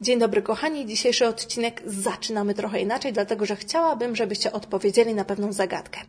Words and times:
Dzień 0.00 0.18
dobry 0.18 0.42
kochani, 0.42 0.86
dzisiejszy 0.86 1.26
odcinek 1.26 1.82
zaczynamy 1.86 2.54
trochę 2.54 2.80
inaczej, 2.80 3.12
dlatego 3.12 3.46
że 3.46 3.56
chciałabym, 3.56 4.16
żebyście 4.16 4.52
odpowiedzieli 4.52 5.14
na 5.14 5.24
pewną 5.24 5.52
zagadkę. 5.52 6.00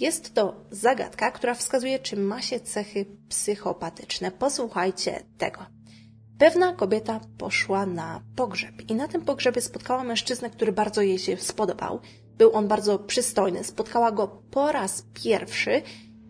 Jest 0.00 0.34
to 0.34 0.64
zagadka, 0.70 1.30
która 1.30 1.54
wskazuje, 1.54 1.98
czy 1.98 2.16
ma 2.16 2.42
się 2.42 2.60
cechy 2.60 3.06
psychopatyczne. 3.28 4.30
Posłuchajcie 4.30 5.24
tego. 5.38 5.66
Pewna 6.38 6.72
kobieta 6.72 7.20
poszła 7.38 7.86
na 7.86 8.22
pogrzeb 8.36 8.90
i 8.90 8.94
na 8.94 9.08
tym 9.08 9.22
pogrzebie 9.22 9.60
spotkała 9.60 10.04
mężczyznę, 10.04 10.50
który 10.50 10.72
bardzo 10.72 11.02
jej 11.02 11.18
się 11.18 11.36
spodobał. 11.36 12.00
Był 12.38 12.52
on 12.56 12.68
bardzo 12.68 12.98
przystojny. 12.98 13.64
Spotkała 13.64 14.12
go 14.12 14.42
po 14.50 14.72
raz 14.72 15.04
pierwszy 15.14 15.82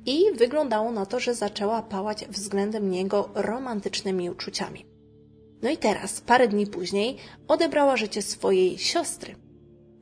i 0.06 0.24
wyglądało 0.34 0.92
na 0.92 1.06
to, 1.06 1.20
że 1.20 1.34
zaczęła 1.34 1.82
pałać 1.82 2.26
względem 2.28 2.90
niego 2.90 3.30
romantycznymi 3.34 4.30
uczuciami. 4.30 4.93
No 5.64 5.70
i 5.70 5.76
teraz, 5.76 6.20
parę 6.20 6.48
dni 6.48 6.66
później, 6.66 7.16
odebrała 7.48 7.96
życie 7.96 8.22
swojej 8.22 8.78
siostry. 8.78 9.34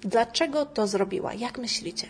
Dlaczego 0.01 0.67
to 0.67 0.87
zrobiła? 0.87 1.35
Jak 1.35 1.59
myślicie? 1.59 2.07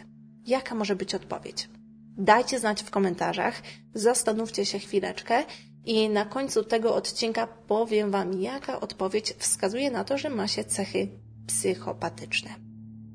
Jaka 0.46 0.74
może 0.74 0.96
być 0.96 1.14
odpowiedź? 1.14 1.68
Dajcie 2.16 2.58
znać 2.58 2.82
w 2.82 2.90
komentarzach, 2.90 3.62
zastanówcie 3.94 4.66
się 4.66 4.78
chwileczkę 4.78 5.44
i 5.84 6.08
na 6.08 6.24
końcu 6.24 6.64
tego 6.64 6.94
odcinka 6.94 7.46
powiem 7.46 8.10
Wam, 8.10 8.40
jaka 8.40 8.80
odpowiedź 8.80 9.34
wskazuje 9.38 9.90
na 9.90 10.04
to, 10.04 10.18
że 10.18 10.30
ma 10.30 10.48
się 10.48 10.64
cechy 10.64 11.08
psychopatyczne. 11.46 12.50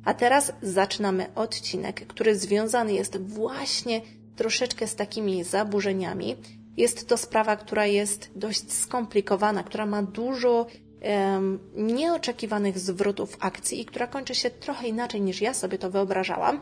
A 0.06 0.14
teraz 0.14 0.54
zaczynamy 0.62 1.34
odcinek, 1.36 2.08
który 2.08 2.36
związany 2.36 2.94
jest 2.94 3.18
właśnie 3.18 4.02
troszeczkę 4.36 4.88
z 4.88 4.96
takimi 4.96 5.44
zaburzeniami, 5.44 6.36
jest 6.78 7.08
to 7.08 7.18
sprawa, 7.18 7.56
która 7.56 7.86
jest 7.86 8.30
dość 8.36 8.72
skomplikowana, 8.74 9.64
która 9.64 9.86
ma 9.86 10.04
dużo 10.04 10.68
um, 11.02 11.60
nieoczekiwanych 11.76 12.80
zwrotów 12.80 13.38
akcji 13.40 13.82
i 13.82 13.86
która 13.86 14.08
kończy 14.08 14.36
się 14.36 14.50
trochę 14.50 14.88
inaczej 14.88 15.22
niż 15.22 15.42
ja 15.42 15.54
sobie 15.54 15.78
to 15.78 15.90
wyobrażałam. 15.90 16.62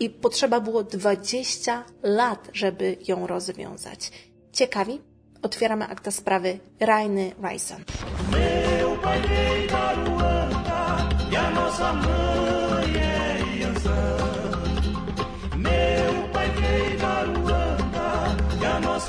I 0.00 0.10
potrzeba 0.10 0.60
było 0.60 0.82
20 0.82 1.84
lat, 2.02 2.48
żeby 2.52 2.96
ją 3.08 3.26
rozwiązać. 3.26 4.10
Ciekawi? 4.52 5.00
Otwieramy 5.42 5.84
akta 5.84 6.10
sprawy 6.10 6.58
Rainy 6.80 7.32
Ryson. 7.42 7.84
nossa 11.76 11.92
mãe 11.92 12.65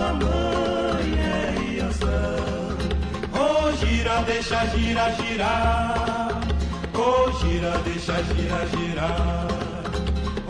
é 0.03 1.75
Iansã. 1.75 2.77
Oh, 3.33 3.71
gira, 3.77 4.21
deixa 4.21 4.65
gira, 4.67 5.09
girar. 5.11 6.41
Oh, 6.93 7.31
gira, 7.39 7.77
deixa 7.79 8.21
gira, 8.23 8.67
girar. 8.67 9.47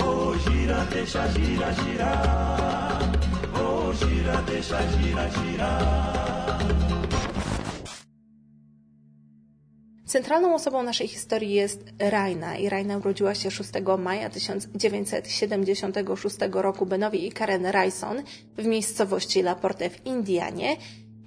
Oh, 0.04 0.36
gira, 0.38 0.86
deixa 0.92 1.28
gira, 1.28 1.72
girar. 1.74 3.00
Oh, 3.56 3.94
gira, 3.94 4.42
deixa 4.46 4.82
gira, 4.82 5.30
girar. 5.30 6.97
Centralną 10.18 10.56
osobą 10.56 10.84
naszej 10.84 11.08
historii 11.08 11.54
jest 11.54 11.84
Raina 12.00 12.58
i 12.58 12.70
Raina 12.70 12.98
urodziła 12.98 13.36
się 13.36 13.52
6 13.52 13.70
maja 13.98 14.30
1976 14.30 16.38
roku 16.52 16.86
Benowi 16.86 17.28
i 17.28 17.32
Karen 17.32 17.66
Ryson 17.66 18.24
w 18.58 18.66
miejscowości 18.66 19.42
Laporte 19.42 19.90
w 19.90 20.06
Indianie. 20.06 20.78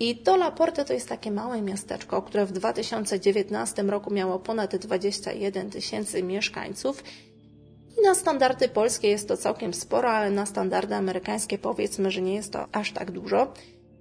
I 0.01 0.17
to 0.17 0.37
Laporte 0.37 0.85
to 0.85 0.93
jest 0.93 1.09
takie 1.09 1.31
małe 1.31 1.63
miasteczko, 1.63 2.23
które 2.23 2.47
w 2.47 2.53
2019 2.53 3.83
roku 3.83 4.11
miało 4.11 4.39
ponad 4.39 4.77
21 4.77 5.71
tysięcy 5.71 6.23
mieszkańców. 6.23 7.05
I 7.99 8.03
na 8.03 8.15
standardy 8.15 8.69
polskie 8.69 9.09
jest 9.09 9.29
to 9.29 9.37
całkiem 9.37 9.75
sporo, 9.75 10.11
ale 10.11 10.31
na 10.31 10.47
standardy 10.47 10.95
amerykańskie 10.95 11.59
powiedzmy, 11.59 12.11
że 12.11 12.23
nie 12.23 12.35
jest 12.35 12.53
to 12.53 12.67
aż 12.73 12.93
tak 12.93 13.11
dużo. 13.11 13.53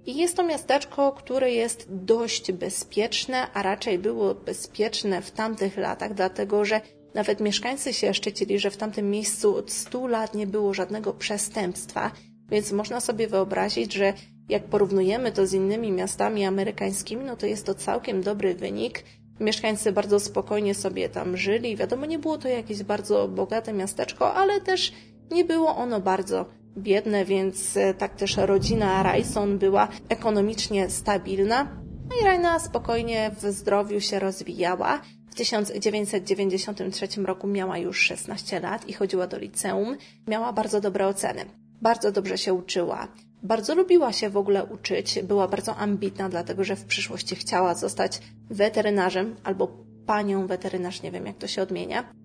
I 0.06 0.16
jest 0.16 0.36
to 0.36 0.42
miasteczko, 0.42 1.12
które 1.12 1.50
jest 1.50 1.86
dość 1.88 2.52
bezpieczne, 2.52 3.52
a 3.52 3.62
raczej 3.62 3.98
było 3.98 4.34
bezpieczne 4.34 5.22
w 5.22 5.30
tamtych 5.30 5.76
latach, 5.76 6.14
dlatego 6.14 6.64
że 6.64 6.80
nawet 7.14 7.40
mieszkańcy 7.40 7.92
się 7.92 8.14
szczycili, 8.14 8.58
że 8.58 8.70
w 8.70 8.76
tamtym 8.76 9.10
miejscu 9.10 9.56
od 9.56 9.70
100 9.70 10.06
lat 10.06 10.34
nie 10.34 10.46
było 10.46 10.74
żadnego 10.74 11.12
przestępstwa, 11.12 12.10
więc 12.50 12.72
można 12.72 13.00
sobie 13.00 13.28
wyobrazić, 13.28 13.94
że 13.94 14.12
jak 14.48 14.64
porównujemy 14.64 15.32
to 15.32 15.46
z 15.46 15.52
innymi 15.52 15.92
miastami 15.92 16.44
amerykańskimi, 16.44 17.24
no 17.24 17.36
to 17.36 17.46
jest 17.46 17.66
to 17.66 17.74
całkiem 17.74 18.22
dobry 18.22 18.54
wynik. 18.54 19.04
Mieszkańcy 19.40 19.92
bardzo 19.92 20.20
spokojnie 20.20 20.74
sobie 20.74 21.08
tam 21.08 21.36
żyli. 21.36 21.76
Wiadomo, 21.76 22.06
nie 22.06 22.18
było 22.18 22.38
to 22.38 22.48
jakieś 22.48 22.82
bardzo 22.82 23.28
bogate 23.28 23.72
miasteczko, 23.72 24.34
ale 24.34 24.60
też 24.60 24.92
nie 25.30 25.44
było 25.44 25.76
ono 25.76 26.00
bardzo 26.00 26.46
biedne, 26.78 27.24
więc 27.24 27.76
e, 27.76 27.94
tak 27.94 28.16
też 28.16 28.36
rodzina 28.36 29.02
Rajson 29.02 29.58
była 29.58 29.88
ekonomicznie 30.08 30.90
stabilna. 30.90 31.64
No 32.10 32.16
i 32.20 32.24
Raina 32.24 32.58
spokojnie 32.58 33.30
w 33.40 33.52
zdrowiu 33.52 34.00
się 34.00 34.18
rozwijała. 34.18 35.00
W 35.30 35.34
1993 35.34 37.22
roku 37.22 37.46
miała 37.46 37.78
już 37.78 38.00
16 38.00 38.60
lat 38.60 38.88
i 38.88 38.92
chodziła 38.92 39.26
do 39.26 39.38
liceum. 39.38 39.96
Miała 40.26 40.52
bardzo 40.52 40.80
dobre 40.80 41.06
oceny. 41.06 41.44
Bardzo 41.82 42.12
dobrze 42.12 42.38
się 42.38 42.54
uczyła. 42.54 43.08
Bardzo 43.42 43.74
lubiła 43.74 44.12
się 44.12 44.30
w 44.30 44.36
ogóle 44.36 44.64
uczyć. 44.64 45.18
Była 45.22 45.48
bardzo 45.48 45.76
ambitna, 45.76 46.28
dlatego 46.28 46.64
że 46.64 46.76
w 46.76 46.84
przyszłości 46.84 47.36
chciała 47.36 47.74
zostać 47.74 48.20
weterynarzem 48.50 49.36
albo 49.44 49.68
panią 50.06 50.46
weterynarz, 50.46 51.02
nie 51.02 51.10
wiem 51.10 51.26
jak 51.26 51.38
to 51.38 51.46
się 51.46 51.62
odmienia. 51.62 52.19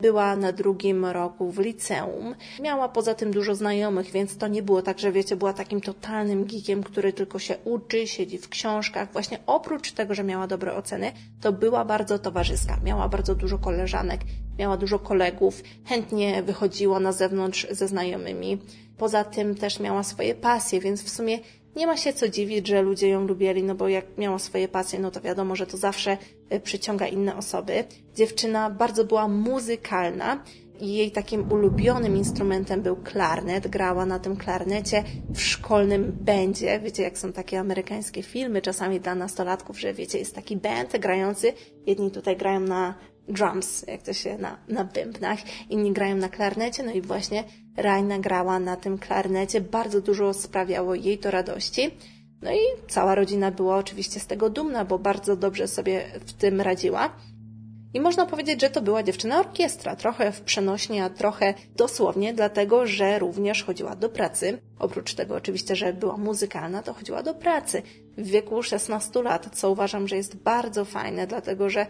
Była 0.00 0.36
na 0.36 0.52
drugim 0.52 1.04
roku 1.04 1.50
w 1.50 1.58
liceum. 1.58 2.34
Miała 2.60 2.88
poza 2.88 3.14
tym 3.14 3.30
dużo 3.30 3.54
znajomych, 3.54 4.10
więc 4.10 4.36
to 4.36 4.48
nie 4.48 4.62
było 4.62 4.82
tak, 4.82 4.98
że 4.98 5.12
wiecie, 5.12 5.36
była 5.36 5.52
takim 5.52 5.80
totalnym 5.80 6.44
geekiem, 6.44 6.82
który 6.82 7.12
tylko 7.12 7.38
się 7.38 7.56
uczy, 7.64 8.06
siedzi 8.06 8.38
w 8.38 8.48
książkach. 8.48 9.12
Właśnie 9.12 9.38
oprócz 9.46 9.92
tego, 9.92 10.14
że 10.14 10.24
miała 10.24 10.46
dobre 10.46 10.74
oceny, 10.74 11.12
to 11.40 11.52
była 11.52 11.84
bardzo 11.84 12.18
towarzyska. 12.18 12.78
Miała 12.84 13.08
bardzo 13.08 13.34
dużo 13.34 13.58
koleżanek, 13.58 14.20
miała 14.58 14.76
dużo 14.76 14.98
kolegów, 14.98 15.62
chętnie 15.84 16.42
wychodziła 16.42 17.00
na 17.00 17.12
zewnątrz 17.12 17.66
ze 17.70 17.88
znajomymi. 17.88 18.58
Poza 18.98 19.24
tym 19.24 19.54
też 19.54 19.80
miała 19.80 20.02
swoje 20.02 20.34
pasje, 20.34 20.80
więc 20.80 21.02
w 21.02 21.08
sumie 21.08 21.38
nie 21.78 21.86
ma 21.86 21.96
się 21.96 22.12
co 22.12 22.28
dziwić, 22.28 22.68
że 22.68 22.82
ludzie 22.82 23.08
ją 23.08 23.26
lubili, 23.26 23.62
no 23.62 23.74
bo 23.74 23.88
jak 23.88 24.18
miała 24.18 24.38
swoje 24.38 24.68
pasje, 24.68 24.98
no 24.98 25.10
to 25.10 25.20
wiadomo, 25.20 25.56
że 25.56 25.66
to 25.66 25.76
zawsze 25.76 26.18
e, 26.50 26.60
przyciąga 26.60 27.06
inne 27.06 27.36
osoby. 27.36 27.84
Dziewczyna 28.14 28.70
bardzo 28.70 29.04
była 29.04 29.28
muzykalna 29.28 30.44
i 30.80 30.94
jej 30.94 31.10
takim 31.10 31.52
ulubionym 31.52 32.16
instrumentem 32.16 32.82
był 32.82 32.96
klarnet. 32.96 33.68
Grała 33.68 34.06
na 34.06 34.18
tym 34.18 34.36
klarnecie 34.36 35.04
w 35.34 35.40
szkolnym 35.40 36.16
będzie. 36.20 36.80
Wiecie, 36.80 37.02
jak 37.02 37.18
są 37.18 37.32
takie 37.32 37.60
amerykańskie 37.60 38.22
filmy 38.22 38.62
czasami 38.62 39.00
dla 39.00 39.14
nastolatków, 39.14 39.80
że 39.80 39.94
wiecie, 39.94 40.18
jest 40.18 40.34
taki 40.34 40.56
band 40.56 40.98
grający. 40.98 41.52
Jedni 41.86 42.10
tutaj 42.10 42.36
grają 42.36 42.60
na 42.60 42.94
drums, 43.28 43.84
jak 43.88 44.02
to 44.02 44.12
się 44.12 44.38
na, 44.38 44.58
na 44.68 44.84
bębnach, 44.84 45.38
inni 45.70 45.92
grają 45.92 46.16
na 46.16 46.28
klarnecie, 46.28 46.82
no 46.82 46.92
i 46.92 47.00
właśnie 47.00 47.44
Raina 47.78 48.18
grała 48.18 48.58
na 48.58 48.76
tym 48.76 48.98
klarnecie, 48.98 49.60
bardzo 49.60 50.00
dużo 50.00 50.34
sprawiało 50.34 50.94
jej 50.94 51.18
to 51.18 51.30
radości. 51.30 51.90
No 52.42 52.52
i 52.52 52.58
cała 52.88 53.14
rodzina 53.14 53.50
była 53.50 53.76
oczywiście 53.76 54.20
z 54.20 54.26
tego 54.26 54.50
dumna, 54.50 54.84
bo 54.84 54.98
bardzo 54.98 55.36
dobrze 55.36 55.68
sobie 55.68 56.04
w 56.26 56.32
tym 56.32 56.60
radziła. 56.60 57.10
I 57.94 58.00
można 58.00 58.26
powiedzieć, 58.26 58.60
że 58.60 58.70
to 58.70 58.82
była 58.82 59.02
dziewczyna 59.02 59.40
orkiestra, 59.40 59.96
trochę 59.96 60.32
w 60.32 60.40
przenośnie, 60.40 61.04
a 61.04 61.10
trochę 61.10 61.54
dosłownie, 61.76 62.34
dlatego 62.34 62.86
że 62.86 63.18
również 63.18 63.64
chodziła 63.64 63.96
do 63.96 64.08
pracy. 64.08 64.58
Oprócz 64.78 65.14
tego 65.14 65.34
oczywiście, 65.34 65.76
że 65.76 65.92
była 65.92 66.16
muzykalna, 66.16 66.82
to 66.82 66.94
chodziła 66.94 67.22
do 67.22 67.34
pracy 67.34 67.82
w 68.18 68.26
wieku 68.26 68.62
16 68.62 69.22
lat, 69.22 69.48
co 69.52 69.70
uważam, 69.70 70.08
że 70.08 70.16
jest 70.16 70.36
bardzo 70.36 70.84
fajne, 70.84 71.26
dlatego 71.26 71.70
że 71.70 71.86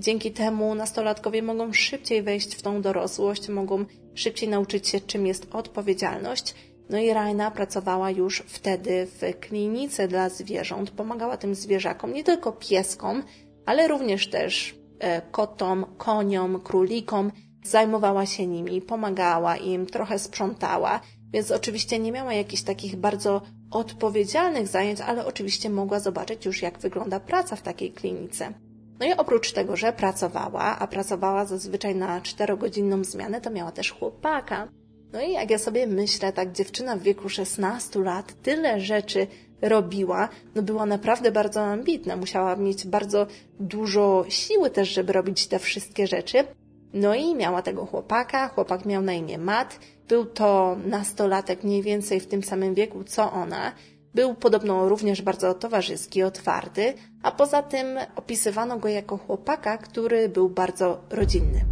Dzięki 0.00 0.32
temu 0.32 0.74
nastolatkowie 0.74 1.42
mogą 1.42 1.72
szybciej 1.72 2.22
wejść 2.22 2.54
w 2.54 2.62
tą 2.62 2.82
dorosłość, 2.82 3.48
mogą 3.48 3.84
szybciej 4.14 4.48
nauczyć 4.48 4.88
się, 4.88 5.00
czym 5.00 5.26
jest 5.26 5.54
odpowiedzialność. 5.54 6.54
No 6.90 6.98
i 6.98 7.12
Raina 7.12 7.50
pracowała 7.50 8.10
już 8.10 8.42
wtedy 8.46 9.06
w 9.06 9.40
klinice 9.40 10.08
dla 10.08 10.28
zwierząt, 10.28 10.90
pomagała 10.90 11.36
tym 11.36 11.54
zwierzakom, 11.54 12.12
nie 12.12 12.24
tylko 12.24 12.52
pieskom, 12.52 13.22
ale 13.66 13.88
również 13.88 14.30
też 14.30 14.74
e, 14.98 15.22
kotom, 15.22 15.86
koniom, 15.98 16.60
królikom. 16.60 17.32
Zajmowała 17.64 18.26
się 18.26 18.46
nimi, 18.46 18.82
pomagała 18.82 19.56
im, 19.56 19.86
trochę 19.86 20.18
sprzątała, 20.18 21.00
więc 21.32 21.50
oczywiście 21.50 21.98
nie 21.98 22.12
miała 22.12 22.34
jakichś 22.34 22.62
takich 22.62 22.96
bardzo 22.96 23.42
odpowiedzialnych 23.70 24.68
zajęć, 24.68 25.00
ale 25.00 25.26
oczywiście 25.26 25.70
mogła 25.70 26.00
zobaczyć 26.00 26.44
już, 26.44 26.62
jak 26.62 26.78
wygląda 26.78 27.20
praca 27.20 27.56
w 27.56 27.62
takiej 27.62 27.92
klinice. 27.92 28.52
No 29.00 29.06
i 29.06 29.12
oprócz 29.12 29.52
tego, 29.52 29.76
że 29.76 29.92
pracowała, 29.92 30.78
a 30.78 30.86
pracowała 30.86 31.44
zazwyczaj 31.44 31.94
na 31.94 32.20
czterogodzinną 32.20 33.04
zmianę, 33.04 33.40
to 33.40 33.50
miała 33.50 33.72
też 33.72 33.92
chłopaka. 33.92 34.68
No 35.12 35.20
i 35.22 35.32
jak 35.32 35.50
ja 35.50 35.58
sobie 35.58 35.86
myślę, 35.86 36.32
tak 36.32 36.52
dziewczyna 36.52 36.96
w 36.96 37.02
wieku 37.02 37.28
16 37.28 38.00
lat 38.00 38.34
tyle 38.42 38.80
rzeczy 38.80 39.26
robiła, 39.62 40.28
no 40.54 40.62
była 40.62 40.86
naprawdę 40.86 41.32
bardzo 41.32 41.60
ambitna. 41.60 42.16
Musiała 42.16 42.56
mieć 42.56 42.86
bardzo 42.86 43.26
dużo 43.60 44.24
siły 44.28 44.70
też, 44.70 44.88
żeby 44.88 45.12
robić 45.12 45.46
te 45.46 45.58
wszystkie 45.58 46.06
rzeczy. 46.06 46.44
No 46.92 47.14
i 47.14 47.34
miała 47.34 47.62
tego 47.62 47.86
chłopaka, 47.86 48.48
chłopak 48.48 48.86
miał 48.86 49.02
na 49.02 49.12
imię 49.12 49.38
Matt, 49.38 49.78
był 50.08 50.26
to 50.26 50.76
nastolatek 50.86 51.64
mniej 51.64 51.82
więcej 51.82 52.20
w 52.20 52.26
tym 52.26 52.42
samym 52.42 52.74
wieku 52.74 53.04
co 53.04 53.32
ona. 53.32 53.72
Był 54.14 54.34
podobno 54.34 54.88
również 54.88 55.22
bardzo 55.22 55.54
towarzyski, 55.54 56.22
otwarty, 56.22 56.94
a 57.22 57.32
poza 57.32 57.62
tym 57.62 57.86
opisywano 58.16 58.78
go 58.78 58.88
jako 58.88 59.16
chłopaka, 59.16 59.78
który 59.78 60.28
był 60.28 60.48
bardzo 60.48 61.00
rodzinny. 61.10 61.64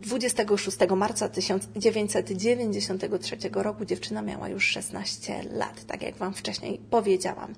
26 0.00 0.78
marca 0.96 1.28
1993 1.28 3.36
roku 3.52 3.84
dziewczyna 3.84 4.22
miała 4.22 4.48
już 4.48 4.64
16 4.64 5.42
lat, 5.52 5.84
tak 5.84 6.02
jak 6.02 6.16
Wam 6.16 6.34
wcześniej 6.34 6.80
powiedziałam. 6.90 7.54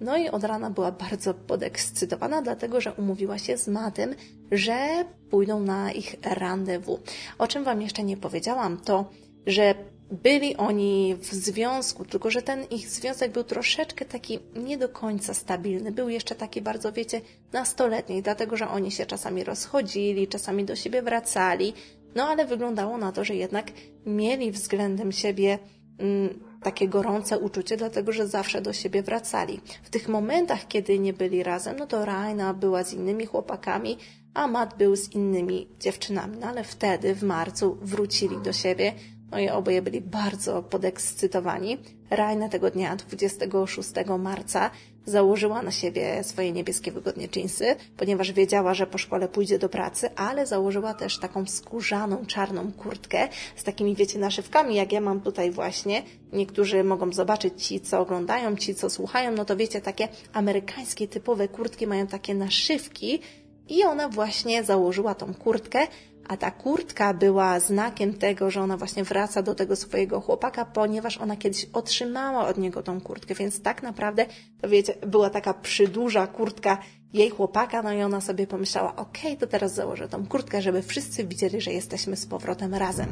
No 0.00 0.16
i 0.16 0.28
od 0.28 0.44
rana 0.44 0.70
była 0.70 0.92
bardzo 0.92 1.34
podekscytowana, 1.34 2.42
dlatego 2.42 2.80
że 2.80 2.92
umówiła 2.92 3.38
się 3.38 3.56
z 3.56 3.68
Matym, 3.68 4.14
że 4.52 5.04
pójdą 5.30 5.60
na 5.60 5.92
ich 5.92 6.16
rendezvous. 6.22 7.00
O 7.38 7.48
czym 7.48 7.64
Wam 7.64 7.82
jeszcze 7.82 8.04
nie 8.04 8.16
powiedziałam, 8.16 8.80
to 8.80 9.10
że 9.46 9.74
byli 10.10 10.56
oni 10.56 11.16
w 11.20 11.26
związku, 11.26 12.04
tylko 12.04 12.30
że 12.30 12.42
ten 12.42 12.64
ich 12.64 12.88
związek 12.88 13.32
był 13.32 13.44
troszeczkę 13.44 14.04
taki 14.04 14.38
nie 14.56 14.78
do 14.78 14.88
końca 14.88 15.34
stabilny. 15.34 15.92
Był 15.92 16.08
jeszcze 16.08 16.34
taki 16.34 16.62
bardzo, 16.62 16.92
wiecie, 16.92 17.20
nastoletni, 17.52 18.22
dlatego 18.22 18.56
że 18.56 18.68
oni 18.68 18.90
się 18.90 19.06
czasami 19.06 19.44
rozchodzili, 19.44 20.28
czasami 20.28 20.64
do 20.64 20.76
siebie 20.76 21.02
wracali, 21.02 21.72
no 22.14 22.24
ale 22.24 22.44
wyglądało 22.44 22.98
na 22.98 23.12
to, 23.12 23.24
że 23.24 23.34
jednak 23.34 23.66
mieli 24.06 24.52
względem 24.52 25.12
siebie 25.12 25.58
mm, 25.98 26.40
takie 26.62 26.88
gorące 26.88 27.38
uczucie, 27.38 27.76
dlatego 27.76 28.12
że 28.12 28.26
zawsze 28.26 28.62
do 28.62 28.72
siebie 28.72 29.02
wracali. 29.02 29.60
W 29.82 29.90
tych 29.90 30.08
momentach, 30.08 30.68
kiedy 30.68 30.98
nie 30.98 31.12
byli 31.12 31.42
razem, 31.42 31.76
no 31.76 31.86
to 31.86 32.04
Raina 32.04 32.54
była 32.54 32.84
z 32.84 32.92
innymi 32.92 33.26
chłopakami, 33.26 33.96
a 34.34 34.46
Matt 34.46 34.76
był 34.78 34.96
z 34.96 35.12
innymi 35.12 35.68
dziewczynami. 35.80 36.38
No 36.40 36.46
ale 36.46 36.64
wtedy, 36.64 37.14
w 37.14 37.22
marcu, 37.22 37.78
wrócili 37.82 38.36
do 38.44 38.52
siebie, 38.52 38.92
no 39.30 39.38
i 39.38 39.48
oboje 39.48 39.82
byli 39.82 40.00
bardzo 40.00 40.62
podekscytowani. 40.62 41.78
Raina 42.10 42.48
tego 42.48 42.70
dnia, 42.70 42.96
26 42.96 43.90
marca, 44.18 44.70
założyła 45.06 45.62
na 45.62 45.70
siebie 45.70 46.24
swoje 46.24 46.52
niebieskie 46.52 46.92
wygodnie 46.92 47.28
jeansy, 47.36 47.76
ponieważ 47.96 48.32
wiedziała, 48.32 48.74
że 48.74 48.86
po 48.86 48.98
szkole 48.98 49.28
pójdzie 49.28 49.58
do 49.58 49.68
pracy, 49.68 50.10
ale 50.16 50.46
założyła 50.46 50.94
też 50.94 51.18
taką 51.18 51.46
skórzaną, 51.46 52.26
czarną 52.26 52.72
kurtkę 52.72 53.28
z 53.56 53.64
takimi, 53.64 53.94
wiecie, 53.94 54.18
naszywkami, 54.18 54.74
jak 54.74 54.92
ja 54.92 55.00
mam 55.00 55.20
tutaj 55.20 55.50
właśnie. 55.50 56.02
Niektórzy 56.32 56.84
mogą 56.84 57.12
zobaczyć, 57.12 57.66
ci 57.66 57.80
co 57.80 58.00
oglądają, 58.00 58.56
ci 58.56 58.74
co 58.74 58.90
słuchają, 58.90 59.32
no 59.32 59.44
to 59.44 59.56
wiecie, 59.56 59.80
takie 59.80 60.08
amerykańskie 60.32 61.08
typowe 61.08 61.48
kurtki 61.48 61.86
mają 61.86 62.06
takie 62.06 62.34
naszywki 62.34 63.20
i 63.68 63.84
ona 63.84 64.08
właśnie 64.08 64.64
założyła 64.64 65.14
tą 65.14 65.34
kurtkę, 65.34 65.86
a 66.28 66.36
ta 66.36 66.50
kurtka 66.50 67.14
była 67.14 67.60
znakiem 67.60 68.14
tego, 68.14 68.50
że 68.50 68.60
ona 68.60 68.76
właśnie 68.76 69.04
wraca 69.04 69.42
do 69.42 69.54
tego 69.54 69.76
swojego 69.76 70.20
chłopaka, 70.20 70.64
ponieważ 70.64 71.18
ona 71.18 71.36
kiedyś 71.36 71.66
otrzymała 71.72 72.48
od 72.48 72.58
niego 72.58 72.82
tą 72.82 73.00
kurtkę, 73.00 73.34
więc 73.34 73.62
tak 73.62 73.82
naprawdę, 73.82 74.26
to 74.60 74.68
wiecie, 74.68 74.94
była 75.06 75.30
taka 75.30 75.54
przyduża 75.54 76.26
kurtka 76.26 76.78
jej 77.12 77.30
chłopaka, 77.30 77.82
no 77.82 77.92
i 77.92 78.02
ona 78.02 78.20
sobie 78.20 78.46
pomyślała, 78.46 78.96
okej, 78.96 79.32
okay, 79.32 79.36
to 79.36 79.46
teraz 79.46 79.74
założę 79.74 80.08
tą 80.08 80.26
kurtkę, 80.26 80.62
żeby 80.62 80.82
wszyscy 80.82 81.24
widzieli, 81.24 81.60
że 81.60 81.72
jesteśmy 81.72 82.16
z 82.16 82.26
powrotem 82.26 82.74
razem. 82.74 83.08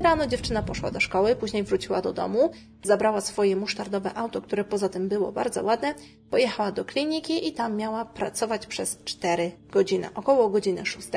Rano 0.00 0.26
dziewczyna 0.26 0.62
poszła 0.62 0.90
do 0.90 1.00
szkoły, 1.00 1.36
później 1.36 1.62
wróciła 1.62 2.02
do 2.02 2.12
domu, 2.12 2.50
zabrała 2.82 3.20
swoje 3.20 3.56
musztardowe 3.56 4.14
auto, 4.14 4.42
które 4.42 4.64
poza 4.64 4.88
tym 4.88 5.08
było 5.08 5.32
bardzo 5.32 5.64
ładne, 5.64 5.94
pojechała 6.30 6.72
do 6.72 6.84
kliniki 6.84 7.48
i 7.48 7.52
tam 7.52 7.76
miała 7.76 8.04
pracować 8.04 8.66
przez 8.66 8.98
4 9.04 9.52
godziny. 9.70 10.08
Około 10.14 10.48
godziny 10.50 10.86
6 10.86 11.08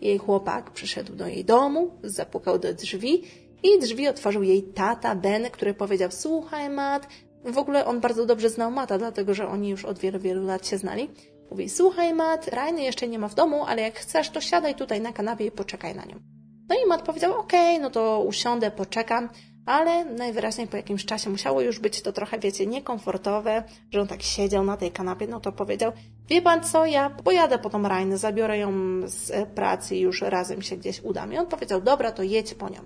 jej 0.00 0.18
chłopak 0.18 0.70
przyszedł 0.70 1.16
do 1.16 1.26
jej 1.26 1.44
domu, 1.44 1.90
zapukał 2.02 2.58
do 2.58 2.74
drzwi 2.74 3.24
i 3.62 3.78
drzwi 3.80 4.08
otworzył 4.08 4.42
jej 4.42 4.62
tata 4.62 5.14
Ben, 5.14 5.50
który 5.50 5.74
powiedział: 5.74 6.10
Słuchaj, 6.10 6.70
Matt, 6.70 7.08
w 7.44 7.58
ogóle 7.58 7.86
on 7.86 8.00
bardzo 8.00 8.26
dobrze 8.26 8.50
znał 8.50 8.70
Mata, 8.70 8.98
dlatego 8.98 9.34
że 9.34 9.48
oni 9.48 9.68
już 9.68 9.84
od 9.84 9.98
wielu, 9.98 10.18
wielu 10.18 10.46
lat 10.46 10.66
się 10.66 10.78
znali. 10.78 11.10
Mówi: 11.50 11.68
Słuchaj, 11.68 12.14
Matt, 12.14 12.48
Rajny 12.48 12.82
jeszcze 12.82 13.08
nie 13.08 13.18
ma 13.18 13.28
w 13.28 13.34
domu, 13.34 13.64
ale 13.64 13.82
jak 13.82 13.94
chcesz, 13.94 14.30
to 14.30 14.40
siadaj 14.40 14.74
tutaj 14.74 15.00
na 15.00 15.12
kanapie 15.12 15.46
i 15.46 15.50
poczekaj 15.50 15.94
na 15.94 16.04
nią. 16.04 16.37
No 16.68 16.76
i 16.84 16.88
Matt 16.88 17.02
powiedział, 17.02 17.40
okay, 17.40 17.78
no 17.78 17.90
to 17.90 18.24
usiądę, 18.26 18.70
poczekam, 18.70 19.28
ale 19.66 20.04
najwyraźniej 20.04 20.66
po 20.66 20.76
jakimś 20.76 21.04
czasie 21.04 21.30
musiało 21.30 21.60
już 21.60 21.78
być 21.78 22.02
to 22.02 22.12
trochę, 22.12 22.38
wiecie, 22.38 22.66
niekomfortowe, 22.66 23.62
że 23.90 24.00
on 24.00 24.08
tak 24.08 24.22
siedział 24.22 24.64
na 24.64 24.76
tej 24.76 24.90
kanapie, 24.90 25.26
no 25.26 25.40
to 25.40 25.52
powiedział, 25.52 25.92
wie 26.28 26.42
pan 26.42 26.64
co, 26.64 26.86
ja 26.86 27.10
pojadę 27.10 27.58
po 27.58 27.70
tą 27.70 27.82
Rajnę, 27.82 28.18
zabiorę 28.18 28.58
ją 28.58 28.72
z 29.04 29.48
pracy 29.48 29.96
i 29.96 30.00
już 30.00 30.22
razem 30.22 30.62
się 30.62 30.76
gdzieś 30.76 31.00
udam. 31.00 31.32
I 31.32 31.38
on 31.38 31.46
powiedział, 31.46 31.80
dobra, 31.80 32.12
to 32.12 32.22
jedź 32.22 32.54
po 32.54 32.68
nią. 32.68 32.80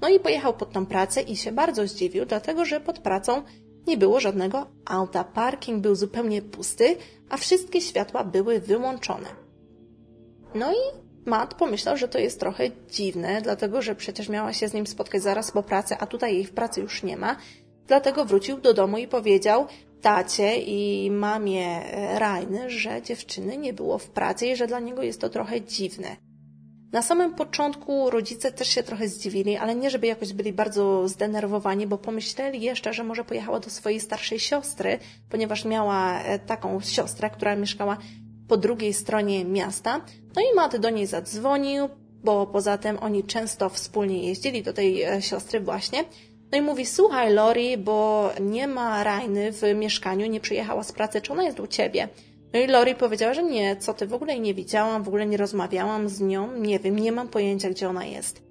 No 0.00 0.08
i 0.08 0.20
pojechał 0.20 0.54
pod 0.54 0.72
tą 0.72 0.86
pracę 0.86 1.22
i 1.22 1.36
się 1.36 1.52
bardzo 1.52 1.86
zdziwił, 1.86 2.26
dlatego 2.26 2.64
że 2.64 2.80
pod 2.80 2.98
pracą 2.98 3.42
nie 3.86 3.96
było 3.96 4.20
żadnego 4.20 4.66
auta. 4.84 5.24
Parking 5.24 5.82
był 5.82 5.94
zupełnie 5.94 6.42
pusty, 6.42 6.96
a 7.30 7.36
wszystkie 7.36 7.80
światła 7.80 8.24
były 8.24 8.60
wyłączone. 8.60 9.28
No 10.54 10.72
i 10.72 11.03
Matt 11.26 11.54
pomyślał, 11.54 11.96
że 11.96 12.08
to 12.08 12.18
jest 12.18 12.40
trochę 12.40 12.64
dziwne, 12.90 13.42
dlatego 13.42 13.82
że 13.82 13.94
przecież 13.94 14.28
miała 14.28 14.52
się 14.52 14.68
z 14.68 14.74
nim 14.74 14.86
spotkać 14.86 15.22
zaraz 15.22 15.50
po 15.50 15.62
pracy, 15.62 15.96
a 15.98 16.06
tutaj 16.06 16.34
jej 16.34 16.44
w 16.44 16.52
pracy 16.52 16.80
już 16.80 17.02
nie 17.02 17.16
ma. 17.16 17.36
Dlatego 17.86 18.24
wrócił 18.24 18.58
do 18.58 18.74
domu 18.74 18.98
i 18.98 19.08
powiedział 19.08 19.66
tacie 20.00 20.56
i 20.56 21.10
mamie 21.10 21.80
Rajny, 22.18 22.70
że 22.70 23.02
dziewczyny 23.02 23.56
nie 23.56 23.72
było 23.72 23.98
w 23.98 24.10
pracy 24.10 24.46
i 24.46 24.56
że 24.56 24.66
dla 24.66 24.80
niego 24.80 25.02
jest 25.02 25.20
to 25.20 25.28
trochę 25.28 25.60
dziwne. 25.60 26.16
Na 26.92 27.02
samym 27.02 27.34
początku 27.34 28.10
rodzice 28.10 28.52
też 28.52 28.68
się 28.68 28.82
trochę 28.82 29.08
zdziwili, 29.08 29.56
ale 29.56 29.74
nie 29.74 29.90
żeby 29.90 30.06
jakoś 30.06 30.32
byli 30.32 30.52
bardzo 30.52 31.08
zdenerwowani, 31.08 31.86
bo 31.86 31.98
pomyśleli 31.98 32.60
jeszcze, 32.60 32.92
że 32.92 33.04
może 33.04 33.24
pojechała 33.24 33.60
do 33.60 33.70
swojej 33.70 34.00
starszej 34.00 34.38
siostry, 34.38 34.98
ponieważ 35.30 35.64
miała 35.64 36.20
e, 36.20 36.38
taką 36.38 36.80
siostrę, 36.80 37.30
która 37.30 37.56
mieszkała 37.56 37.96
po 38.48 38.56
drugiej 38.56 38.92
stronie 38.92 39.44
miasta. 39.44 40.00
No 40.36 40.42
i 40.42 40.54
Matt 40.56 40.76
do 40.76 40.90
niej 40.90 41.06
zadzwonił, 41.06 41.88
bo 42.24 42.46
poza 42.46 42.78
tym 42.78 42.98
oni 43.00 43.24
często 43.24 43.68
wspólnie 43.68 44.28
jeździli 44.28 44.62
do 44.62 44.72
tej 44.72 45.02
e, 45.02 45.22
siostry 45.22 45.60
właśnie. 45.60 46.04
No 46.52 46.58
i 46.58 46.62
mówi, 46.62 46.86
słuchaj 46.86 47.32
Lori, 47.32 47.78
bo 47.78 48.30
nie 48.40 48.68
ma 48.68 49.04
Rajny 49.04 49.52
w 49.52 49.62
mieszkaniu, 49.74 50.26
nie 50.26 50.40
przyjechała 50.40 50.82
z 50.82 50.92
pracy, 50.92 51.20
czy 51.20 51.32
ona 51.32 51.44
jest 51.44 51.60
u 51.60 51.66
ciebie? 51.66 52.08
No 52.52 52.60
i 52.60 52.66
Lori 52.66 52.94
powiedziała, 52.94 53.34
że 53.34 53.42
nie, 53.42 53.76
co 53.76 53.94
ty, 53.94 54.06
w 54.06 54.14
ogóle 54.14 54.32
jej 54.32 54.40
nie 54.40 54.54
widziałam, 54.54 55.02
w 55.02 55.08
ogóle 55.08 55.26
nie 55.26 55.36
rozmawiałam 55.36 56.08
z 56.08 56.20
nią, 56.20 56.52
nie 56.56 56.78
wiem, 56.78 56.98
nie 56.98 57.12
mam 57.12 57.28
pojęcia, 57.28 57.70
gdzie 57.70 57.88
ona 57.88 58.04
jest. 58.04 58.42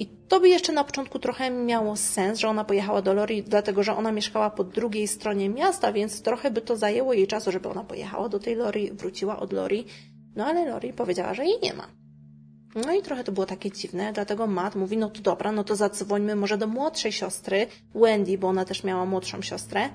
I 0.00 0.06
to 0.06 0.40
by 0.40 0.48
jeszcze 0.48 0.72
na 0.72 0.84
początku 0.84 1.18
trochę 1.18 1.50
miało 1.50 1.96
sens, 1.96 2.38
że 2.38 2.48
ona 2.48 2.64
pojechała 2.64 3.02
do 3.02 3.12
Lori, 3.12 3.42
dlatego 3.42 3.82
że 3.82 3.96
ona 3.96 4.12
mieszkała 4.12 4.50
po 4.50 4.64
drugiej 4.64 5.08
stronie 5.08 5.48
miasta, 5.48 5.92
więc 5.92 6.22
trochę 6.22 6.50
by 6.50 6.60
to 6.60 6.76
zajęło 6.76 7.12
jej 7.12 7.26
czasu, 7.26 7.52
żeby 7.52 7.68
ona 7.68 7.84
pojechała 7.84 8.28
do 8.28 8.38
tej 8.38 8.54
Lori, 8.54 8.92
wróciła 8.92 9.40
od 9.40 9.52
Lori. 9.52 9.84
No 10.36 10.46
ale 10.46 10.70
Lori 10.70 10.92
powiedziała, 10.92 11.34
że 11.34 11.44
jej 11.44 11.58
nie 11.62 11.74
ma. 11.74 11.86
No 12.86 12.94
i 12.94 13.02
trochę 13.02 13.24
to 13.24 13.32
było 13.32 13.46
takie 13.46 13.70
dziwne, 13.70 14.12
dlatego 14.12 14.46
Matt 14.46 14.74
mówi, 14.74 14.96
no 14.96 15.10
to 15.10 15.20
dobra, 15.20 15.52
no 15.52 15.64
to 15.64 15.76
zadzwońmy 15.76 16.36
może 16.36 16.58
do 16.58 16.66
młodszej 16.66 17.12
siostry, 17.12 17.66
Wendy, 17.94 18.38
bo 18.38 18.48
ona 18.48 18.64
też 18.64 18.84
miała 18.84 19.06
młodszą 19.06 19.42
siostrę, 19.42 19.88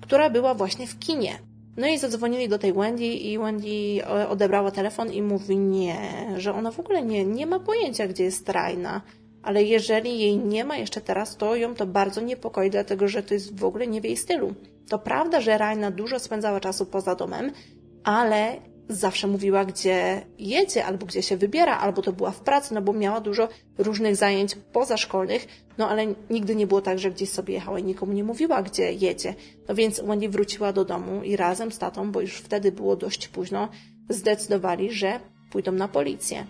która 0.00 0.30
była 0.30 0.54
właśnie 0.54 0.86
w 0.86 0.98
kinie. 0.98 1.38
No 1.76 1.86
i 1.86 1.98
zadzwonili 1.98 2.48
do 2.48 2.58
tej 2.58 2.72
Wendy 2.72 3.04
i 3.04 3.38
Wendy 3.38 3.68
e, 4.02 4.28
odebrała 4.28 4.70
telefon 4.70 5.12
i 5.12 5.22
mówi 5.22 5.56
nie, 5.56 5.96
że 6.36 6.54
ona 6.54 6.70
w 6.70 6.80
ogóle 6.80 7.02
nie, 7.02 7.24
nie 7.24 7.46
ma 7.46 7.60
pojęcia, 7.60 8.08
gdzie 8.08 8.24
jest 8.24 8.48
Rajna 8.48 9.02
ale 9.42 9.64
jeżeli 9.64 10.18
jej 10.18 10.38
nie 10.38 10.64
ma 10.64 10.76
jeszcze 10.76 11.00
teraz, 11.00 11.36
to 11.36 11.56
ją 11.56 11.74
to 11.74 11.86
bardzo 11.86 12.20
niepokoi, 12.20 12.70
dlatego 12.70 13.08
że 13.08 13.22
to 13.22 13.34
jest 13.34 13.58
w 13.58 13.64
ogóle 13.64 13.86
nie 13.86 14.00
w 14.00 14.04
jej 14.04 14.16
stylu. 14.16 14.54
To 14.88 14.98
prawda, 14.98 15.40
że 15.40 15.58
Raina 15.58 15.90
dużo 15.90 16.18
spędzała 16.18 16.60
czasu 16.60 16.86
poza 16.86 17.14
domem, 17.14 17.52
ale 18.04 18.56
zawsze 18.88 19.26
mówiła, 19.26 19.64
gdzie 19.64 20.26
jedzie, 20.38 20.84
albo 20.84 21.06
gdzie 21.06 21.22
się 21.22 21.36
wybiera, 21.36 21.78
albo 21.78 22.02
to 22.02 22.12
była 22.12 22.30
w 22.30 22.40
pracy, 22.40 22.74
no 22.74 22.82
bo 22.82 22.92
miała 22.92 23.20
dużo 23.20 23.48
różnych 23.78 24.16
zajęć 24.16 24.54
pozaszkolnych, 24.72 25.48
no 25.78 25.88
ale 25.88 26.06
nigdy 26.30 26.56
nie 26.56 26.66
było 26.66 26.80
tak, 26.80 26.98
że 26.98 27.10
gdzieś 27.10 27.30
sobie 27.30 27.54
jechała 27.54 27.78
i 27.78 27.84
nikomu 27.84 28.12
nie 28.12 28.24
mówiła, 28.24 28.62
gdzie 28.62 28.92
jedzie. 28.92 29.34
No 29.68 29.74
więc 29.74 30.00
Wendy 30.00 30.28
wróciła 30.28 30.72
do 30.72 30.84
domu 30.84 31.22
i 31.22 31.36
razem 31.36 31.72
z 31.72 31.78
tatą, 31.78 32.12
bo 32.12 32.20
już 32.20 32.36
wtedy 32.36 32.72
było 32.72 32.96
dość 32.96 33.28
późno, 33.28 33.68
zdecydowali, 34.08 34.92
że 34.92 35.20
pójdą 35.50 35.72
na 35.72 35.88
policję. 35.88 36.46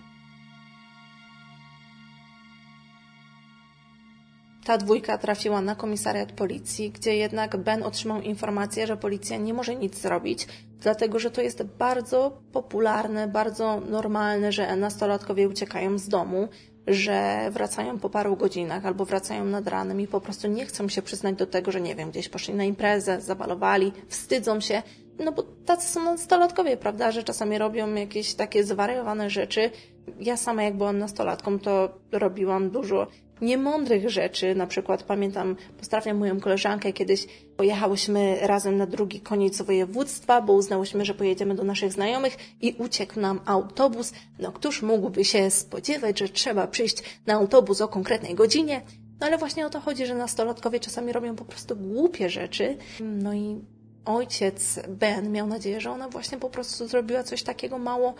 Ta 4.65 4.77
dwójka 4.77 5.17
trafiła 5.17 5.61
na 5.61 5.75
komisariat 5.75 6.31
policji, 6.31 6.91
gdzie 6.91 7.15
jednak 7.15 7.57
Ben 7.57 7.83
otrzymał 7.83 8.21
informację, 8.21 8.87
że 8.87 8.97
policja 8.97 9.37
nie 9.37 9.53
może 9.53 9.75
nic 9.75 10.01
zrobić, 10.01 10.47
dlatego 10.81 11.19
że 11.19 11.31
to 11.31 11.41
jest 11.41 11.63
bardzo 11.63 12.41
popularne, 12.51 13.27
bardzo 13.27 13.79
normalne, 13.79 14.51
że 14.51 14.75
nastolatkowie 14.75 15.47
uciekają 15.49 15.97
z 15.97 16.07
domu. 16.07 16.47
że 16.89 17.49
wracają 17.51 17.99
po 17.99 18.09
paru 18.09 18.35
godzinach 18.35 18.85
albo 18.85 19.05
wracają 19.05 19.45
nad 19.45 19.67
ranem 19.67 20.01
i 20.01 20.07
po 20.07 20.21
prostu 20.21 20.47
nie 20.47 20.65
chcą 20.65 20.89
się 20.89 21.01
przyznać 21.01 21.35
do 21.35 21.45
tego, 21.45 21.71
że 21.71 21.81
nie 21.81 21.95
wiem, 21.95 22.11
gdzieś 22.11 22.29
poszli 22.29 22.53
na 22.53 22.63
imprezę, 22.63 23.21
zabalowali, 23.21 23.91
wstydzą 24.07 24.59
się, 24.59 24.83
no 25.19 25.31
bo 25.31 25.43
tacy 25.43 25.87
są 25.87 26.03
nastolatkowie, 26.03 26.77
prawda, 26.77 27.11
że 27.11 27.23
czasami 27.23 27.57
robią 27.57 27.93
jakieś 27.93 28.33
takie 28.33 28.63
zwariowane 28.63 29.29
rzeczy. 29.29 29.71
Ja 30.19 30.37
sama 30.37 30.63
jak 30.63 30.77
byłam 30.77 30.97
nastolatką, 30.97 31.59
to 31.59 31.89
robiłam 32.11 32.69
dużo 32.69 33.07
niemądrych 33.41 34.09
rzeczy. 34.09 34.55
Na 34.55 34.67
przykład 34.67 35.03
pamiętam, 35.03 35.55
pozdrawiam 35.77 36.17
moją 36.17 36.39
koleżankę, 36.39 36.93
kiedyś 36.93 37.27
pojechałyśmy 37.57 38.37
razem 38.41 38.77
na 38.77 38.85
drugi 38.85 39.21
koniec 39.21 39.61
województwa, 39.61 40.41
bo 40.41 40.53
uznałyśmy, 40.53 41.05
że 41.05 41.13
pojedziemy 41.13 41.55
do 41.55 41.63
naszych 41.63 41.93
znajomych 41.93 42.37
i 42.61 42.75
uciekł 42.79 43.19
nam 43.19 43.39
autobus. 43.45 44.13
No 44.39 44.51
któż 44.51 44.81
mógłby 44.81 45.25
się 45.25 45.51
spodziewać, 45.51 46.19
że 46.19 46.29
trzeba 46.29 46.67
przyjść 46.67 47.03
na 47.25 47.33
autobus 47.33 47.81
o 47.81 47.87
konkretnej 47.87 48.35
godzinie? 48.35 48.81
No 49.19 49.27
ale 49.27 49.37
właśnie 49.37 49.65
o 49.65 49.69
to 49.69 49.79
chodzi, 49.79 50.05
że 50.05 50.15
nastolatkowie 50.15 50.79
czasami 50.79 51.11
robią 51.11 51.35
po 51.35 51.45
prostu 51.45 51.75
głupie 51.75 52.29
rzeczy. 52.29 52.77
No 52.99 53.33
i 53.33 53.61
ojciec 54.05 54.79
Ben 54.87 55.31
miał 55.31 55.47
nadzieję, 55.47 55.81
że 55.81 55.91
ona 55.91 56.09
właśnie 56.09 56.37
po 56.37 56.49
prostu 56.49 56.87
zrobiła 56.87 57.23
coś 57.23 57.43
takiego 57.43 57.77
mało 57.77 58.13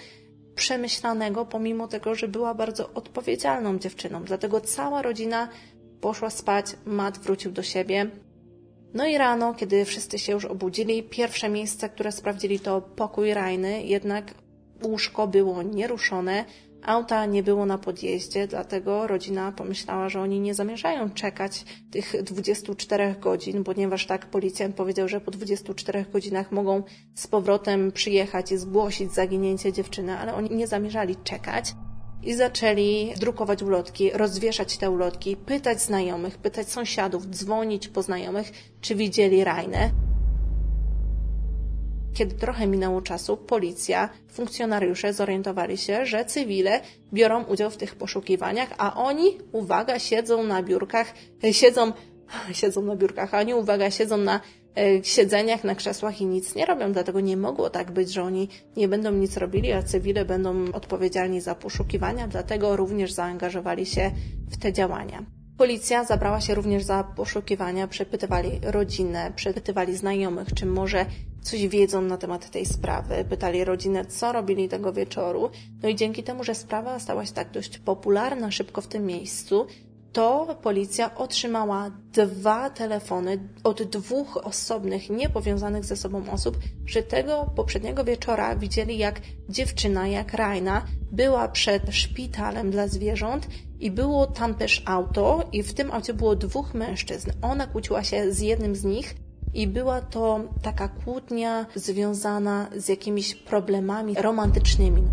przemyślanego, 0.60 1.46
pomimo 1.46 1.88
tego, 1.88 2.16
że 2.16 2.28
była 2.28 2.54
bardzo 2.54 2.94
odpowiedzialną 2.94 3.80
dziewczyną. 3.80 4.24
Dlatego 4.24 4.62
cała 4.62 5.02
rodzina 5.02 5.50
poszła 6.02 6.30
spać, 6.30 6.66
Matt 6.86 7.18
wrócił 7.18 7.52
do 7.52 7.64
siebie. 7.64 8.10
No 8.94 9.06
i 9.06 9.18
rano, 9.18 9.54
kiedy 9.54 9.86
wszyscy 9.86 10.20
się 10.20 10.34
już 10.34 10.46
obudzili, 10.46 11.04
pierwsze 11.04 11.50
miejsce, 11.50 11.90
które 11.90 12.12
sprawdzili 12.12 12.60
to 12.60 12.82
pokój 12.82 13.34
Rajny, 13.34 13.84
jednak 13.84 14.34
łóżko 14.84 15.28
było 15.28 15.64
nieruszone, 15.64 16.46
Auta 16.84 17.26
nie 17.26 17.44
było 17.44 17.66
na 17.66 17.78
podjeździe, 17.78 18.48
dlatego 18.48 19.08
rodzina 19.08 19.52
pomyślała, 19.52 20.10
że 20.10 20.22
oni 20.22 20.40
nie 20.40 20.54
zamierzają 20.54 21.10
czekać 21.10 21.66
tych 21.92 22.24
24 22.24 23.16
godzin, 23.20 23.64
ponieważ 23.64 24.06
tak 24.06 24.26
policjant 24.26 24.76
powiedział, 24.76 25.08
że 25.08 25.22
po 25.22 25.32
24 25.32 26.06
godzinach 26.14 26.52
mogą 26.52 26.84
z 27.16 27.28
powrotem 27.28 27.92
przyjechać 27.92 28.52
i 28.52 28.58
zgłosić 28.58 29.14
zaginięcie 29.14 29.74
dziewczyny, 29.74 30.18
ale 30.18 30.36
oni 30.36 30.56
nie 30.56 30.68
zamierzali 30.68 31.16
czekać. 31.16 31.74
I 32.24 32.34
zaczęli 32.34 33.14
drukować 33.20 33.64
ulotki, 33.64 34.12
rozwieszać 34.12 34.78
te 34.78 34.90
ulotki, 34.90 35.38
pytać 35.38 35.82
znajomych, 35.82 36.38
pytać 36.38 36.70
sąsiadów, 36.70 37.28
dzwonić 37.28 37.88
po 37.88 38.02
znajomych, 38.02 38.52
czy 38.82 38.96
widzieli 38.96 39.44
Rajnę. 39.44 39.92
Kiedy 42.20 42.36
trochę 42.36 42.68
minęło 42.68 43.02
czasu, 43.02 43.38
policja, 43.38 44.10
funkcjonariusze 44.28 45.14
zorientowali 45.14 45.78
się, 45.78 46.06
że 46.06 46.26
cywile 46.26 46.82
biorą 47.14 47.44
udział 47.44 47.70
w 47.72 47.78
tych 47.78 47.96
poszukiwaniach, 47.96 48.70
a 48.78 49.04
oni, 49.04 49.38
uwaga, 49.52 50.00
siedzą 50.00 50.44
na 50.44 50.64
biurkach, 50.64 51.14
siedzą, 51.52 51.92
siedzą 52.60 52.82
na 52.82 52.96
biurkach, 52.96 53.34
a 53.34 53.40
oni, 53.40 53.54
uwaga, 53.54 53.92
siedzą 53.92 54.18
na 54.18 54.40
e, 54.76 55.04
siedzeniach, 55.04 55.64
na 55.64 55.76
krzesłach 55.76 56.22
i 56.22 56.26
nic 56.26 56.56
nie 56.56 56.66
robią. 56.66 56.92
Dlatego 56.92 57.20
nie 57.20 57.38
mogło 57.38 57.70
tak 57.70 57.92
być, 57.92 58.14
że 58.14 58.24
oni 58.24 58.50
nie 58.78 58.88
będą 58.88 59.12
nic 59.12 59.38
robili, 59.38 59.72
a 59.72 59.84
cywile 59.84 60.26
będą 60.26 60.72
odpowiedzialni 60.72 61.42
za 61.42 61.56
poszukiwania, 61.56 62.28
dlatego 62.28 62.76
również 62.76 63.12
zaangażowali 63.12 63.86
się 63.86 64.12
w 64.52 64.58
te 64.58 64.74
działania. 64.74 65.39
Policja 65.60 66.04
zabrała 66.04 66.42
się 66.42 66.56
również 66.56 66.84
za 66.84 67.04
poszukiwania, 67.04 67.88
przepytywali 67.88 68.60
rodzinę, 68.64 69.32
przepytywali 69.36 69.98
znajomych, 69.98 70.54
czy 70.54 70.66
może 70.66 71.06
coś 71.42 71.68
wiedzą 71.68 72.02
na 72.02 72.18
temat 72.18 72.50
tej 72.50 72.66
sprawy. 72.66 73.26
Pytali 73.30 73.64
rodzinę, 73.64 74.06
co 74.06 74.32
robili 74.32 74.70
tego 74.70 74.94
wieczoru. 74.94 75.50
No 75.84 75.90
i 75.90 75.96
dzięki 75.96 76.24
temu, 76.24 76.44
że 76.44 76.56
sprawa 76.56 77.00
stała 77.00 77.26
się 77.26 77.34
tak 77.34 77.52
dość 77.52 77.78
popularna 77.78 78.52
szybko 78.52 78.82
w 78.82 78.88
tym 78.88 79.06
miejscu, 79.06 79.68
to 80.14 80.58
policja 80.62 81.16
otrzymała 81.16 81.92
dwa 82.14 82.70
telefony 82.70 83.50
od 83.64 83.84
dwóch 83.84 84.38
osobnych, 84.38 85.10
niepowiązanych 85.10 85.86
ze 85.86 85.96
sobą 85.96 86.32
osób, 86.32 86.58
że 86.86 87.04
tego 87.04 87.52
poprzedniego 87.56 88.04
wieczora 88.04 88.56
widzieli, 88.56 88.98
jak 88.98 89.22
dziewczyna, 89.50 90.08
jak 90.08 90.34
Rajna, 90.34 90.86
była 91.12 91.48
przed 91.48 91.84
szpitalem 91.92 92.72
dla 92.72 92.88
zwierząt 92.88 93.48
i 93.80 93.92
było 93.92 94.28
tam 94.28 94.56
też 94.56 94.84
auto 94.86 95.50
i 95.52 95.64
w 95.64 95.74
tym 95.74 95.92
aucie 95.92 96.14
było 96.14 96.36
dwóch 96.36 96.74
mężczyzn. 96.74 97.32
Ona 97.42 97.68
kłóciła 97.68 98.04
się 98.04 98.34
z 98.34 98.40
jednym 98.40 98.76
z 98.76 98.84
nich 98.84 99.16
i 99.54 99.68
była 99.68 100.02
to 100.02 100.40
taka 100.62 100.88
kłótnia 100.88 101.66
związana 101.76 102.68
z 102.78 102.90
jakimiś 102.90 103.36
problemami 103.36 104.16
romantycznymi. 104.16 105.04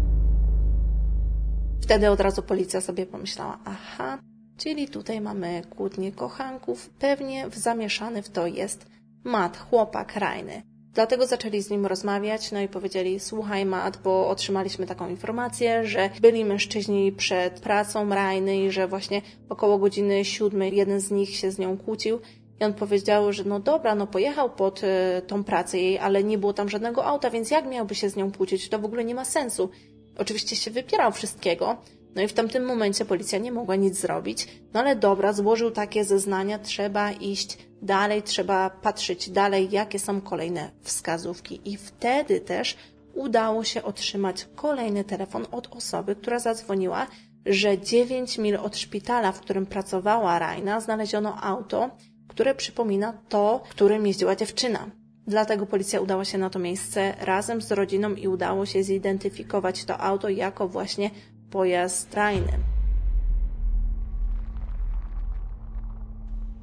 Wtedy 1.80 2.10
od 2.10 2.20
razu 2.20 2.42
policja 2.42 2.80
sobie 2.80 3.06
pomyślała, 3.06 3.58
aha, 3.64 4.18
czyli 4.56 4.88
tutaj 4.88 5.20
mamy 5.20 5.62
kłótnię 5.76 6.12
kochanków, 6.12 6.90
pewnie 6.98 7.46
zamieszany 7.54 8.22
w 8.22 8.28
to 8.28 8.46
jest 8.46 8.86
Mat, 9.24 9.56
chłopak 9.56 10.16
Rajny. 10.16 10.62
Dlatego 10.96 11.26
zaczęli 11.26 11.62
z 11.62 11.70
nim 11.70 11.86
rozmawiać, 11.86 12.52
no 12.52 12.60
i 12.60 12.68
powiedzieli, 12.68 13.20
słuchaj 13.20 13.66
Mat, 13.66 13.98
bo 14.04 14.28
otrzymaliśmy 14.28 14.86
taką 14.86 15.08
informację, 15.08 15.86
że 15.86 16.10
byli 16.20 16.44
mężczyźni 16.44 17.12
przed 17.12 17.60
pracą 17.60 18.08
Rajny 18.08 18.56
i 18.56 18.70
że 18.70 18.88
właśnie 18.88 19.22
około 19.48 19.78
godziny 19.78 20.24
siódmej 20.24 20.76
jeden 20.76 21.00
z 21.00 21.10
nich 21.10 21.36
się 21.36 21.50
z 21.50 21.58
nią 21.58 21.78
kłócił 21.78 22.20
i 22.60 22.64
on 22.64 22.74
powiedział, 22.74 23.32
że 23.32 23.44
no 23.44 23.60
dobra, 23.60 23.94
no 23.94 24.06
pojechał 24.06 24.50
pod 24.50 24.82
y, 24.82 24.86
tą 25.26 25.44
pracę 25.44 25.78
jej, 25.78 25.98
ale 25.98 26.24
nie 26.24 26.38
było 26.38 26.52
tam 26.52 26.68
żadnego 26.68 27.04
auta, 27.04 27.30
więc 27.30 27.50
jak 27.50 27.66
miałby 27.66 27.94
się 27.94 28.10
z 28.10 28.16
nią 28.16 28.32
kłócić? 28.32 28.68
To 28.68 28.78
w 28.78 28.84
ogóle 28.84 29.04
nie 29.04 29.14
ma 29.14 29.24
sensu. 29.24 29.70
Oczywiście 30.18 30.56
się 30.56 30.70
wypierał 30.70 31.12
wszystkiego, 31.12 31.76
no 32.16 32.22
i 32.22 32.28
w 32.28 32.32
tamtym 32.32 32.64
momencie 32.64 33.04
policja 33.04 33.38
nie 33.38 33.52
mogła 33.52 33.76
nic 33.76 34.00
zrobić, 34.00 34.48
no 34.74 34.80
ale 34.80 34.96
dobra, 34.96 35.32
złożył 35.32 35.70
takie 35.70 36.04
zeznania, 36.04 36.58
trzeba 36.58 37.12
iść 37.12 37.58
dalej, 37.82 38.22
trzeba 38.22 38.70
patrzeć 38.70 39.30
dalej, 39.30 39.68
jakie 39.70 39.98
są 39.98 40.20
kolejne 40.20 40.70
wskazówki. 40.82 41.60
I 41.64 41.76
wtedy 41.76 42.40
też 42.40 42.76
udało 43.14 43.64
się 43.64 43.82
otrzymać 43.82 44.48
kolejny 44.54 45.04
telefon 45.04 45.46
od 45.50 45.76
osoby, 45.76 46.16
która 46.16 46.38
zadzwoniła, 46.38 47.06
że 47.46 47.78
9 47.78 48.38
mil 48.38 48.56
od 48.56 48.76
szpitala, 48.76 49.32
w 49.32 49.40
którym 49.40 49.66
pracowała 49.66 50.38
Rajna, 50.38 50.80
znaleziono 50.80 51.42
auto, 51.42 51.90
które 52.28 52.54
przypomina 52.54 53.12
to, 53.28 53.60
którym 53.68 54.06
jeździła 54.06 54.36
dziewczyna. 54.36 54.90
Dlatego 55.26 55.66
policja 55.66 56.00
udała 56.00 56.24
się 56.24 56.38
na 56.38 56.50
to 56.50 56.58
miejsce 56.58 57.14
razem 57.20 57.62
z 57.62 57.72
rodziną 57.72 58.14
i 58.14 58.28
udało 58.28 58.66
się 58.66 58.82
zidentyfikować 58.82 59.84
to 59.84 60.00
auto 60.00 60.28
jako 60.28 60.68
właśnie 60.68 61.10
pojazd 61.50 62.10
trajny. 62.10 62.52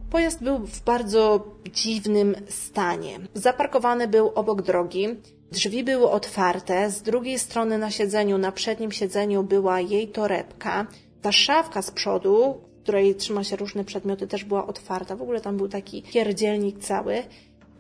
Pojazd 0.10 0.44
był 0.44 0.60
w 0.60 0.84
bardzo 0.84 1.48
dziwnym 1.72 2.36
stanie. 2.50 3.20
Zaparkowany 3.34 4.08
był 4.08 4.30
obok 4.36 4.62
drogi, 4.62 5.08
drzwi 5.52 5.84
były 5.84 6.10
otwarte, 6.10 6.92
z 6.92 7.02
drugiej 7.02 7.40
strony 7.40 7.78
na 7.78 7.92
siedzeniu, 7.92 8.38
na 8.38 8.52
przednim 8.52 8.92
siedzeniu 8.92 9.44
była 9.44 9.80
jej 9.80 10.08
torebka. 10.08 10.88
Ta 11.22 11.32
szafka 11.32 11.82
z 11.82 11.92
przodu, 11.92 12.62
której 12.84 13.16
trzyma 13.16 13.44
się 13.44 13.56
różne 13.56 13.84
przedmioty, 13.84 14.28
też 14.28 14.44
była 14.44 14.68
otwarta. 14.68 15.16
W 15.16 15.22
ogóle 15.22 15.42
tam 15.42 15.58
był 15.58 15.68
taki 15.68 16.04
pierdzielnik 16.04 16.80
cały. 16.80 17.24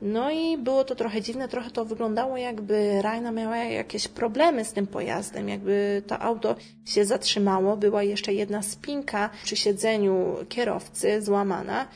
No 0.05 0.31
i 0.31 0.57
było 0.57 0.83
to 0.83 0.95
trochę 0.95 1.21
dziwne, 1.21 1.47
trochę 1.47 1.71
to 1.71 1.85
wyglądało 1.85 2.37
jakby 2.37 3.01
Rajna 3.01 3.31
miała 3.31 3.57
jakieś 3.57 4.07
problemy 4.07 4.65
z 4.65 4.73
tym 4.73 4.87
pojazdem, 4.87 5.49
jakby 5.49 6.03
to 6.07 6.19
auto 6.19 6.55
się 6.85 7.05
zatrzymało, 7.05 7.77
była 7.77 8.03
jeszcze 8.03 8.33
jedna 8.33 8.61
spinka 8.61 9.29
przy 9.43 9.55
siedzeniu 9.55 10.35
kierowcy 10.49 11.21
złamana, 11.21 11.87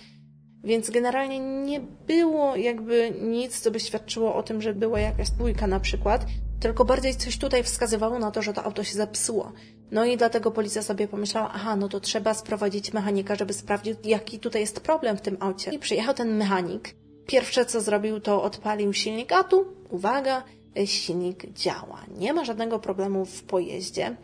więc 0.63 0.89
generalnie 0.89 1.39
nie 1.39 1.81
było 2.07 2.55
jakby 2.55 3.13
nic, 3.21 3.59
co 3.59 3.71
by 3.71 3.79
świadczyło 3.79 4.35
o 4.35 4.43
tym, 4.43 4.61
że 4.61 4.73
była 4.73 4.99
jakaś 4.99 5.31
bójka 5.31 5.67
na 5.67 5.79
przykład, 5.79 6.25
tylko 6.59 6.85
bardziej 6.85 7.15
coś 7.15 7.37
tutaj 7.37 7.63
wskazywało 7.63 8.19
na 8.19 8.31
to, 8.31 8.41
że 8.41 8.53
to 8.53 8.63
auto 8.63 8.83
się 8.83 8.93
zepsuło. 8.93 9.51
No 9.91 10.05
i 10.05 10.17
dlatego 10.17 10.51
policja 10.51 10.81
sobie 10.81 11.07
pomyślała, 11.07 11.51
aha, 11.53 11.75
no 11.75 11.89
to 11.89 11.99
trzeba 11.99 12.33
sprowadzić 12.33 12.93
mechanika, 12.93 13.35
żeby 13.35 13.53
sprawdzić, 13.53 13.97
jaki 14.03 14.39
tutaj 14.39 14.61
jest 14.61 14.79
problem 14.79 15.17
w 15.17 15.21
tym 15.21 15.37
aucie. 15.39 15.71
I 15.71 15.79
przyjechał 15.79 16.13
ten 16.13 16.37
mechanik. 16.37 17.06
Pierwsze, 17.27 17.65
co 17.65 17.81
zrobił, 17.81 18.19
to 18.19 18.43
odpalił 18.43 18.93
silnik, 18.93 19.31
a 19.31 19.43
tu, 19.43 19.65
uwaga, 19.89 20.43
silnik 20.86 21.53
działa. 21.53 22.01
Nie 22.17 22.34
ma 22.34 22.46
żadnego 22.46 22.79
problemu 22.79 23.25
w 23.25 23.43
pojeździe. 23.43 24.15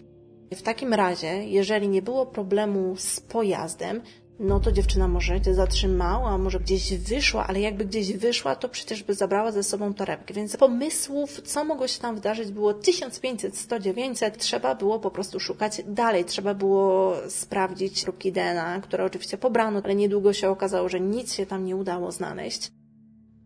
W 0.56 0.62
takim 0.62 0.94
razie, 0.94 1.46
jeżeli 1.46 1.88
nie 1.88 2.02
było 2.02 2.26
problemu 2.26 2.96
z 2.98 3.20
pojazdem, 3.20 4.02
no 4.40 4.60
to 4.60 4.72
dziewczyna 4.72 5.08
może 5.08 5.44
się 5.44 5.54
zatrzymała, 5.54 6.38
może 6.38 6.60
gdzieś 6.60 6.94
wyszła, 6.94 7.48
ale 7.48 7.60
jakby 7.60 7.86
gdzieś 7.86 8.14
wyszła, 8.14 8.56
to 8.56 8.70
przecież 8.70 9.04
by 9.04 9.14
zabrała 9.14 9.52
ze 9.52 9.64
sobą 9.64 9.94
torebkę. 9.94 10.34
Więc 10.34 10.58
pomysłów, 10.58 11.42
co 11.42 11.66
mogło 11.66 11.88
się 11.88 12.02
tam 12.02 12.16
wydarzyć, 12.16 12.52
było 12.52 12.74
1500, 12.74 13.58
100, 13.58 13.80
900. 13.80 14.38
Trzeba 14.38 14.76
było 14.76 15.00
po 15.00 15.12
prostu 15.12 15.40
szukać 15.40 15.82
dalej. 15.88 16.26
Trzeba 16.26 16.54
było 16.54 17.16
sprawdzić 17.30 18.04
próbki 18.04 18.32
DNA, 18.32 18.82
które 18.82 19.06
oczywiście 19.06 19.38
pobrano, 19.38 19.82
ale 19.84 19.96
niedługo 19.96 20.34
się 20.34 20.50
okazało, 20.50 20.90
że 20.90 21.00
nic 21.00 21.34
się 21.34 21.46
tam 21.46 21.66
nie 21.66 21.76
udało 21.76 22.12
znaleźć. 22.12 22.72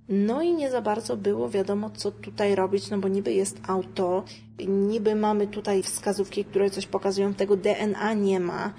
No 0.09 0.41
i 0.41 0.53
nie 0.53 0.71
za 0.71 0.81
bardzo 0.81 1.17
było 1.17 1.49
wiadomo, 1.49 1.89
co 1.89 2.11
tutaj 2.11 2.55
robić, 2.55 2.89
no 2.89 2.97
bo 2.97 3.07
niby 3.07 3.33
jest 3.33 3.57
auto, 3.67 4.23
niby 4.67 5.15
mamy 5.15 5.47
tutaj 5.47 5.83
wskazówki, 5.83 6.45
które 6.45 6.69
coś 6.69 6.85
pokazują, 6.85 7.33
tego 7.33 7.57
DNA 7.57 8.13
nie 8.13 8.39
ma. 8.39 8.73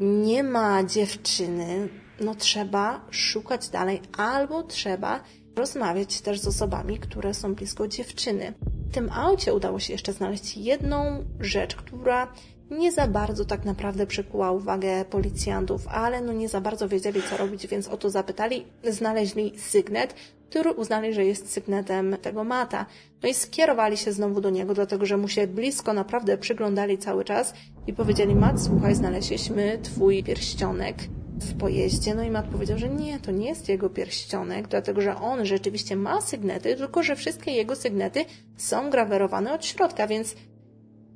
nie 0.00 0.42
ma 0.42 0.84
dziewczyny, 0.84 1.88
no 2.20 2.34
trzeba 2.34 3.06
szukać 3.10 3.68
dalej 3.68 4.00
albo 4.16 4.62
trzeba 4.62 5.20
rozmawiać 5.56 6.20
też 6.20 6.40
z 6.40 6.46
osobami, 6.46 6.98
które 6.98 7.34
są 7.34 7.54
blisko 7.54 7.88
dziewczyny. 7.88 8.54
W 8.90 8.94
tym 8.94 9.10
aucie 9.12 9.54
udało 9.54 9.78
się 9.78 9.92
jeszcze 9.92 10.12
znaleźć 10.12 10.56
jedną 10.56 11.24
rzecz, 11.40 11.76
która 11.76 12.32
nie 12.70 12.92
za 12.92 13.06
bardzo 13.06 13.44
tak 13.44 13.64
naprawdę 13.64 14.06
przykuła 14.06 14.50
uwagę 14.50 15.04
policjantów, 15.04 15.88
ale 15.88 16.20
no 16.20 16.32
nie 16.32 16.48
za 16.48 16.60
bardzo 16.60 16.88
wiedzieli 16.88 17.22
co 17.30 17.36
robić, 17.36 17.66
więc 17.66 17.88
o 17.88 17.96
to 17.96 18.10
zapytali. 18.10 18.64
Znaleźli 18.84 19.58
sygnet, 19.58 20.14
który 20.50 20.72
uznali, 20.72 21.14
że 21.14 21.24
jest 21.24 21.52
sygnetem 21.52 22.16
tego 22.22 22.44
mata. 22.44 22.86
No 23.22 23.28
i 23.28 23.34
skierowali 23.34 23.96
się 23.96 24.12
znowu 24.12 24.40
do 24.40 24.50
niego, 24.50 24.74
dlatego 24.74 25.06
że 25.06 25.16
mu 25.16 25.28
się 25.28 25.46
blisko 25.46 25.92
naprawdę 25.92 26.38
przyglądali 26.38 26.98
cały 26.98 27.24
czas 27.24 27.54
i 27.86 27.92
powiedzieli, 27.92 28.34
Mat, 28.34 28.62
słuchaj, 28.62 28.94
znaleźliśmy 28.94 29.78
twój 29.82 30.24
pierścionek 30.24 30.96
w 31.40 31.58
pojeździe. 31.58 32.14
No 32.14 32.22
i 32.22 32.30
Matt 32.30 32.46
powiedział, 32.46 32.78
że 32.78 32.88
nie, 32.88 33.18
to 33.18 33.30
nie 33.30 33.48
jest 33.48 33.68
jego 33.68 33.90
pierścionek, 33.90 34.68
dlatego 34.68 35.00
że 35.00 35.16
on 35.16 35.46
rzeczywiście 35.46 35.96
ma 35.96 36.20
sygnety, 36.20 36.76
tylko 36.76 37.02
że 37.02 37.16
wszystkie 37.16 37.50
jego 37.50 37.76
sygnety 37.76 38.24
są 38.56 38.90
grawerowane 38.90 39.52
od 39.52 39.66
środka, 39.66 40.06
więc 40.06 40.34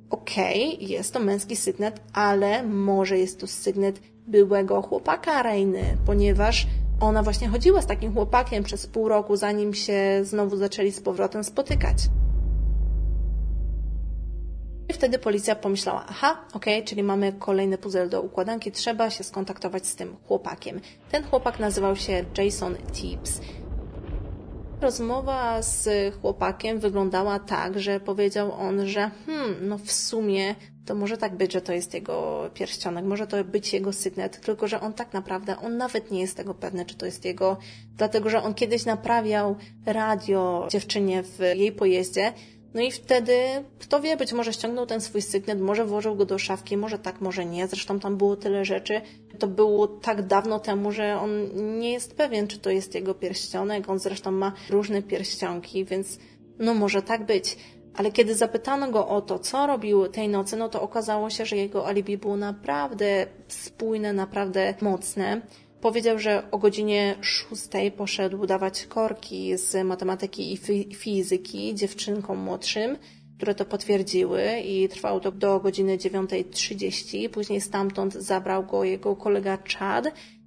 okej, 0.09 0.75
okay, 0.75 0.87
jest 0.87 1.13
to 1.13 1.19
męski 1.19 1.55
sygnet, 1.55 2.01
ale 2.13 2.63
może 2.63 3.17
jest 3.17 3.39
to 3.39 3.47
sygnet 3.47 3.99
byłego 4.27 4.81
chłopaka 4.81 5.43
Reiny, 5.43 5.97
ponieważ 6.05 6.67
ona 6.99 7.23
właśnie 7.23 7.47
chodziła 7.47 7.81
z 7.81 7.85
takim 7.85 8.13
chłopakiem 8.13 8.63
przez 8.63 8.87
pół 8.87 9.09
roku, 9.09 9.35
zanim 9.35 9.73
się 9.73 10.19
znowu 10.23 10.57
zaczęli 10.57 10.91
z 10.91 11.01
powrotem 11.01 11.43
spotykać. 11.43 11.97
I 14.89 14.93
wtedy 14.93 15.19
policja 15.19 15.55
pomyślała, 15.55 16.05
aha, 16.07 16.45
okej, 16.53 16.75
okay, 16.77 16.87
czyli 16.87 17.03
mamy 17.03 17.33
kolejny 17.33 17.77
puzzle 17.77 18.09
do 18.09 18.21
układanki, 18.21 18.71
trzeba 18.71 19.09
się 19.09 19.23
skontaktować 19.23 19.87
z 19.87 19.95
tym 19.95 20.15
chłopakiem. 20.27 20.81
Ten 21.11 21.23
chłopak 21.23 21.59
nazywał 21.59 21.95
się 21.95 22.25
Jason 22.37 22.75
Tibbs. 22.93 23.41
Rozmowa 24.85 25.61
z 25.61 25.89
chłopakiem 26.21 26.79
wyglądała 26.79 27.39
tak, 27.39 27.79
że 27.79 27.99
powiedział 27.99 28.51
on, 28.51 28.87
że 28.87 29.11
hmm, 29.25 29.55
no 29.67 29.77
w 29.77 29.91
sumie 29.91 30.55
to 30.85 30.95
może 30.95 31.17
tak 31.17 31.35
być, 31.35 31.53
że 31.53 31.61
to 31.61 31.73
jest 31.73 31.93
jego 31.93 32.49
pierścionek, 32.53 33.05
może 33.05 33.27
to 33.27 33.43
być 33.43 33.73
jego 33.73 33.93
sygnet, 33.93 34.41
tylko 34.41 34.67
że 34.67 34.81
on 34.81 34.93
tak 34.93 35.13
naprawdę, 35.13 35.57
on 35.57 35.77
nawet 35.77 36.11
nie 36.11 36.21
jest 36.21 36.37
tego 36.37 36.53
pewny, 36.53 36.85
czy 36.85 36.95
to 36.95 37.05
jest 37.05 37.25
jego, 37.25 37.57
dlatego 37.97 38.29
że 38.29 38.43
on 38.43 38.53
kiedyś 38.53 38.85
naprawiał 38.85 39.55
radio 39.85 40.67
dziewczynie 40.71 41.23
w 41.23 41.39
jej 41.55 41.71
pojeździe, 41.71 42.33
no 42.75 42.81
i 42.81 42.91
wtedy, 42.91 43.37
kto 43.79 44.01
wie, 44.01 44.17
być 44.17 44.33
może 44.33 44.53
ściągnął 44.53 44.85
ten 44.85 45.01
swój 45.01 45.21
sygnet, 45.21 45.61
może 45.61 45.85
włożył 45.85 46.15
go 46.15 46.25
do 46.25 46.37
szafki, 46.37 46.77
może 46.77 46.99
tak, 46.99 47.21
może 47.21 47.45
nie. 47.45 47.67
Zresztą 47.67 47.99
tam 47.99 48.17
było 48.17 48.35
tyle 48.35 48.65
rzeczy. 48.65 49.01
To 49.39 49.47
było 49.47 49.87
tak 49.87 50.27
dawno 50.27 50.59
temu, 50.59 50.91
że 50.91 51.19
on 51.19 51.31
nie 51.79 51.91
jest 51.91 52.15
pewien, 52.15 52.47
czy 52.47 52.59
to 52.59 52.69
jest 52.69 52.95
jego 52.95 53.13
pierścionek. 53.13 53.89
On 53.89 53.99
zresztą 53.99 54.31
ma 54.31 54.51
różne 54.69 55.01
pierścionki, 55.01 55.85
więc 55.85 56.19
no 56.59 56.73
może 56.73 57.01
tak 57.01 57.25
być. 57.25 57.57
Ale 57.93 58.11
kiedy 58.11 58.35
zapytano 58.35 58.91
go 58.91 59.07
o 59.07 59.21
to, 59.21 59.39
co 59.39 59.67
robił 59.67 60.07
tej 60.07 60.29
nocy, 60.29 60.57
no 60.57 60.69
to 60.69 60.81
okazało 60.81 61.29
się, 61.29 61.45
że 61.45 61.55
jego 61.55 61.87
alibi 61.87 62.17
było 62.17 62.37
naprawdę 62.37 63.27
spójne, 63.47 64.13
naprawdę 64.13 64.73
mocne. 64.81 65.41
Powiedział, 65.85 66.19
że 66.19 66.51
o 66.51 66.57
godzinie 66.57 67.15
szóstej 67.21 67.91
poszedł 67.91 68.45
dawać 68.45 68.85
korki 68.85 69.57
z 69.57 69.87
matematyki 69.87 70.53
i 70.53 70.57
fizyki 70.95 71.75
dziewczynkom 71.75 72.37
młodszym, 72.37 72.97
które 73.37 73.55
to 73.55 73.65
potwierdziły 73.65 74.43
i 74.65 74.89
trwało 74.89 75.19
to 75.19 75.31
do 75.31 75.59
godziny 75.59 75.97
9.30. 75.97 77.29
Później 77.29 77.61
stamtąd 77.61 78.13
zabrał 78.13 78.65
go 78.65 78.83
jego 78.83 79.15
kolega 79.15 79.57
Chad 79.57 80.05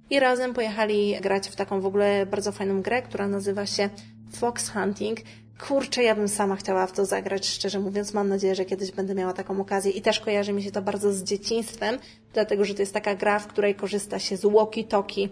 i 0.09 0.19
razem 0.19 0.53
pojechali 0.53 1.15
grać 1.21 1.49
w 1.49 1.55
taką 1.55 1.81
w 1.81 1.85
ogóle 1.85 2.25
bardzo 2.25 2.51
fajną 2.51 2.81
grę, 2.81 3.01
która 3.01 3.27
nazywa 3.27 3.65
się 3.65 3.89
Fox 4.31 4.69
Hunting. 4.69 5.19
Kurczę, 5.67 6.03
ja 6.03 6.15
bym 6.15 6.27
sama 6.27 6.55
chciała 6.55 6.87
w 6.87 6.91
to 6.91 7.05
zagrać, 7.05 7.47
szczerze 7.47 7.79
mówiąc. 7.79 8.13
Mam 8.13 8.29
nadzieję, 8.29 8.55
że 8.55 8.65
kiedyś 8.65 8.91
będę 8.91 9.15
miała 9.15 9.33
taką 9.33 9.61
okazję. 9.61 9.91
I 9.91 10.01
też 10.01 10.19
kojarzy 10.19 10.53
mi 10.53 10.63
się 10.63 10.71
to 10.71 10.81
bardzo 10.81 11.13
z 11.13 11.23
dzieciństwem, 11.23 11.99
dlatego 12.33 12.65
że 12.65 12.73
to 12.73 12.81
jest 12.81 12.93
taka 12.93 13.15
gra, 13.15 13.39
w 13.39 13.47
której 13.47 13.75
korzysta 13.75 14.19
się 14.19 14.37
z 14.37 14.41
walkie-talkie. 14.45 15.29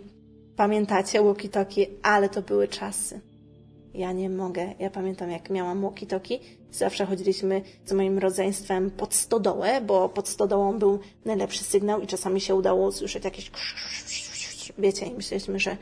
Pamiętacie 0.56 1.22
walkie-talkie? 1.22 1.86
Ale 2.04 2.30
to 2.30 2.42
były 2.42 2.68
czasy. 2.68 3.20
Ja 3.94 4.12
nie 4.12 4.30
mogę. 4.30 4.74
Ja 4.80 4.90
pamiętam, 4.90 5.32
jak 5.32 5.50
miałam 5.50 5.82
walkie-talkie. 5.82 6.40
Zawsze 6.72 7.06
chodziliśmy 7.06 7.62
z 7.86 7.92
moim 7.92 8.18
rodzeństwem 8.18 8.92
pod 8.92 9.14
stodołę, 9.14 9.82
bo 9.82 10.10
pod 10.10 10.30
stodołą 10.30 10.80
był 10.80 11.00
najlepszy 11.26 11.64
sygnał 11.64 12.02
i 12.02 12.08
czasami 12.08 12.42
się 12.42 12.56
udało 12.56 12.88
usłyszeć 12.88 13.26
jakieś 13.26 13.52
wiecie, 14.78 15.06
i 15.06 15.14
myśleliśmy, 15.14 15.60
że 15.60 15.78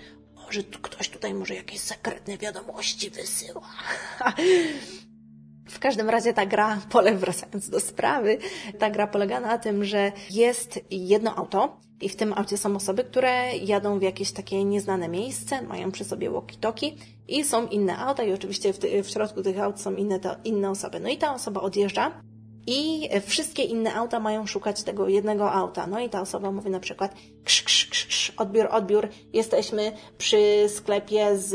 że 0.50 0.64
ktoś 0.64 1.10
tutaj 1.10 1.34
może 1.34 1.56
jakieś 1.56 1.80
sekretne 1.80 2.38
wiadomości 2.38 3.10
wysyła. 3.10 3.70
W 5.70 5.80
każdym 5.80 6.10
razie 6.10 6.34
ta 6.34 6.46
gra, 6.46 6.82
pole 6.90 7.16
wracając 7.16 7.70
do 7.70 7.80
sprawy, 7.80 8.38
ta 8.80 8.90
gra 8.90 9.08
polega 9.08 9.40
na 9.40 9.58
tym, 9.58 9.86
że 9.86 10.12
jest 10.32 10.80
jedno 10.92 11.36
auto 11.36 11.80
i 12.02 12.10
w 12.10 12.16
tym 12.16 12.34
aucie 12.34 12.58
są 12.58 12.76
osoby, 12.76 13.04
które 13.04 13.58
jadą 13.58 14.00
w 14.00 14.02
jakieś 14.02 14.32
takie 14.32 14.64
nieznane 14.64 15.08
miejsce, 15.08 15.62
mają 15.62 15.92
przy 15.92 16.04
sobie 16.04 16.30
walkie-talkie 16.30 16.92
i 17.28 17.44
są 17.44 17.68
inne 17.68 17.98
auta 17.98 18.24
i 18.24 18.34
oczywiście 18.34 18.74
w, 18.74 18.80
w 19.04 19.10
środku 19.10 19.42
tych 19.42 19.60
aut 19.60 19.82
są 19.82 19.96
inne, 19.96 20.20
to, 20.20 20.36
inne 20.44 20.70
osoby. 20.70 21.00
No 21.00 21.10
i 21.10 21.18
ta 21.18 21.34
osoba 21.34 21.62
odjeżdża 21.62 22.22
i 22.68 23.10
wszystkie 23.26 23.64
inne 23.64 23.96
auta 23.96 24.20
mają 24.20 24.48
szukać 24.48 24.84
tego 24.84 25.08
jednego 25.08 25.52
auta. 25.52 25.88
No 25.88 26.00
i 26.00 26.10
ta 26.10 26.22
osoba 26.22 26.52
mówi 26.52 26.70
na 26.70 26.80
przykład 26.80 27.16
krz, 27.44 27.64
krz, 27.64 27.86
krz, 27.86 28.06
krz 28.06 28.32
odbiór, 28.38 28.68
odbiór, 28.72 29.08
jesteśmy 29.34 29.92
przy 30.18 30.66
sklepie 30.68 31.38
z 31.38 31.54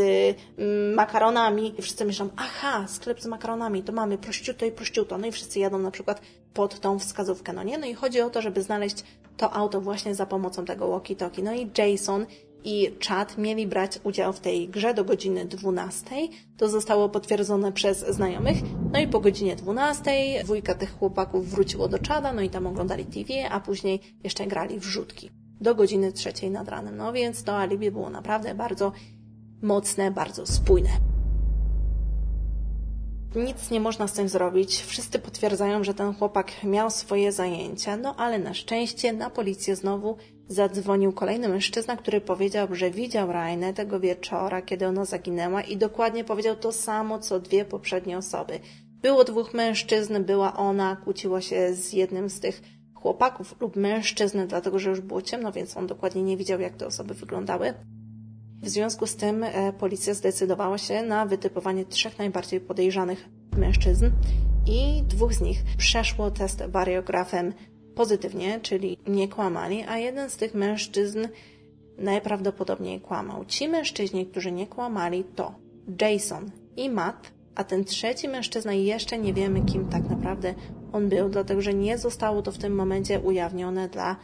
mm, 0.58 0.94
makaronami 0.94 1.74
i 1.78 1.82
wszyscy 1.82 2.04
myślą, 2.04 2.28
aha, 2.36 2.84
sklep 2.88 3.20
z 3.20 3.26
makaronami, 3.26 3.82
to 3.82 3.92
mamy 3.92 4.18
prościuto 4.18 4.66
i 4.66 4.72
prościuto. 4.72 5.18
No 5.18 5.26
i 5.26 5.32
wszyscy 5.32 5.58
jadą 5.58 5.78
na 5.78 5.90
przykład 5.90 6.20
pod 6.54 6.80
tą 6.80 6.98
wskazówkę, 6.98 7.52
no 7.52 7.62
nie? 7.62 7.78
No 7.78 7.86
i 7.86 7.94
chodzi 7.94 8.20
o 8.20 8.30
to, 8.30 8.42
żeby 8.42 8.62
znaleźć 8.62 9.04
to 9.36 9.52
auto 9.52 9.80
właśnie 9.80 10.14
za 10.14 10.26
pomocą 10.26 10.64
tego 10.64 10.88
walkie-talkie. 10.88 11.42
No 11.42 11.54
i 11.54 11.70
Jason 11.78 12.26
i 12.64 12.90
Chad 13.08 13.38
mieli 13.38 13.66
brać 13.66 13.98
udział 14.04 14.32
w 14.32 14.40
tej 14.40 14.68
grze 14.68 14.94
do 14.94 15.04
godziny 15.04 15.44
12. 15.44 16.10
To 16.56 16.68
zostało 16.68 17.08
potwierdzone 17.08 17.72
przez 17.72 18.06
znajomych. 18.08 18.56
No 18.92 19.00
i 19.00 19.08
po 19.08 19.20
godzinie 19.20 19.56
12 19.56 20.10
dwójka 20.44 20.74
tych 20.74 20.98
chłopaków 20.98 21.50
wróciło 21.50 21.88
do 21.88 21.98
Chada, 22.08 22.32
no 22.32 22.42
i 22.42 22.50
tam 22.50 22.66
oglądali 22.66 23.04
TV, 23.04 23.50
a 23.50 23.60
później 23.60 24.00
jeszcze 24.24 24.46
grali 24.46 24.80
w 24.80 24.84
rzutki. 24.84 25.30
Do 25.60 25.74
godziny 25.74 26.12
trzeciej 26.12 26.50
nad 26.50 26.68
ranem. 26.68 26.96
No 26.96 27.12
więc 27.12 27.44
to 27.44 27.58
alibi 27.58 27.90
było 27.90 28.10
naprawdę 28.10 28.54
bardzo 28.54 28.92
mocne, 29.62 30.10
bardzo 30.10 30.46
spójne. 30.46 30.90
Nic 33.36 33.70
nie 33.70 33.80
można 33.80 34.08
z 34.08 34.12
tym 34.12 34.28
zrobić. 34.28 34.82
Wszyscy 34.82 35.18
potwierdzają, 35.18 35.84
że 35.84 35.94
ten 35.94 36.14
chłopak 36.14 36.64
miał 36.64 36.90
swoje 36.90 37.32
zajęcia, 37.32 37.96
no 37.96 38.16
ale 38.16 38.38
na 38.38 38.54
szczęście 38.54 39.12
na 39.12 39.30
policję 39.30 39.76
znowu 39.76 40.16
Zadzwonił 40.50 41.12
kolejny 41.12 41.48
mężczyzna, 41.48 41.96
który 41.96 42.20
powiedział, 42.20 42.74
że 42.74 42.90
widział 42.90 43.32
Rainę 43.32 43.74
tego 43.74 44.00
wieczora, 44.00 44.62
kiedy 44.62 44.86
ona 44.86 45.04
zaginęła 45.04 45.62
i 45.62 45.76
dokładnie 45.76 46.24
powiedział 46.24 46.56
to 46.56 46.72
samo, 46.72 47.18
co 47.18 47.40
dwie 47.40 47.64
poprzednie 47.64 48.18
osoby. 48.18 48.60
Było 49.02 49.24
dwóch 49.24 49.54
mężczyzn, 49.54 50.24
była 50.24 50.56
ona, 50.56 50.96
kłóciła 50.96 51.40
się 51.40 51.74
z 51.74 51.92
jednym 51.92 52.30
z 52.30 52.40
tych 52.40 52.62
chłopaków 52.94 53.60
lub 53.60 53.76
mężczyzn, 53.76 54.46
dlatego 54.46 54.78
że 54.78 54.90
już 54.90 55.00
było 55.00 55.22
ciemno, 55.22 55.52
więc 55.52 55.76
on 55.76 55.86
dokładnie 55.86 56.22
nie 56.22 56.36
widział, 56.36 56.60
jak 56.60 56.76
te 56.76 56.86
osoby 56.86 57.14
wyglądały. 57.14 57.74
W 58.62 58.68
związku 58.68 59.06
z 59.06 59.16
tym 59.16 59.44
e, 59.44 59.72
policja 59.72 60.14
zdecydowała 60.14 60.78
się 60.78 61.02
na 61.02 61.26
wytypowanie 61.26 61.84
trzech 61.84 62.18
najbardziej 62.18 62.60
podejrzanych 62.60 63.28
mężczyzn 63.56 64.10
i 64.66 65.02
dwóch 65.02 65.34
z 65.34 65.40
nich 65.40 65.62
przeszło 65.78 66.30
test 66.30 66.62
wariografem 66.68 67.52
pozytywnie, 68.00 68.60
czyli 68.60 68.98
nie 69.06 69.28
kłamali, 69.28 69.84
a 69.88 69.98
jeden 69.98 70.30
z 70.30 70.36
tych 70.36 70.54
mężczyzn 70.54 71.28
najprawdopodobniej 71.98 73.00
kłamał. 73.00 73.44
Ci 73.44 73.68
mężczyźni, 73.68 74.26
którzy 74.26 74.52
nie 74.52 74.66
kłamali, 74.66 75.24
to 75.24 75.54
Jason 76.00 76.50
i 76.76 76.90
Matt, 76.90 77.32
a 77.54 77.64
ten 77.64 77.84
trzeci 77.84 78.28
mężczyzna 78.28 78.72
jeszcze 78.72 79.18
nie 79.18 79.34
wiemy, 79.34 79.64
kim 79.64 79.88
tak 79.88 80.10
naprawdę 80.10 80.54
on 80.92 81.08
był, 81.08 81.28
dlatego 81.28 81.60
że 81.60 81.74
nie 81.74 81.98
zostało 81.98 82.42
to 82.42 82.52
w 82.52 82.58
tym 82.58 82.74
momencie 82.74 83.20
ujawnione 83.20 83.88
dla 83.88 84.16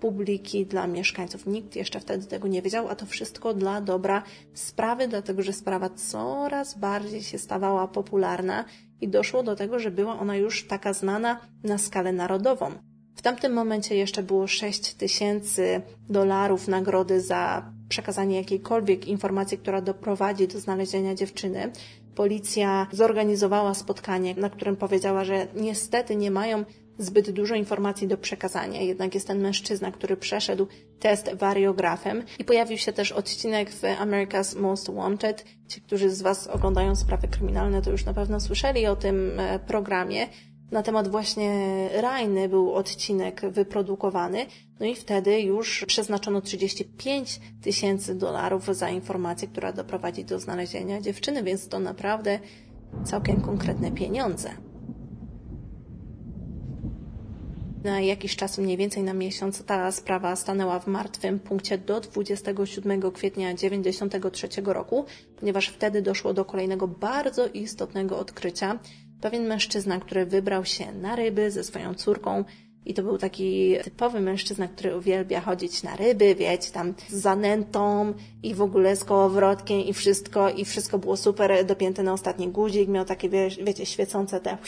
publiki, 0.00 0.66
dla 0.66 0.86
mieszkańców. 0.86 1.46
Nikt 1.46 1.76
jeszcze 1.76 2.00
wtedy 2.00 2.26
tego 2.26 2.48
nie 2.48 2.62
wiedział, 2.62 2.88
a 2.88 2.94
to 2.94 3.06
wszystko 3.06 3.54
dla 3.54 3.80
dobra 3.80 4.22
sprawy, 4.54 5.08
dlatego 5.08 5.42
że 5.42 5.52
sprawa 5.52 5.90
coraz 5.90 6.78
bardziej 6.78 7.22
się 7.22 7.38
stawała 7.38 7.88
popularna 7.88 8.64
i 9.00 9.08
doszło 9.08 9.42
do 9.42 9.56
tego, 9.56 9.78
że 9.78 9.90
była 9.90 10.18
ona 10.20 10.36
już 10.36 10.66
taka 10.66 10.92
znana 10.92 11.40
na 11.64 11.78
skalę 11.78 12.12
narodową. 12.12 12.93
Tamtym 13.24 13.52
momencie 13.52 13.96
jeszcze 13.96 14.22
było 14.22 14.46
6 14.46 14.94
tysięcy 14.94 15.82
dolarów 16.08 16.68
nagrody 16.68 17.20
za 17.20 17.72
przekazanie 17.88 18.36
jakiejkolwiek 18.36 19.08
informacji, 19.08 19.58
która 19.58 19.80
doprowadzi 19.80 20.48
do 20.48 20.60
znalezienia 20.60 21.14
dziewczyny. 21.14 21.72
Policja 22.14 22.86
zorganizowała 22.92 23.74
spotkanie, 23.74 24.34
na 24.34 24.50
którym 24.50 24.76
powiedziała, 24.76 25.24
że 25.24 25.46
niestety 25.56 26.16
nie 26.16 26.30
mają 26.30 26.64
zbyt 26.98 27.30
dużo 27.30 27.54
informacji 27.54 28.08
do 28.08 28.18
przekazania. 28.18 28.80
Jednak 28.80 29.14
jest 29.14 29.26
ten 29.26 29.40
mężczyzna, 29.40 29.92
który 29.92 30.16
przeszedł 30.16 30.66
test 31.00 31.34
wariografem 31.34 32.22
i 32.38 32.44
pojawił 32.44 32.78
się 32.78 32.92
też 32.92 33.12
odcinek 33.12 33.70
w 33.70 33.82
America's 33.82 34.60
Most 34.60 34.94
Wanted. 34.94 35.44
Ci, 35.68 35.80
którzy 35.80 36.10
z 36.10 36.22
Was 36.22 36.46
oglądają 36.46 36.96
sprawy 36.96 37.28
kryminalne, 37.28 37.82
to 37.82 37.90
już 37.90 38.04
na 38.04 38.14
pewno 38.14 38.40
słyszeli 38.40 38.86
o 38.86 38.96
tym 38.96 39.40
e, 39.40 39.58
programie. 39.58 40.26
Na 40.70 40.82
temat 40.82 41.08
właśnie 41.08 41.88
Rajny 41.92 42.48
był 42.48 42.74
odcinek 42.74 43.40
wyprodukowany, 43.50 44.46
no 44.80 44.86
i 44.86 44.94
wtedy 44.94 45.40
już 45.40 45.84
przeznaczono 45.86 46.40
35 46.40 47.40
tysięcy 47.62 48.14
dolarów 48.14 48.76
za 48.76 48.90
informację, 48.90 49.48
która 49.48 49.72
doprowadzi 49.72 50.24
do 50.24 50.40
znalezienia 50.40 51.00
dziewczyny, 51.00 51.42
więc 51.42 51.68
to 51.68 51.80
naprawdę 51.80 52.38
całkiem 53.04 53.40
konkretne 53.40 53.92
pieniądze. 53.92 54.50
Na 57.84 58.00
jakiś 58.00 58.36
czas, 58.36 58.58
mniej 58.58 58.76
więcej 58.76 59.02
na 59.02 59.12
miesiąc, 59.12 59.64
ta 59.64 59.92
sprawa 59.92 60.36
stanęła 60.36 60.78
w 60.78 60.86
martwym 60.86 61.40
punkcie 61.40 61.78
do 61.78 62.00
27 62.00 63.12
kwietnia 63.12 63.54
1993 63.54 64.48
roku, 64.64 65.04
ponieważ 65.36 65.68
wtedy 65.68 66.02
doszło 66.02 66.34
do 66.34 66.44
kolejnego 66.44 66.88
bardzo 66.88 67.46
istotnego 67.46 68.18
odkrycia. 68.18 68.78
Pewien 69.24 69.46
mężczyzna, 69.46 70.00
który 70.00 70.26
wybrał 70.26 70.64
się 70.64 70.92
na 70.92 71.16
ryby 71.16 71.50
ze 71.50 71.64
swoją 71.64 71.94
córką, 71.94 72.44
i 72.86 72.94
to 72.94 73.02
był 73.02 73.18
taki 73.18 73.76
typowy 73.84 74.20
mężczyzna, 74.20 74.68
który 74.68 74.96
uwielbia 74.96 75.40
chodzić 75.40 75.82
na 75.82 75.96
ryby, 75.96 76.34
wiecie, 76.34 76.72
tam 76.72 76.94
z 77.08 77.14
zanętą 77.14 78.14
i 78.42 78.54
w 78.54 78.62
ogóle 78.62 78.96
z 78.96 79.04
kołowrotkiem 79.04 79.80
i 79.80 79.92
wszystko, 79.92 80.50
i 80.50 80.64
wszystko 80.64 80.98
było 80.98 81.16
super 81.16 81.66
dopięte 81.66 82.02
na 82.02 82.12
ostatni 82.12 82.48
guzik, 82.48 82.88
miał 82.88 83.04
takie, 83.04 83.28
wiecie, 83.64 83.86
świecące 83.86 84.40
te, 84.40 84.58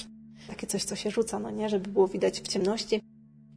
takie 0.48 0.66
coś, 0.66 0.84
co 0.84 0.96
się 0.96 1.10
rzuca, 1.10 1.38
no 1.38 1.50
nie, 1.50 1.68
żeby 1.68 1.90
było 1.90 2.08
widać 2.08 2.40
w 2.40 2.48
ciemności. 2.48 2.96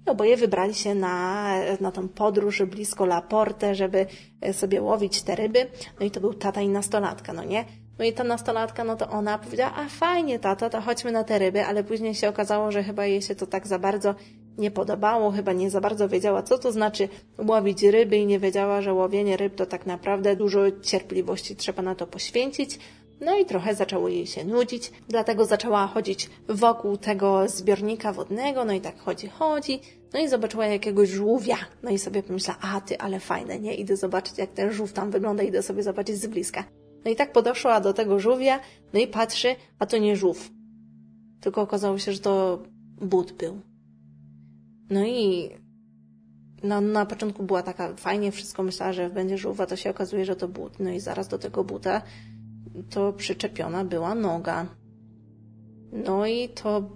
I 0.08 0.10
oboje 0.10 0.38
wybrali 0.38 0.74
się 0.74 0.96
na, 0.96 1.54
na 1.82 1.92
tą 1.92 2.08
podróż 2.08 2.64
blisko 2.64 3.06
Laporte, 3.06 3.76
żeby 3.76 4.06
sobie 4.52 4.82
łowić 4.82 5.22
te 5.22 5.36
ryby. 5.36 5.68
No 6.00 6.06
i 6.06 6.12
to 6.12 6.20
był 6.20 6.34
tata 6.34 6.62
i 6.62 6.70
nastolatka, 6.70 7.34
no 7.34 7.44
nie? 7.44 7.66
No 8.00 8.06
i 8.06 8.14
ta 8.14 8.24
nastolatka, 8.24 8.84
no 8.84 8.96
to 8.96 9.10
ona 9.10 9.38
powiedziała, 9.38 9.74
a 9.76 9.90
fajnie 9.90 10.40
tato, 10.40 10.70
to 10.70 10.82
chodźmy 10.82 11.12
na 11.12 11.24
te 11.24 11.40
ryby, 11.40 11.66
ale 11.66 11.84
później 11.84 12.16
się 12.16 12.30
okazało, 12.30 12.72
że 12.72 12.84
chyba 12.84 13.06
jej 13.06 13.22
się 13.22 13.36
to 13.36 13.48
tak 13.48 13.68
za 13.68 13.80
bardzo 13.80 14.16
nie 14.58 14.72
podobało, 14.72 15.32
chyba 15.32 15.54
nie 15.54 15.70
za 15.70 15.82
bardzo 15.82 16.10
wiedziała, 16.10 16.44
co 16.44 16.58
to 16.58 16.72
znaczy 16.72 17.10
łowić 17.48 17.84
ryby 17.84 18.18
i 18.18 18.26
nie 18.26 18.40
wiedziała, 18.40 18.82
że 18.82 18.94
łowienie 18.94 19.38
ryb 19.38 19.56
to 19.56 19.66
tak 19.66 19.86
naprawdę 19.86 20.36
dużo 20.36 20.60
cierpliwości 20.82 21.56
trzeba 21.56 21.82
na 21.82 21.96
to 21.96 22.08
poświęcić. 22.08 22.80
No 23.22 23.38
i 23.38 23.46
trochę 23.46 23.76
zaczęło 23.76 24.10
jej 24.10 24.28
się 24.28 24.46
nudzić, 24.46 24.92
dlatego 25.10 25.46
zaczęła 25.46 25.88
chodzić 25.88 26.30
wokół 26.50 26.98
tego 26.98 27.50
zbiornika 27.50 28.14
wodnego, 28.14 28.66
no 28.66 28.74
i 28.74 28.82
tak 28.82 29.00
chodzi, 29.00 29.28
chodzi, 29.28 29.80
no 30.14 30.20
i 30.20 30.28
zobaczyła 30.28 30.66
jakiegoś 30.66 31.10
żółwia. 31.10 31.58
No 31.84 31.92
i 31.92 32.00
sobie 32.00 32.24
pomyślała, 32.24 32.60
a 32.62 32.82
ty, 32.82 33.00
ale 33.00 33.20
fajne, 33.20 33.60
nie? 33.60 33.76
Idę 33.76 33.98
zobaczyć, 33.98 34.38
jak 34.38 34.50
ten 34.50 34.72
żółw 34.72 34.94
tam 34.94 35.12
wygląda, 35.12 35.44
idę 35.44 35.64
sobie 35.64 35.84
zobaczyć 35.84 36.16
z 36.16 36.28
bliska. 36.28 36.64
No 37.06 37.12
i 37.12 37.16
tak 37.16 37.32
podeszła 37.32 37.82
do 37.82 37.94
tego 37.94 38.20
żółwia, 38.20 38.60
no 38.94 39.00
i 39.00 39.08
patrzy, 39.08 39.56
a 39.80 39.86
to 39.86 39.98
nie 39.98 40.16
żółw. 40.16 40.52
Tylko 41.42 41.62
okazało 41.62 41.98
się, 41.98 42.14
że 42.14 42.20
to 42.20 42.64
but 43.02 43.32
był. 43.32 43.62
No 44.90 45.06
i 45.06 45.50
na, 46.64 46.82
na 46.82 47.06
początku 47.06 47.44
była 47.44 47.64
taka 47.64 47.96
fajnie, 47.96 48.32
wszystko 48.32 48.64
myślała, 48.64 48.94
że 48.94 49.10
będzie 49.10 49.38
żółwa, 49.38 49.66
to 49.66 49.76
się 49.76 49.90
okazuje, 49.90 50.26
że 50.26 50.36
to 50.36 50.48
but. 50.48 50.80
No 50.80 50.90
i 50.90 51.00
zaraz 51.00 51.28
do 51.28 51.38
tego 51.38 51.64
buta 51.64 52.02
to 52.90 53.14
przyczepiona 53.14 53.86
była 53.86 54.16
noga. 54.16 54.66
No 55.92 56.26
i 56.26 56.50
to 56.50 56.90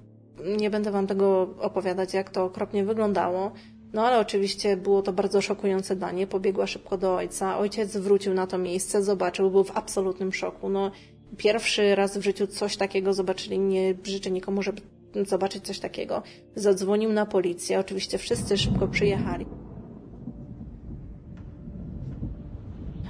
nie 0.57 0.69
będę 0.69 0.91
wam 0.91 1.07
tego 1.07 1.55
opowiadać, 1.59 2.13
jak 2.13 2.29
to 2.29 2.43
okropnie 2.43 2.85
wyglądało. 2.85 3.51
No 3.93 4.05
ale 4.05 4.19
oczywiście 4.19 4.77
było 4.77 5.01
to 5.01 5.13
bardzo 5.13 5.41
szokujące 5.41 5.95
danie. 5.95 6.27
Pobiegła 6.27 6.67
szybko 6.67 6.97
do 6.97 7.15
ojca. 7.15 7.57
Ojciec 7.57 7.97
wrócił 7.97 8.33
na 8.33 8.47
to 8.47 8.57
miejsce, 8.57 9.03
zobaczył, 9.03 9.51
był 9.51 9.63
w 9.63 9.77
absolutnym 9.77 10.33
szoku. 10.33 10.69
No, 10.69 10.91
pierwszy 11.37 11.95
raz 11.95 12.17
w 12.17 12.21
życiu 12.21 12.47
coś 12.47 12.77
takiego 12.77 13.13
zobaczyli. 13.13 13.59
Nie 13.59 13.95
życzę 14.03 14.31
nikomu, 14.31 14.63
żeby 14.63 14.81
zobaczyć 15.25 15.65
coś 15.65 15.79
takiego. 15.79 16.23
Zadzwonił 16.55 17.13
na 17.13 17.25
policję. 17.25 17.79
Oczywiście 17.79 18.17
wszyscy 18.17 18.57
szybko 18.57 18.87
przyjechali. 18.87 19.45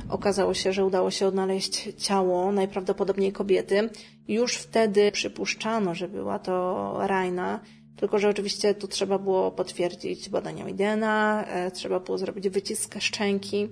Okazało 0.09 0.53
się, 0.53 0.73
że 0.73 0.85
udało 0.85 1.11
się 1.11 1.27
odnaleźć 1.27 1.89
ciało 1.97 2.51
najprawdopodobniej 2.51 3.31
kobiety. 3.31 3.89
Już 4.27 4.55
wtedy 4.55 5.11
przypuszczano, 5.11 5.95
że 5.95 6.07
była 6.07 6.39
to 6.39 6.97
Raina, 7.07 7.59
tylko 7.95 8.19
że 8.19 8.29
oczywiście 8.29 8.75
tu 8.75 8.87
trzeba 8.87 9.19
było 9.19 9.51
potwierdzić 9.51 10.29
badaniami 10.29 10.73
DNA, 10.73 11.45
e, 11.45 11.71
trzeba 11.71 11.99
było 11.99 12.17
zrobić 12.17 12.49
wycisk 12.49 12.95
szczęki. 12.99 13.69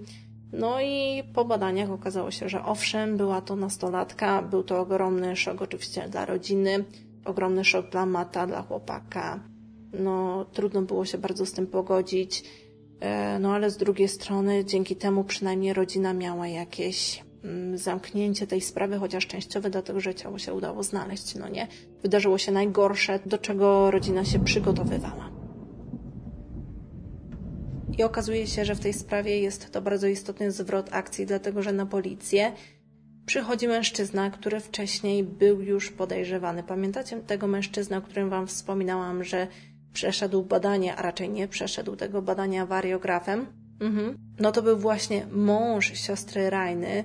No 0.53 0.81
i 0.81 1.23
po 1.33 1.45
badaniach 1.45 1.91
okazało 1.91 2.31
się, 2.31 2.49
że 2.49 2.65
owszem, 2.65 3.17
była 3.17 3.41
to 3.41 3.55
nastolatka, 3.55 4.41
był 4.41 4.63
to 4.63 4.79
ogromny 4.79 5.35
szok 5.35 5.61
oczywiście 5.61 6.09
dla 6.09 6.25
rodziny, 6.25 6.85
ogromny 7.25 7.63
szok 7.63 7.89
dla 7.89 8.05
mata, 8.05 8.47
dla 8.47 8.61
chłopaka. 8.61 9.39
No, 9.93 10.45
trudno 10.45 10.81
było 10.81 11.05
się 11.05 11.17
bardzo 11.17 11.45
z 11.45 11.51
tym 11.51 11.67
pogodzić. 11.67 12.43
E, 12.99 13.39
no 13.39 13.53
ale 13.53 13.69
z 13.69 13.77
drugiej 13.77 14.07
strony, 14.07 14.65
dzięki 14.65 14.95
temu 14.95 15.23
przynajmniej 15.23 15.73
rodzina 15.73 16.13
miała 16.13 16.47
jakieś 16.47 17.23
zamknięcie 17.75 18.47
tej 18.47 18.61
sprawy, 18.61 18.97
chociaż 18.97 19.27
częściowe, 19.27 19.69
dlatego 19.69 19.99
że 19.99 20.15
ciało 20.15 20.39
się 20.39 20.53
udało 20.53 20.83
znaleźć, 20.83 21.35
no 21.35 21.49
nie? 21.49 21.67
Wydarzyło 22.03 22.37
się 22.37 22.51
najgorsze, 22.51 23.19
do 23.25 23.37
czego 23.37 23.91
rodzina 23.91 24.25
się 24.25 24.39
przygotowywała. 24.43 25.31
I 27.97 28.03
okazuje 28.03 28.47
się, 28.47 28.65
że 28.65 28.75
w 28.75 28.79
tej 28.79 28.93
sprawie 28.93 29.39
jest 29.39 29.71
to 29.71 29.81
bardzo 29.81 30.07
istotny 30.07 30.51
zwrot 30.51 30.89
akcji, 30.91 31.25
dlatego 31.25 31.61
że 31.61 31.71
na 31.71 31.85
policję 31.85 32.51
przychodzi 33.25 33.67
mężczyzna, 33.67 34.29
który 34.29 34.59
wcześniej 34.59 35.23
był 35.23 35.61
już 35.61 35.91
podejrzewany. 35.91 36.63
Pamiętacie 36.63 37.19
tego 37.19 37.47
mężczyzna, 37.47 37.97
o 37.97 38.01
którym 38.01 38.29
Wam 38.29 38.47
wspominałam, 38.47 39.23
że 39.23 39.47
przeszedł 39.93 40.43
badanie, 40.43 40.95
a 40.95 41.01
raczej 41.01 41.29
nie 41.29 41.47
przeszedł 41.47 41.95
tego 41.95 42.21
badania 42.21 42.65
wariografem? 42.65 43.45
Mhm. 43.79 44.17
No 44.39 44.51
to 44.51 44.61
był 44.61 44.77
właśnie 44.77 45.25
mąż 45.31 45.93
siostry 45.93 46.49
Rajny, 46.49 47.03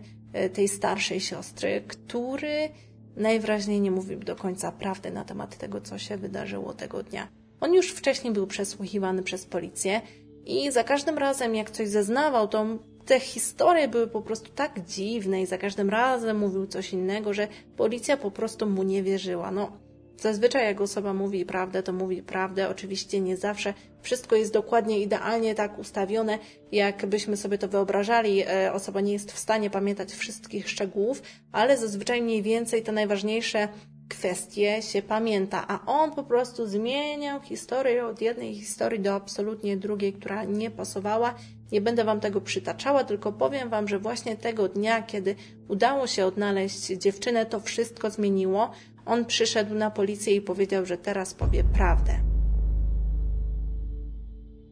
tej 0.52 0.68
starszej 0.68 1.20
siostry, 1.20 1.82
który 1.88 2.68
najwyraźniej 3.16 3.80
nie 3.80 3.90
mówił 3.90 4.18
do 4.18 4.36
końca 4.36 4.72
prawdy 4.72 5.10
na 5.10 5.24
temat 5.24 5.58
tego, 5.58 5.80
co 5.80 5.98
się 5.98 6.16
wydarzyło 6.16 6.74
tego 6.74 7.02
dnia. 7.02 7.28
On 7.60 7.74
już 7.74 7.90
wcześniej 7.92 8.32
był 8.32 8.46
przesłuchiwany 8.46 9.22
przez 9.22 9.46
policję 9.46 10.00
i 10.46 10.72
za 10.72 10.84
każdym 10.84 11.18
razem, 11.18 11.54
jak 11.54 11.70
coś 11.70 11.88
zeznawał, 11.88 12.48
to 12.48 12.66
te 13.06 13.20
historie 13.20 13.88
były 13.88 14.06
po 14.06 14.22
prostu 14.22 14.50
tak 14.54 14.86
dziwne 14.86 15.42
i 15.42 15.46
za 15.46 15.58
każdym 15.58 15.90
razem 15.90 16.38
mówił 16.38 16.66
coś 16.66 16.92
innego, 16.92 17.34
że 17.34 17.48
policja 17.76 18.16
po 18.16 18.30
prostu 18.30 18.66
mu 18.66 18.82
nie 18.82 19.02
wierzyła. 19.02 19.50
No, 19.50 19.72
Zazwyczaj 20.18 20.64
jak 20.64 20.80
osoba 20.80 21.14
mówi 21.14 21.46
prawdę, 21.46 21.82
to 21.82 21.92
mówi 21.92 22.22
prawdę. 22.22 22.68
Oczywiście 22.68 23.20
nie 23.20 23.36
zawsze 23.36 23.74
wszystko 24.02 24.36
jest 24.36 24.52
dokładnie, 24.52 25.00
idealnie 25.00 25.54
tak 25.54 25.78
ustawione, 25.78 26.38
jakbyśmy 26.72 27.36
sobie 27.36 27.58
to 27.58 27.68
wyobrażali. 27.68 28.42
E, 28.46 28.72
osoba 28.72 29.00
nie 29.00 29.12
jest 29.12 29.32
w 29.32 29.38
stanie 29.38 29.70
pamiętać 29.70 30.12
wszystkich 30.12 30.68
szczegółów, 30.68 31.22
ale 31.52 31.78
zazwyczaj 31.78 32.22
mniej 32.22 32.42
więcej 32.42 32.82
te 32.82 32.92
najważniejsze 32.92 33.68
kwestie 34.08 34.82
się 34.82 35.02
pamięta, 35.02 35.64
a 35.68 35.86
on 35.86 36.12
po 36.12 36.24
prostu 36.24 36.66
zmieniał 36.66 37.40
historię 37.40 38.06
od 38.06 38.20
jednej 38.20 38.54
historii 38.54 39.00
do 39.00 39.14
absolutnie 39.14 39.76
drugiej, 39.76 40.12
która 40.12 40.44
nie 40.44 40.70
pasowała. 40.70 41.34
Nie 41.72 41.80
będę 41.80 42.04
Wam 42.04 42.20
tego 42.20 42.40
przytaczała, 42.40 43.04
tylko 43.04 43.32
powiem 43.32 43.70
Wam, 43.70 43.88
że 43.88 43.98
właśnie 43.98 44.36
tego 44.36 44.68
dnia, 44.68 45.02
kiedy 45.02 45.34
udało 45.68 46.06
się 46.06 46.26
odnaleźć 46.26 46.86
dziewczynę, 46.86 47.46
to 47.46 47.60
wszystko 47.60 48.10
zmieniło. 48.10 48.70
On 49.06 49.24
przyszedł 49.24 49.74
na 49.74 49.90
policję 49.90 50.36
i 50.36 50.40
powiedział, 50.40 50.86
że 50.86 50.98
teraz 50.98 51.34
powie 51.34 51.64
prawdę. 51.64 52.12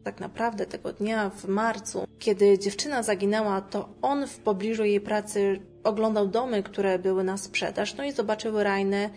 Tak 0.03 0.19
naprawdę 0.19 0.65
tego 0.65 0.93
dnia 0.93 1.29
w 1.29 1.47
marcu, 1.47 2.07
kiedy 2.19 2.59
dziewczyna 2.59 3.03
zaginęła, 3.03 3.61
to 3.61 3.89
on 4.01 4.27
w 4.27 4.39
pobliżu 4.39 4.85
jej 4.85 5.01
pracy 5.01 5.59
oglądał 5.83 6.27
domy, 6.27 6.63
które 6.63 6.99
były 6.99 7.23
na 7.23 7.37
sprzedaż, 7.37 7.95
no 7.95 8.03
i 8.03 8.11
zobaczył 8.11 8.63
Rajnę 8.63 9.09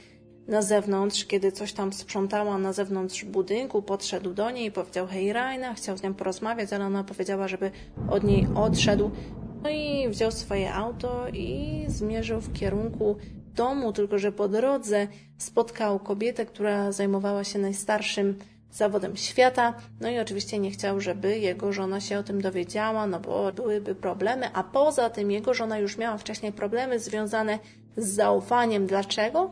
na 0.49 0.63
zewnątrz, 0.63 1.25
kiedy 1.25 1.53
coś 1.53 1.73
tam 1.73 1.93
sprzątała 1.93 2.59
na 2.59 2.73
zewnątrz 2.73 3.25
budynku, 3.25 3.83
podszedł 3.83 4.35
do 4.35 4.51
niej 4.51 4.67
i 4.67 4.73
powiedział 4.73 5.07
hej 5.07 5.33
Rajna, 5.33 5.75
chciał 5.75 5.97
z 5.97 6.03
nią 6.03 6.15
porozmawiać, 6.15 6.73
ale 6.73 6.85
ona 6.85 7.05
powiedziała, 7.05 7.49
żeby 7.49 7.71
od 8.11 8.25
niej 8.25 8.47
odszedł. 8.55 9.11
No 9.63 9.71
i 9.71 10.09
wziął 10.09 10.31
swoje 10.31 10.75
auto 10.75 11.29
i 11.33 11.85
zmierzył 11.89 12.41
w 12.41 12.53
kierunku 12.53 13.17
domu, 13.59 13.93
tylko 13.93 14.19
że 14.19 14.33
po 14.33 14.49
drodze 14.49 15.07
spotkał 15.39 15.99
kobietę, 15.99 16.47
która 16.47 16.93
zajmowała 16.93 17.45
się 17.45 17.59
najstarszym 17.59 18.39
zawodem 18.73 19.17
świata. 19.17 19.75
No 20.01 20.11
i 20.11 20.19
oczywiście 20.19 20.59
nie 20.59 20.71
chciał, 20.71 21.01
żeby 21.01 21.39
jego 21.39 21.73
żona 21.73 22.01
się 22.01 22.19
o 22.19 22.23
tym 22.23 22.41
dowiedziała, 22.41 23.07
no 23.07 23.21
bo 23.21 23.53
byłyby 23.53 23.95
problemy, 23.95 24.51
a 24.53 24.63
poza 24.65 25.11
tym 25.11 25.31
jego 25.31 25.55
żona 25.55 25.79
już 25.79 25.99
miała 25.99 26.19
wcześniej 26.19 26.53
problemy 26.53 26.99
związane 26.99 27.59
z 27.97 28.07
zaufaniem. 28.09 28.87
Dlaczego? 28.87 29.51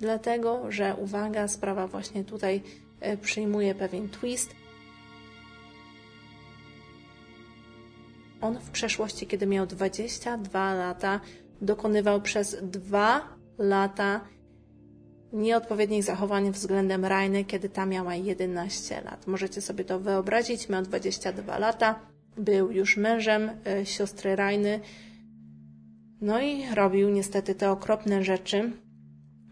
Dlatego, 0.00 0.72
że 0.72 0.94
uwaga, 0.94 1.48
sprawa 1.48 1.86
właśnie 1.86 2.24
tutaj 2.24 2.62
e, 3.00 3.16
przyjmuje 3.16 3.74
pewien 3.74 4.08
twist. 4.08 4.50
On 8.40 8.58
w 8.58 8.70
przeszłości, 8.70 9.26
kiedy 9.26 9.46
miał 9.46 9.66
22 9.66 10.74
lata, 10.74 11.20
dokonywał 11.60 12.20
przez 12.20 12.56
dwa 12.62 13.20
lata 13.58 14.20
nieodpowiednich 15.32 16.04
zachowań 16.04 16.50
względem 16.50 17.04
Rainy, 17.04 17.44
kiedy 17.44 17.68
ta 17.68 17.86
miała 17.86 18.14
11 18.14 19.00
lat. 19.00 19.26
Możecie 19.26 19.60
sobie 19.60 19.84
to 19.84 20.00
wyobrazić, 20.00 20.68
miał 20.68 20.82
22 20.82 21.58
lata, 21.58 22.00
był 22.36 22.70
już 22.70 22.96
mężem 22.96 23.50
e, 23.66 23.86
siostry 23.86 24.36
Rainy, 24.36 24.80
no 26.20 26.40
i 26.40 26.74
robił 26.74 27.08
niestety 27.08 27.54
te 27.54 27.70
okropne 27.70 28.24
rzeczy. 28.24 28.72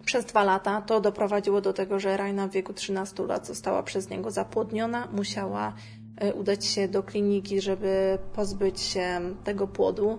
Przez 0.05 0.25
dwa 0.25 0.45
lata 0.45 0.83
to 0.83 1.01
doprowadziło 1.01 1.61
do 1.61 1.73
tego, 1.73 2.01
że 2.01 2.17
Raina 2.17 2.49
w 2.49 2.51
wieku 2.51 2.73
13 2.73 3.23
lat 3.23 3.47
została 3.47 3.83
przez 3.83 4.11
niego 4.11 4.31
zapłodniona, 4.31 5.09
musiała 5.13 5.73
e, 6.17 6.35
udać 6.35 6.65
się 6.65 6.89
do 6.89 7.03
kliniki, 7.03 7.61
żeby 7.61 8.19
pozbyć 8.35 8.81
się 8.81 9.21
tego 9.45 9.69
płodu. 9.69 10.19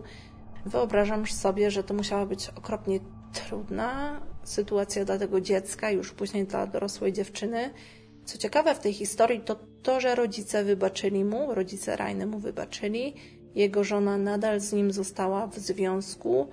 Wyobrażam 0.68 1.28
sobie, 1.28 1.72
że 1.72 1.84
to 1.84 1.94
musiała 1.94 2.26
być 2.26 2.50
okropnie 2.50 3.00
trudna 3.34 4.22
sytuacja 4.44 5.06
dla 5.06 5.18
tego 5.18 5.42
dziecka, 5.42 5.92
już 5.92 6.12
później 6.12 6.46
dla 6.46 6.68
dorosłej 6.68 7.14
dziewczyny. 7.14 7.70
Co 8.26 8.38
ciekawe 8.38 8.76
w 8.76 8.80
tej 8.80 8.94
historii, 8.94 9.42
to 9.42 9.56
to, 9.84 10.00
że 10.00 10.16
rodzice 10.16 10.64
wybaczyli 10.64 11.26
mu, 11.26 11.56
rodzice 11.56 11.96
Rajny 11.96 12.26
mu 12.26 12.40
wybaczyli, 12.40 13.14
jego 13.56 13.84
żona 13.84 14.18
nadal 14.18 14.60
z 14.60 14.74
nim 14.74 14.92
została 14.92 15.48
w 15.48 15.60
związku. 15.60 16.48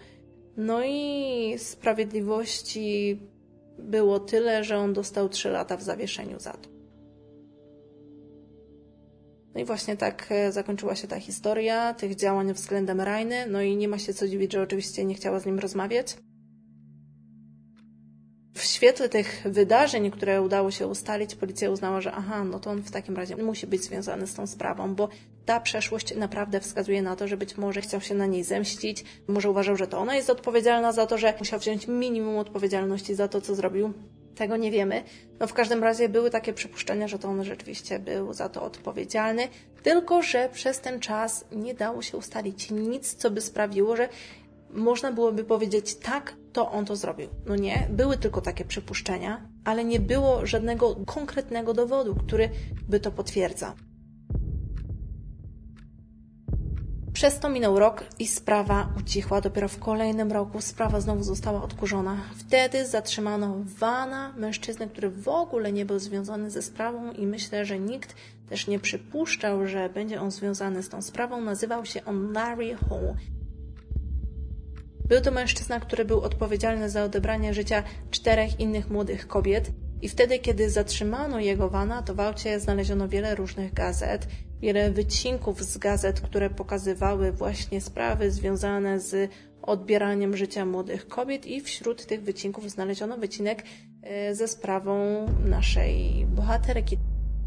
No 0.57 0.85
i 0.85 1.55
sprawiedliwości 1.59 3.21
było 3.79 4.21
tyle, 4.21 4.65
że 4.65 4.79
on 4.79 4.93
dostał 4.93 5.29
trzy 5.29 5.51
lata 5.51 5.77
w 5.77 5.83
zawieszeniu 5.83 6.41
za 6.41 6.53
to. 6.53 6.74
No 9.55 9.61
i 9.61 9.65
właśnie 9.65 9.97
tak 9.97 10.27
e, 10.31 10.53
zakończyła 10.53 10.95
się 10.97 11.09
ta 11.09 11.21
historia 11.21 11.95
tych 11.95 12.17
działań 12.17 12.53
względem 12.53 13.01
Rajny. 13.01 13.47
No 13.47 13.63
i 13.63 13.77
nie 13.77 13.89
ma 13.89 13.99
się 13.99 14.15
co 14.15 14.29
dziwić, 14.29 14.53
że 14.53 14.63
oczywiście 14.63 15.05
nie 15.05 15.15
chciała 15.15 15.41
z 15.41 15.47
nim 15.47 15.59
rozmawiać 15.59 16.17
w 18.55 18.63
świetle 18.63 19.09
tych 19.09 19.43
wydarzeń, 19.47 20.11
które 20.11 20.43
udało 20.43 20.71
się 20.71 20.87
ustalić, 20.87 21.35
policja 21.35 21.71
uznała, 21.71 22.01
że 22.01 22.13
aha, 22.13 22.45
no 22.45 22.61
to 22.61 22.71
on 22.71 22.83
w 22.83 22.91
takim 22.91 23.17
razie 23.17 23.37
musi 23.37 23.67
być 23.67 23.85
związany 23.85 24.27
z 24.27 24.35
tą 24.35 24.47
sprawą, 24.47 24.95
bo 24.95 25.09
ta 25.45 25.61
przeszłość 25.61 26.17
naprawdę 26.17 26.61
wskazuje 26.61 27.03
na 27.03 27.17
to, 27.17 27.29
że 27.29 27.37
być 27.37 27.57
może 27.57 27.81
chciał 27.81 28.01
się 28.01 28.15
na 28.15 28.27
niej 28.27 28.45
zemścić, 28.45 29.05
może 29.29 29.51
uważał, 29.51 29.77
że 29.77 29.87
to 29.87 29.99
ona 29.99 30.17
jest 30.17 30.31
odpowiedzialna 30.31 30.93
za 30.93 31.07
to, 31.07 31.19
że 31.19 31.35
musiał 31.39 31.61
wziąć 31.61 31.89
minimum 31.89 32.39
odpowiedzialności 32.39 33.15
za 33.15 33.29
to, 33.29 33.41
co 33.41 33.55
zrobił. 33.55 33.93
Tego 34.35 34.57
nie 34.57 34.71
wiemy. 34.71 35.03
No 35.41 35.47
w 35.47 35.53
każdym 35.53 35.85
razie 35.85 36.09
były 36.09 36.31
takie 36.31 36.53
przypuszczenia, 36.53 37.09
że 37.09 37.19
to 37.19 37.29
on 37.29 37.45
rzeczywiście 37.45 37.99
był 37.99 38.33
za 38.33 38.49
to 38.49 38.63
odpowiedzialny, 38.63 39.49
tylko 39.83 40.23
że 40.23 40.49
przez 40.53 40.81
ten 40.81 41.01
czas 41.01 41.45
nie 41.53 41.75
dało 41.75 42.03
się 42.03 42.17
ustalić 42.17 42.71
nic, 42.71 43.15
co 43.15 43.31
by 43.31 43.41
sprawiło, 43.41 43.97
że 43.97 44.09
można 44.71 45.13
byłoby 45.13 45.45
powiedzieć 45.45 45.95
tak, 45.95 46.35
to 46.53 46.71
on 46.71 46.85
to 46.85 46.97
zrobił. 46.97 47.29
No 47.47 47.57
nie, 47.57 47.89
były 47.91 48.17
tylko 48.17 48.41
takie 48.41 48.65
przypuszczenia, 48.65 49.49
ale 49.65 49.85
nie 49.85 50.01
było 50.01 50.47
żadnego 50.47 50.97
konkretnego 51.07 51.75
dowodu, 51.75 52.15
który 52.15 52.51
by 52.89 53.01
to 53.01 53.11
potwierdzał. 53.11 53.73
Przez 57.15 57.39
to 57.39 57.49
minął 57.49 57.79
rok 57.79 58.05
i 58.19 58.27
sprawa 58.27 58.89
ucichła. 58.99 59.41
Dopiero 59.41 59.69
w 59.69 59.79
kolejnym 59.79 60.33
roku 60.33 60.61
sprawa 60.61 61.01
znowu 61.01 61.23
została 61.23 61.63
odkurzona. 61.63 62.17
Wtedy 62.37 62.87
zatrzymano 62.87 63.57
Vana, 63.79 64.35
mężczyznę, 64.37 64.87
który 64.87 65.11
w 65.11 65.29
ogóle 65.29 65.73
nie 65.73 65.85
był 65.85 65.99
związany 65.99 66.51
ze 66.51 66.63
sprawą 66.63 67.13
i 67.13 67.27
myślę, 67.27 67.65
że 67.65 67.79
nikt 67.79 68.15
też 68.49 68.67
nie 68.67 68.79
przypuszczał, 68.79 69.67
że 69.67 69.89
będzie 69.89 70.21
on 70.21 70.31
związany 70.31 70.83
z 70.83 70.89
tą 70.89 71.03
sprawą. 71.03 71.41
Nazywał 71.41 71.85
się 71.85 72.05
on 72.05 72.33
Larry 72.33 72.77
Hall. 72.77 73.15
Był 75.09 75.21
to 75.21 75.31
mężczyzna, 75.31 75.81
który 75.81 76.05
był 76.05 76.21
odpowiedzialny 76.21 76.91
za 76.91 77.05
odebranie 77.05 77.55
życia 77.55 77.83
czterech 78.11 78.61
innych 78.61 78.91
młodych 78.91 79.27
kobiet. 79.27 79.71
I 80.05 80.09
wtedy, 80.09 80.39
kiedy 80.39 80.71
zatrzymano 80.71 81.41
jego 81.41 81.71
wana, 81.71 82.03
to 82.03 82.15
w 82.15 82.21
aucie 82.21 82.61
znaleziono 82.61 83.09
wiele 83.09 83.35
różnych 83.35 83.75
gazet, 83.75 84.29
wiele 84.61 84.91
wycinków 84.91 85.63
z 85.63 85.79
gazet, 85.79 86.21
które 86.21 86.51
pokazywały 86.51 87.33
właśnie 87.33 87.81
sprawy 87.81 88.31
związane 88.31 89.01
z 89.01 89.31
odbieraniem 89.63 90.37
życia 90.37 90.67
młodych 90.67 91.09
kobiet 91.09 91.47
i 91.47 91.61
wśród 91.61 92.07
tych 92.07 92.23
wycinków 92.23 92.71
znaleziono 92.71 93.17
wycinek 93.19 93.65
e, 94.03 94.35
ze 94.35 94.49
sprawą 94.49 95.27
naszej 95.45 96.27
bohaterki. 96.27 96.99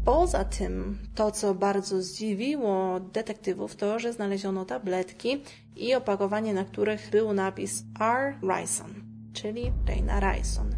Poza 0.04 0.44
tym, 0.44 0.98
to 1.14 1.30
co 1.30 1.54
bardzo 1.54 2.02
zdziwiło 2.02 3.00
detektywów, 3.00 3.76
to, 3.76 3.98
że 3.98 4.12
znaleziono 4.12 4.64
tabletki 4.64 5.42
i 5.76 5.94
opakowanie, 5.94 6.54
na 6.54 6.64
których 6.64 7.10
był 7.10 7.32
napis 7.32 7.84
R. 8.00 8.34
Ryson, 8.42 8.94
czyli 9.32 9.72
Reina 9.86 10.20
Ryson. 10.20 10.77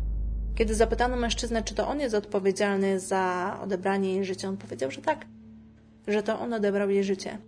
Kiedy 0.61 0.75
zapytano 0.75 1.17
mężczyznę, 1.17 1.63
czy 1.63 1.75
to 1.75 1.89
on 1.89 2.01
jest 2.01 2.15
odpowiedzialny 2.15 3.01
za 3.01 3.59
odebranie 3.63 4.15
jej 4.15 4.25
życia, 4.25 4.49
on 4.49 4.57
powiedział, 4.57 4.91
że 4.91 5.03
tak, 5.03 5.27
że 6.09 6.23
to 6.23 6.41
on 6.41 6.53
odebrał 6.53 6.91
jej 6.91 7.05
życie. 7.05 7.39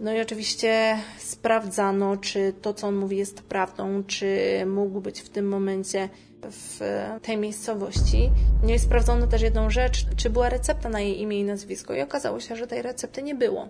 No 0.00 0.12
i 0.12 0.20
oczywiście 0.20 0.98
sprawdzano, 1.18 2.16
czy 2.16 2.52
to, 2.62 2.74
co 2.74 2.86
on 2.86 2.96
mówi, 2.96 3.16
jest 3.16 3.42
prawdą, 3.42 4.04
czy 4.04 4.38
mógł 4.66 5.00
być 5.00 5.20
w 5.20 5.28
tym 5.28 5.48
momencie 5.48 6.08
w 6.42 6.80
tej 7.22 7.36
miejscowości. 7.36 8.30
No 8.62 8.74
i 8.74 8.78
sprawdzono 8.78 9.26
też 9.26 9.42
jedną 9.42 9.70
rzecz, 9.70 10.06
czy 10.16 10.30
była 10.30 10.48
recepta 10.48 10.88
na 10.88 11.00
jej 11.00 11.20
imię 11.20 11.40
i 11.40 11.44
nazwisko 11.44 11.94
i 11.94 12.00
okazało 12.00 12.40
się, 12.40 12.56
że 12.56 12.66
tej 12.66 12.82
recepty 12.82 13.22
nie 13.22 13.34
było. 13.34 13.68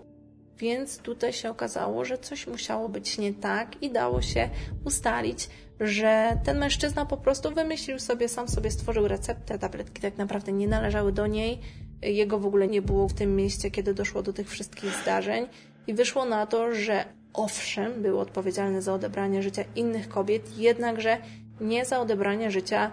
Więc 0.58 0.98
tutaj 0.98 1.32
się 1.32 1.50
okazało, 1.50 2.04
że 2.04 2.18
coś 2.18 2.46
musiało 2.46 2.88
być 2.88 3.18
nie 3.18 3.34
tak 3.34 3.82
i 3.82 3.90
dało 3.90 4.22
się 4.22 4.48
ustalić, 4.84 5.48
że 5.80 6.38
ten 6.44 6.58
mężczyzna 6.58 7.06
po 7.06 7.16
prostu 7.16 7.54
wymyślił 7.54 7.98
sobie, 7.98 8.28
sam 8.28 8.48
sobie 8.48 8.70
stworzył 8.70 9.08
receptę, 9.08 9.58
tabletki 9.58 10.02
tak 10.02 10.18
naprawdę 10.18 10.52
nie 10.52 10.68
należały 10.68 11.12
do 11.12 11.26
niej, 11.26 11.60
jego 12.02 12.38
w 12.38 12.46
ogóle 12.46 12.68
nie 12.68 12.82
było 12.82 13.08
w 13.08 13.14
tym 13.14 13.36
mieście, 13.36 13.70
kiedy 13.70 13.94
doszło 13.94 14.22
do 14.22 14.32
tych 14.32 14.50
wszystkich 14.50 14.90
zdarzeń 15.02 15.46
i 15.86 15.94
wyszło 15.94 16.24
na 16.24 16.46
to, 16.46 16.74
że 16.74 17.04
owszem, 17.32 18.02
był 18.02 18.20
odpowiedzialny 18.20 18.82
za 18.82 18.94
odebranie 18.94 19.42
życia 19.42 19.64
innych 19.76 20.08
kobiet, 20.08 20.58
jednakże 20.58 21.18
nie 21.60 21.84
za 21.84 22.00
odebranie 22.00 22.50
życia 22.50 22.92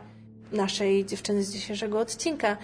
naszej 0.51 1.05
dziewczyny 1.05 1.43
z 1.43 1.51
dzisiejszego 1.51 1.99
odcinka. 1.99 2.57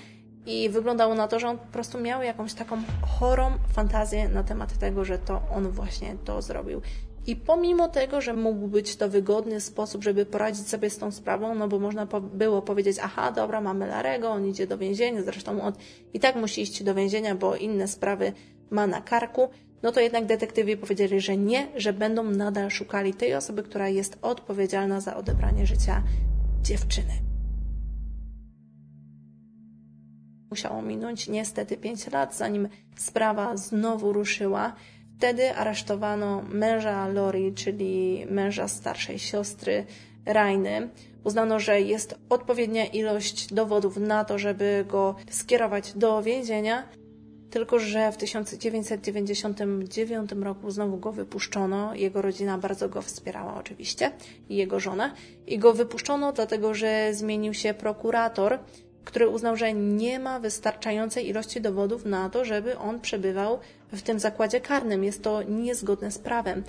I 0.45 0.69
wyglądało 0.69 1.15
na 1.15 1.27
to, 1.27 1.39
że 1.39 1.47
on 1.47 1.57
po 1.57 1.67
prostu 1.67 1.99
miał 1.99 2.23
jakąś 2.23 2.53
taką 2.53 2.77
chorą 3.01 3.51
fantazję 3.73 4.29
na 4.29 4.43
temat 4.43 4.77
tego, 4.77 5.05
że 5.05 5.17
to 5.17 5.41
on 5.55 5.69
właśnie 5.69 6.15
to 6.25 6.41
zrobił. 6.41 6.81
I 7.27 7.35
pomimo 7.35 7.87
tego, 7.87 8.21
że 8.21 8.33
mógł 8.33 8.67
być 8.67 8.95
to 8.95 9.09
wygodny 9.09 9.61
sposób, 9.61 10.03
żeby 10.03 10.25
poradzić 10.25 10.67
sobie 10.67 10.89
z 10.89 10.97
tą 10.97 11.11
sprawą, 11.11 11.55
no 11.55 11.67
bo 11.67 11.79
można 11.79 12.07
było 12.33 12.61
powiedzieć, 12.61 12.97
aha, 13.01 13.31
dobra, 13.31 13.61
mamy 13.61 13.87
Larego, 13.87 14.29
on 14.29 14.47
idzie 14.47 14.67
do 14.67 14.77
więzienia, 14.77 15.23
zresztą 15.23 15.61
on 15.61 15.73
i 16.13 16.19
tak 16.19 16.35
musi 16.35 16.61
iść 16.61 16.83
do 16.83 16.95
więzienia, 16.95 17.35
bo 17.35 17.55
inne 17.55 17.87
sprawy 17.87 18.33
ma 18.69 18.87
na 18.87 19.01
karku, 19.01 19.49
no 19.83 19.91
to 19.91 19.99
jednak 19.99 20.25
detektywi 20.25 20.77
powiedzieli, 20.77 21.21
że 21.21 21.37
nie, 21.37 21.67
że 21.75 21.93
będą 21.93 22.23
nadal 22.23 22.69
szukali 22.69 23.13
tej 23.13 23.35
osoby, 23.35 23.63
która 23.63 23.89
jest 23.89 24.17
odpowiedzialna 24.21 25.01
za 25.01 25.15
odebranie 25.15 25.65
życia 25.65 26.03
dziewczyny. 26.61 27.13
Musiało 30.49 30.81
minąć 30.81 31.27
niestety 31.27 31.77
5 31.77 32.11
lat, 32.11 32.35
zanim 32.37 32.67
sprawa 32.95 33.57
znowu 33.57 34.13
ruszyła. 34.13 34.73
Wtedy 35.17 35.55
aresztowano 35.55 36.43
męża 36.49 37.07
Lori, 37.07 37.53
czyli 37.53 38.25
męża 38.29 38.67
starszej 38.67 39.19
siostry 39.19 39.85
Rainy. 40.25 40.89
Uznano, 41.23 41.59
że 41.59 41.81
jest 41.81 42.15
odpowiednia 42.29 42.85
ilość 42.85 43.53
dowodów 43.53 43.97
na 43.97 44.25
to, 44.25 44.39
żeby 44.39 44.85
go 44.87 45.15
skierować 45.29 45.93
do 45.93 46.23
więzienia. 46.23 46.87
Tylko, 47.49 47.79
że 47.79 48.11
w 48.11 48.17
1999 48.17 50.31
roku 50.31 50.71
znowu 50.71 50.97
go 50.97 51.11
wypuszczono. 51.11 51.95
Jego 51.95 52.21
rodzina 52.21 52.57
bardzo 52.57 52.89
go 52.89 53.01
wspierała, 53.01 53.55
oczywiście, 53.55 54.11
i 54.49 54.55
jego 54.55 54.79
żona. 54.79 55.13
I 55.47 55.59
go 55.59 55.73
wypuszczono, 55.73 56.33
dlatego 56.33 56.73
że 56.73 57.13
zmienił 57.13 57.53
się 57.53 57.73
prokurator, 57.73 58.59
który 59.03 59.27
uznał, 59.27 59.55
że 59.55 59.73
nie 59.73 60.19
ma 60.19 60.39
wystarczającej 60.39 61.29
ilości 61.29 61.61
dowodów 61.61 62.05
na 62.05 62.29
to, 62.29 62.45
żeby 62.45 62.77
on 62.77 62.99
przebywał 62.99 63.59
w 63.93 64.01
tym 64.01 64.19
zakładzie 64.19 64.61
karnym. 64.61 65.03
Jest 65.03 65.23
to 65.23 65.43
niezgodne 65.43 66.11
z 66.11 66.19
prawem. 66.19 66.63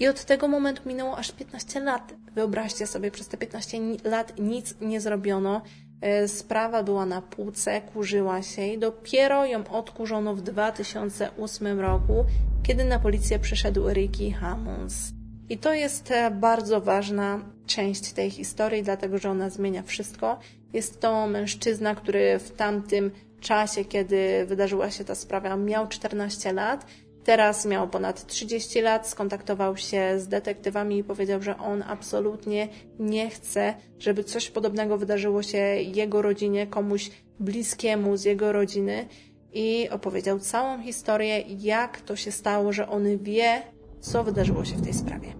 I 0.00 0.08
od 0.08 0.24
tego 0.24 0.48
momentu 0.48 0.88
minęło 0.88 1.16
aż 1.16 1.32
15 1.32 1.80
lat. 1.80 2.14
Wyobraźcie 2.34 2.86
sobie, 2.86 3.10
przez 3.10 3.28
te 3.28 3.36
15 3.36 3.78
lat 4.04 4.38
nic 4.38 4.74
nie 4.80 5.00
zrobiono. 5.00 5.62
E, 6.00 6.28
sprawa 6.28 6.82
była 6.82 7.06
na 7.06 7.22
półce, 7.22 7.80
kurzyła 7.80 8.42
się 8.42 8.66
i 8.66 8.78
dopiero 8.78 9.46
ją 9.46 9.68
odkurzono 9.68 10.34
w 10.34 10.42
2008 10.42 11.80
roku, 11.80 12.24
kiedy 12.62 12.84
na 12.84 12.98
policję 12.98 13.38
przyszedł 13.38 13.88
Ricky 13.88 14.32
Hammonds. 14.32 15.12
I 15.48 15.58
to 15.58 15.74
jest 15.74 16.10
e, 16.10 16.30
bardzo 16.30 16.80
ważna 16.80 17.40
część 17.66 18.12
tej 18.12 18.30
historii, 18.30 18.82
dlatego 18.82 19.18
że 19.18 19.30
ona 19.30 19.50
zmienia 19.50 19.82
wszystko. 19.82 20.38
Jest 20.72 21.00
to 21.00 21.26
mężczyzna, 21.26 21.94
który 21.94 22.38
w 22.38 22.50
tamtym 22.50 23.10
czasie, 23.40 23.84
kiedy 23.84 24.46
wydarzyła 24.46 24.90
się 24.90 25.04
ta 25.04 25.14
sprawa, 25.14 25.56
miał 25.56 25.88
14 25.88 26.52
lat. 26.52 26.86
Teraz 27.24 27.66
miał 27.66 27.88
ponad 27.88 28.26
30 28.26 28.80
lat, 28.80 29.08
skontaktował 29.08 29.76
się 29.76 30.14
z 30.18 30.28
detektywami 30.28 30.98
i 30.98 31.04
powiedział, 31.04 31.42
że 31.42 31.58
on 31.58 31.82
absolutnie 31.82 32.68
nie 32.98 33.30
chce, 33.30 33.74
żeby 33.98 34.24
coś 34.24 34.50
podobnego 34.50 34.98
wydarzyło 34.98 35.42
się 35.42 35.58
jego 35.82 36.22
rodzinie, 36.22 36.66
komuś 36.66 37.10
bliskiemu 37.40 38.16
z 38.16 38.24
jego 38.24 38.52
rodziny 38.52 39.08
i 39.52 39.88
opowiedział 39.90 40.38
całą 40.38 40.82
historię, 40.82 41.40
jak 41.40 42.00
to 42.00 42.16
się 42.16 42.32
stało, 42.32 42.72
że 42.72 42.88
on 42.88 43.18
wie, 43.18 43.62
co 44.00 44.24
wydarzyło 44.24 44.64
się 44.64 44.76
w 44.76 44.84
tej 44.84 44.94
sprawie. 44.94 45.34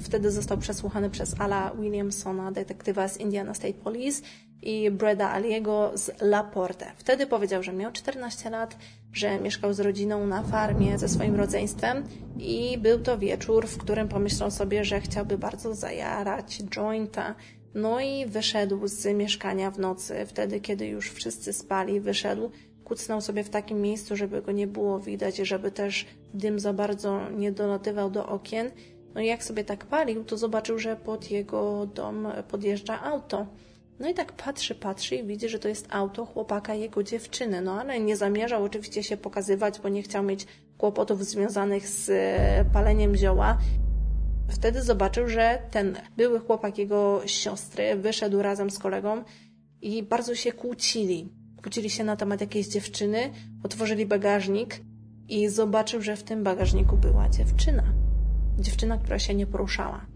Wtedy 0.00 0.30
został 0.30 0.58
przesłuchany 0.58 1.10
przez 1.10 1.40
Ala 1.40 1.72
Williamsona, 1.80 2.52
detektywa 2.52 3.08
z 3.08 3.16
Indiana 3.16 3.54
State 3.54 3.74
Police 3.74 4.22
i 4.62 4.90
Breda 4.90 5.30
Aliego 5.30 5.92
z 5.94 6.20
Laporte. 6.20 6.92
Wtedy 6.96 7.26
powiedział, 7.26 7.62
że 7.62 7.72
miał 7.72 7.92
14 7.92 8.50
lat, 8.50 8.76
że 9.12 9.40
mieszkał 9.40 9.72
z 9.72 9.80
rodziną 9.80 10.26
na 10.26 10.42
farmie 10.42 10.98
ze 10.98 11.08
swoim 11.08 11.36
rodzeństwem 11.36 12.04
i 12.38 12.78
był 12.78 12.98
to 12.98 13.18
wieczór, 13.18 13.66
w 13.66 13.78
którym 13.78 14.08
pomyślał 14.08 14.50
sobie, 14.50 14.84
że 14.84 15.00
chciałby 15.00 15.38
bardzo 15.38 15.74
zajarać 15.74 16.58
jointa. 16.70 17.34
No 17.74 18.00
i 18.00 18.26
wyszedł 18.26 18.86
z 18.86 19.06
mieszkania 19.16 19.70
w 19.70 19.78
nocy, 19.78 20.26
wtedy 20.26 20.60
kiedy 20.60 20.86
już 20.86 21.10
wszyscy 21.10 21.52
spali, 21.52 22.00
wyszedł, 22.00 22.50
kucnął 22.84 23.20
sobie 23.20 23.44
w 23.44 23.50
takim 23.50 23.80
miejscu, 23.80 24.16
żeby 24.16 24.42
go 24.42 24.52
nie 24.52 24.66
było 24.66 25.00
widać, 25.00 25.36
żeby 25.36 25.70
też 25.70 26.06
dym 26.34 26.60
za 26.60 26.72
bardzo 26.72 27.30
nie 27.30 27.52
dolatywał 27.52 28.10
do 28.10 28.26
okien 28.26 28.70
no 29.14 29.20
i 29.20 29.26
jak 29.26 29.44
sobie 29.44 29.64
tak 29.64 29.86
palił, 29.86 30.24
to 30.24 30.36
zobaczył, 30.36 30.78
że 30.78 30.96
pod 30.96 31.30
jego 31.30 31.86
dom 31.86 32.28
podjeżdża 32.48 33.02
auto. 33.02 33.46
No 34.00 34.08
i 34.08 34.14
tak 34.14 34.32
patrzy, 34.32 34.74
patrzy 34.74 35.16
i 35.16 35.26
widzi, 35.26 35.48
że 35.48 35.58
to 35.58 35.68
jest 35.68 35.86
auto 35.90 36.26
chłopaka 36.26 36.74
jego 36.74 37.02
dziewczyny. 37.02 37.60
No 37.60 37.80
ale 37.80 38.00
nie 38.00 38.16
zamierzał 38.16 38.64
oczywiście 38.64 39.02
się 39.02 39.16
pokazywać, 39.16 39.80
bo 39.80 39.88
nie 39.88 40.02
chciał 40.02 40.22
mieć 40.22 40.46
kłopotów 40.78 41.24
związanych 41.24 41.88
z 41.88 42.10
e, 42.10 42.64
paleniem 42.72 43.16
zioła. 43.16 43.58
Wtedy 44.48 44.82
zobaczył, 44.82 45.28
że 45.28 45.58
ten 45.70 45.96
były 46.16 46.40
chłopak 46.40 46.78
jego 46.78 47.22
siostry 47.26 47.96
wyszedł 47.96 48.42
razem 48.42 48.70
z 48.70 48.78
kolegą 48.78 49.24
i 49.82 50.02
bardzo 50.02 50.34
się 50.34 50.52
kłócili. 50.52 51.28
Kłócili 51.62 51.90
się 51.90 52.04
na 52.04 52.16
temat 52.16 52.40
jakiejś 52.40 52.66
dziewczyny, 52.66 53.30
otworzyli 53.62 54.06
bagażnik 54.06 54.80
i 55.28 55.48
zobaczył, 55.48 56.02
że 56.02 56.16
w 56.16 56.22
tym 56.22 56.44
bagażniku 56.44 56.96
była 56.96 57.28
dziewczyna 57.28 58.08
dziewczyna, 58.60 58.98
która 58.98 59.18
się 59.18 59.34
nie 59.34 59.46
poruszała. 59.46 60.06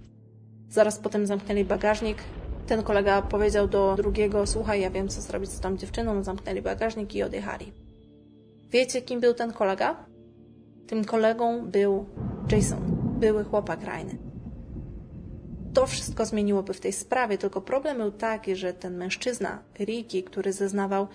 Zaraz 0.68 0.98
potem 0.98 1.26
zamknęli 1.26 1.64
bagażnik. 1.64 2.18
Ten 2.66 2.82
kolega 2.82 3.22
powiedział 3.22 3.68
do 3.68 3.94
drugiego: 3.96 4.46
Słuchaj, 4.46 4.80
ja 4.80 4.90
wiem, 4.90 5.08
co 5.08 5.20
zrobić 5.20 5.50
z 5.50 5.60
tą 5.60 5.76
dziewczyną. 5.76 6.24
Zamknęli 6.24 6.62
bagażnik 6.62 7.14
i 7.14 7.22
odjechali. 7.22 7.72
Wiecie, 8.70 9.02
kim 9.02 9.20
był 9.20 9.34
ten 9.34 9.52
kolega? 9.52 10.06
Tym 10.86 11.04
kolegą 11.04 11.66
był 11.66 12.06
Jason, 12.50 12.78
były 13.20 13.44
chłopak 13.44 13.84
Rajny. 13.84 14.18
To 15.74 15.86
wszystko 15.86 16.26
zmieniłoby 16.26 16.74
w 16.74 16.80
tej 16.80 16.92
sprawie, 16.92 17.38
tylko 17.38 17.60
problem 17.60 17.96
był 17.96 18.10
taki, 18.10 18.56
że 18.56 18.72
ten 18.72 18.96
mężczyzna, 18.96 19.62
Ricky, 19.78 20.22
który 20.22 20.52
zeznawał, 20.52 21.06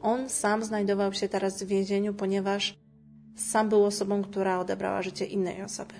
on 0.00 0.28
sam 0.28 0.64
znajdował 0.64 1.12
się 1.12 1.28
teraz 1.28 1.62
w 1.62 1.66
więzieniu, 1.66 2.14
ponieważ 2.14 2.78
sam 3.36 3.68
był 3.68 3.84
osobą, 3.84 4.22
która 4.22 4.60
odebrała 4.60 5.02
życie 5.02 5.24
innej 5.24 5.62
osoby. 5.62 5.94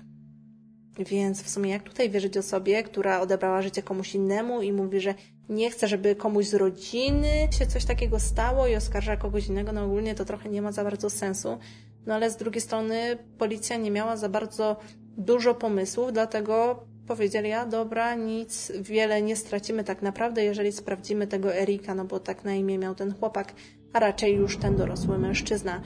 Więc 0.99 1.43
w 1.43 1.49
sumie 1.49 1.69
jak 1.69 1.83
tutaj 1.83 2.09
wierzyć 2.09 2.37
osobie, 2.37 2.83
która 2.83 3.21
odebrała 3.21 3.61
życie 3.61 3.83
komuś 3.83 4.15
innemu 4.15 4.61
i 4.61 4.73
mówi, 4.73 4.99
że 4.99 5.15
nie 5.49 5.71
chce, 5.71 5.87
żeby 5.87 6.15
komuś 6.15 6.45
z 6.45 6.53
rodziny 6.53 7.47
się 7.59 7.65
coś 7.65 7.85
takiego 7.85 8.19
stało 8.19 8.67
i 8.67 8.75
oskarża 8.75 9.17
kogoś 9.17 9.47
innego, 9.47 9.71
no 9.71 9.85
ogólnie 9.85 10.15
to 10.15 10.25
trochę 10.25 10.49
nie 10.49 10.61
ma 10.61 10.71
za 10.71 10.83
bardzo 10.83 11.09
sensu. 11.09 11.57
No 12.05 12.15
ale 12.15 12.29
z 12.29 12.37
drugiej 12.37 12.61
strony 12.61 13.17
policja 13.37 13.77
nie 13.77 13.91
miała 13.91 14.17
za 14.17 14.29
bardzo 14.29 14.75
dużo 15.17 15.55
pomysłów, 15.55 16.13
dlatego 16.13 16.85
powiedzieli, 17.07 17.51
a 17.51 17.65
dobra, 17.65 18.15
nic, 18.15 18.71
wiele 18.81 19.21
nie 19.21 19.35
stracimy 19.35 19.83
tak 19.83 20.01
naprawdę, 20.01 20.43
jeżeli 20.43 20.71
sprawdzimy 20.71 21.27
tego 21.27 21.55
Erika, 21.55 21.95
no 21.95 22.05
bo 22.05 22.19
tak 22.19 22.43
na 22.43 22.55
imię 22.55 22.77
miał 22.77 22.95
ten 22.95 23.13
chłopak, 23.13 23.53
a 23.93 23.99
raczej 23.99 24.35
już 24.35 24.57
ten 24.57 24.75
dorosły 24.75 25.17
mężczyzna. 25.17 25.81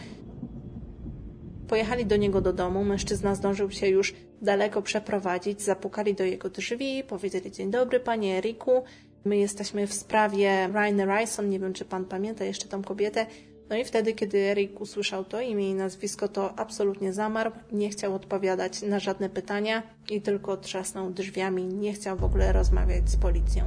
Pojechali 1.68 2.06
do 2.06 2.16
niego 2.16 2.42
do 2.42 2.54
domu, 2.54 2.84
mężczyzna 2.84 3.36
zdążył 3.36 3.72
się 3.72 3.88
już 3.88 4.14
daleko 4.42 4.82
przeprowadzić, 4.82 5.62
zapukali 5.62 6.14
do 6.14 6.24
jego 6.24 6.50
drzwi, 6.50 7.04
powiedzieli 7.04 7.52
dzień 7.52 7.72
dobry 7.72 8.00
panie 8.00 8.38
Eriku, 8.38 8.84
my 9.26 9.38
jesteśmy 9.38 9.88
w 9.88 9.94
sprawie 9.94 10.70
Rainy 10.74 11.06
Ryson, 11.06 11.50
nie 11.50 11.60
wiem 11.60 11.74
czy 11.74 11.86
pan 11.86 12.06
pamięta 12.06 12.46
jeszcze 12.46 12.68
tą 12.68 12.84
kobietę, 12.84 13.26
no 13.70 13.76
i 13.76 13.86
wtedy, 13.86 14.14
kiedy 14.14 14.38
Erik 14.38 14.82
usłyszał 14.82 15.26
to 15.26 15.42
imię 15.42 15.70
i 15.70 15.74
nazwisko, 15.74 16.28
to 16.28 16.60
absolutnie 16.60 17.14
zamarł, 17.14 17.52
nie 17.72 17.90
chciał 17.90 18.16
odpowiadać 18.16 18.82
na 18.82 19.00
żadne 19.00 19.30
pytania 19.30 19.84
i 20.10 20.22
tylko 20.22 20.58
trzasnął 20.58 21.12
drzwiami, 21.12 21.66
nie 21.66 21.94
chciał 21.94 22.18
w 22.18 22.24
ogóle 22.24 22.54
rozmawiać 22.54 23.10
z 23.10 23.16
policją. 23.16 23.64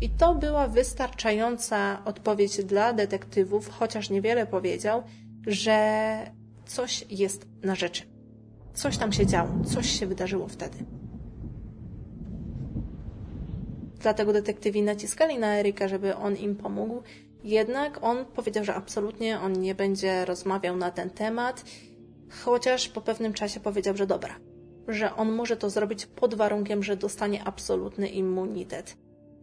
I 0.00 0.08
to 0.08 0.34
była 0.34 0.68
wystarczająca 0.68 2.02
odpowiedź 2.04 2.64
dla 2.64 2.92
detektywów, 2.92 3.68
chociaż 3.68 4.10
niewiele 4.10 4.46
powiedział, 4.46 5.02
że 5.46 6.39
coś 6.70 7.04
jest 7.10 7.46
na 7.62 7.74
rzeczy. 7.74 8.02
Coś 8.74 8.96
tam 8.96 9.12
się 9.12 9.26
działo, 9.26 9.50
coś 9.64 9.90
się 9.98 10.06
wydarzyło 10.06 10.48
wtedy. 10.48 10.78
Dlatego 14.00 14.32
detektywi 14.32 14.82
naciskali 14.82 15.38
na 15.38 15.58
Erika, 15.58 15.88
żeby 15.88 16.16
on 16.16 16.36
im 16.36 16.56
pomógł. 16.56 17.02
Jednak 17.44 17.98
on 18.02 18.24
powiedział, 18.24 18.64
że 18.64 18.74
absolutnie 18.74 19.40
on 19.40 19.52
nie 19.52 19.74
będzie 19.74 20.24
rozmawiał 20.24 20.76
na 20.76 20.90
ten 20.90 21.10
temat, 21.10 21.64
chociaż 22.44 22.88
po 22.88 23.00
pewnym 23.00 23.32
czasie 23.32 23.60
powiedział, 23.60 23.96
że 23.96 24.06
dobra, 24.06 24.34
że 24.88 25.16
on 25.16 25.32
może 25.32 25.56
to 25.56 25.70
zrobić 25.70 26.06
pod 26.06 26.34
warunkiem, 26.34 26.82
że 26.82 26.96
dostanie 26.96 27.44
absolutny 27.44 28.08
immunitet. 28.08 28.96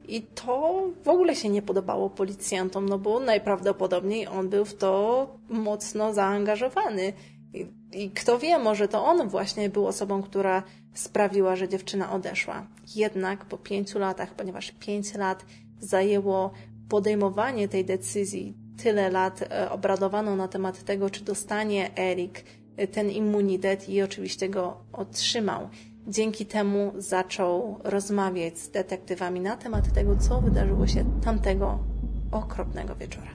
I 0.07 0.21
to 0.21 0.83
w 1.03 1.07
ogóle 1.07 1.35
się 1.35 1.49
nie 1.49 1.61
podobało 1.61 2.09
policjantom, 2.09 2.89
no 2.89 2.99
bo 2.99 3.19
najprawdopodobniej 3.19 4.27
on 4.27 4.49
był 4.49 4.65
w 4.65 4.73
to 4.73 5.27
mocno 5.49 6.13
zaangażowany. 6.13 7.13
I, 7.53 7.67
I, 7.93 8.11
kto 8.11 8.39
wie, 8.39 8.59
może 8.59 8.87
to 8.87 9.05
on 9.05 9.29
właśnie 9.29 9.69
był 9.69 9.87
osobą, 9.87 10.23
która 10.23 10.63
sprawiła, 10.93 11.55
że 11.55 11.67
dziewczyna 11.67 12.11
odeszła. 12.11 12.67
Jednak 12.95 13.45
po 13.45 13.57
pięciu 13.57 13.99
latach, 13.99 14.35
ponieważ 14.35 14.71
pięć 14.71 15.13
lat 15.13 15.45
zajęło 15.79 16.51
podejmowanie 16.89 17.67
tej 17.67 17.85
decyzji, 17.85 18.53
tyle 18.83 19.09
lat 19.09 19.41
e, 19.41 19.71
obradowano 19.71 20.35
na 20.35 20.47
temat 20.47 20.83
tego, 20.83 21.09
czy 21.09 21.23
dostanie 21.23 21.97
Erik 21.97 22.43
e, 22.77 22.87
ten 22.87 23.09
immunitet 23.09 23.89
i 23.89 24.01
oczywiście 24.01 24.49
go 24.49 24.77
otrzymał. 24.93 25.69
Dzięki 26.09 26.45
temu 26.45 26.93
zaczął 26.97 27.79
rozmawiać 27.83 28.59
z 28.59 28.69
detektywami 28.69 29.41
na 29.41 29.57
temat 29.57 29.93
tego, 29.93 30.15
co 30.15 30.41
wydarzyło 30.41 30.87
się 30.87 31.05
tamtego 31.23 31.79
okropnego 32.31 32.95
wieczora. 32.95 33.31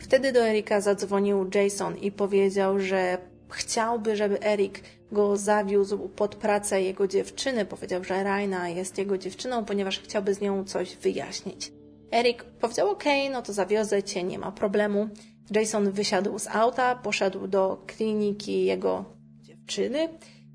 Wtedy 0.00 0.32
do 0.32 0.48
Erika 0.48 0.80
zadzwonił 0.80 1.50
Jason 1.54 1.96
i 1.96 2.12
powiedział, 2.12 2.80
że 2.80 3.18
chciałby, 3.50 4.16
żeby 4.16 4.42
Erik 4.42 4.82
go 5.12 5.36
zawiózł 5.36 6.08
pod 6.08 6.34
pracę 6.34 6.82
jego 6.82 7.06
dziewczyny. 7.06 7.64
Powiedział, 7.64 8.04
że 8.04 8.22
Raina 8.22 8.68
jest 8.68 8.98
jego 8.98 9.18
dziewczyną, 9.18 9.64
ponieważ 9.64 10.00
chciałby 10.00 10.34
z 10.34 10.40
nią 10.40 10.64
coś 10.64 10.96
wyjaśnić. 10.96 11.72
Erik 12.12 12.44
powiedział, 12.44 12.90
ok, 12.90 13.04
no 13.32 13.42
to 13.42 13.52
zawiozę 13.52 14.02
cię, 14.02 14.24
nie 14.24 14.38
ma 14.38 14.52
problemu. 14.52 15.08
Jason 15.50 15.90
wysiadł 15.90 16.38
z 16.38 16.46
auta, 16.46 16.94
poszedł 16.94 17.46
do 17.46 17.82
kliniki 17.86 18.64
jego 18.64 19.04
dziewczyny 19.42 20.08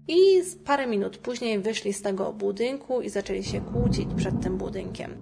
i 0.08 0.42
parę 0.66 0.88
minut 0.88 1.18
później 1.18 1.60
wyszli 1.60 1.94
z 1.94 2.02
tego 2.02 2.34
budynku 2.34 3.02
i 3.02 3.10
zaczęli 3.10 3.44
się 3.44 3.62
kłócić 3.62 4.08
przed 4.16 4.42
tym 4.42 4.58
budynkiem. 4.58 5.18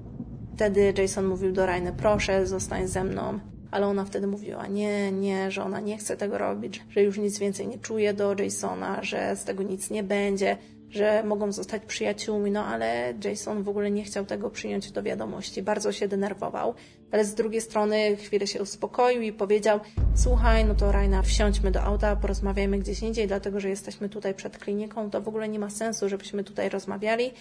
Wtedy 0.56 0.94
Jason 0.98 1.26
mówił 1.26 1.52
do 1.52 1.65
Rainy, 1.65 1.94
proszę, 1.98 2.48
zostań 2.48 2.88
ze 2.88 3.04
mną. 3.04 3.39
Ale 3.72 3.88
ona 3.88 4.06
wtedy 4.06 4.28
mówiła, 4.28 4.67
nie, 4.67 5.12
nie, 5.12 5.52
że 5.52 5.63
ona 5.63 5.80
nie 5.80 5.98
chce 5.98 6.17
tego 6.17 6.38
robić, 6.38 6.84
że 6.89 7.03
już 7.03 7.18
nic 7.18 7.39
więcej 7.39 7.68
nie 7.68 7.80
czuje 7.80 8.14
do 8.14 8.36
Jasona, 8.43 9.03
że 9.03 9.36
z 9.36 9.43
tego 9.43 9.64
nic 9.64 9.89
nie 9.89 10.03
będzie, 10.03 10.58
że 10.89 11.24
mogą 11.24 11.51
zostać 11.51 11.86
przyjaciółmi, 11.86 12.51
no 12.51 12.66
ale 12.66 13.14
Jason 13.24 13.64
w 13.64 13.70
ogóle 13.70 13.91
nie 13.91 14.03
chciał 14.03 14.26
tego 14.26 14.49
przyjąć 14.49 14.91
do 14.91 15.03
wiadomości, 15.03 15.62
bardzo 15.62 15.91
się 15.91 16.08
denerwował, 16.08 16.74
ale 17.12 17.26
z 17.26 17.36
drugiej 17.36 17.62
strony 17.62 18.16
chwilę 18.16 18.47
się 18.47 18.62
uspokoił 18.62 19.22
i 19.22 19.34
powiedział, 19.34 19.80
słuchaj, 20.16 20.66
no 20.66 20.76
to 20.76 20.91
Raina, 20.91 21.22
wsiądźmy 21.22 21.72
do 21.72 21.82
auta, 21.82 22.16
porozmawiajmy 22.16 22.80
gdzieś 22.80 23.01
indziej, 23.01 23.28
dlatego 23.28 23.59
że 23.59 23.70
jesteśmy 23.70 24.09
tutaj 24.09 24.34
przed 24.34 24.57
kliniką, 24.57 25.09
to 25.09 25.22
w 25.22 25.28
ogóle 25.28 25.49
nie 25.49 25.59
ma 25.59 25.70
sensu, 25.70 26.09
żebyśmy 26.09 26.43
tutaj 26.43 26.70
rozmawiali. 26.70 27.32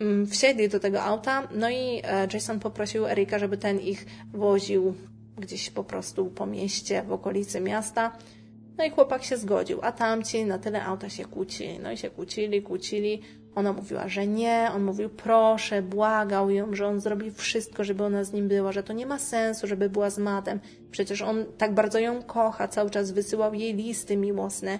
Mm, 0.00 0.26
wsiedli 0.26 0.68
do 0.68 0.80
tego 0.80 1.02
auta, 1.02 1.48
no 1.54 1.70
i 1.70 2.00
e, 2.04 2.28
Jason 2.32 2.60
poprosił 2.60 3.06
Erika, 3.06 3.38
żeby 3.38 3.56
ten 3.56 3.80
ich 3.80 4.06
woził 4.32 4.94
gdzieś 5.38 5.70
po 5.70 5.84
prostu 5.84 6.26
po 6.26 6.46
mieście, 6.46 7.02
w 7.02 7.12
okolicy 7.12 7.60
miasta, 7.60 8.12
no 8.78 8.84
i 8.84 8.90
chłopak 8.90 9.24
się 9.24 9.36
zgodził, 9.36 9.78
a 9.82 9.92
tamci 9.92 10.44
na 10.44 10.58
tyle 10.58 10.84
auta 10.84 11.08
się 11.08 11.24
kłócili. 11.24 11.78
No 11.78 11.92
i 11.92 11.96
się 11.96 12.10
kłócili, 12.10 12.62
kłócili. 12.62 13.22
Ona 13.54 13.72
mówiła, 13.72 14.08
że 14.08 14.26
nie, 14.26 14.70
on 14.74 14.84
mówił 14.84 15.08
proszę, 15.10 15.82
błagał 15.82 16.50
ją, 16.50 16.74
że 16.74 16.86
on 16.86 17.00
zrobi 17.00 17.30
wszystko, 17.30 17.84
żeby 17.84 18.04
ona 18.04 18.24
z 18.24 18.32
nim 18.32 18.48
była, 18.48 18.72
że 18.72 18.82
to 18.82 18.92
nie 18.92 19.06
ma 19.06 19.18
sensu, 19.18 19.66
żeby 19.66 19.90
była 19.90 20.10
z 20.10 20.18
Matem. 20.18 20.60
Przecież 20.90 21.22
on 21.22 21.44
tak 21.58 21.74
bardzo 21.74 21.98
ją 21.98 22.22
kocha, 22.22 22.68
cały 22.68 22.90
czas 22.90 23.10
wysyłał 23.10 23.54
jej 23.54 23.74
listy 23.74 24.16
miłosne, 24.16 24.78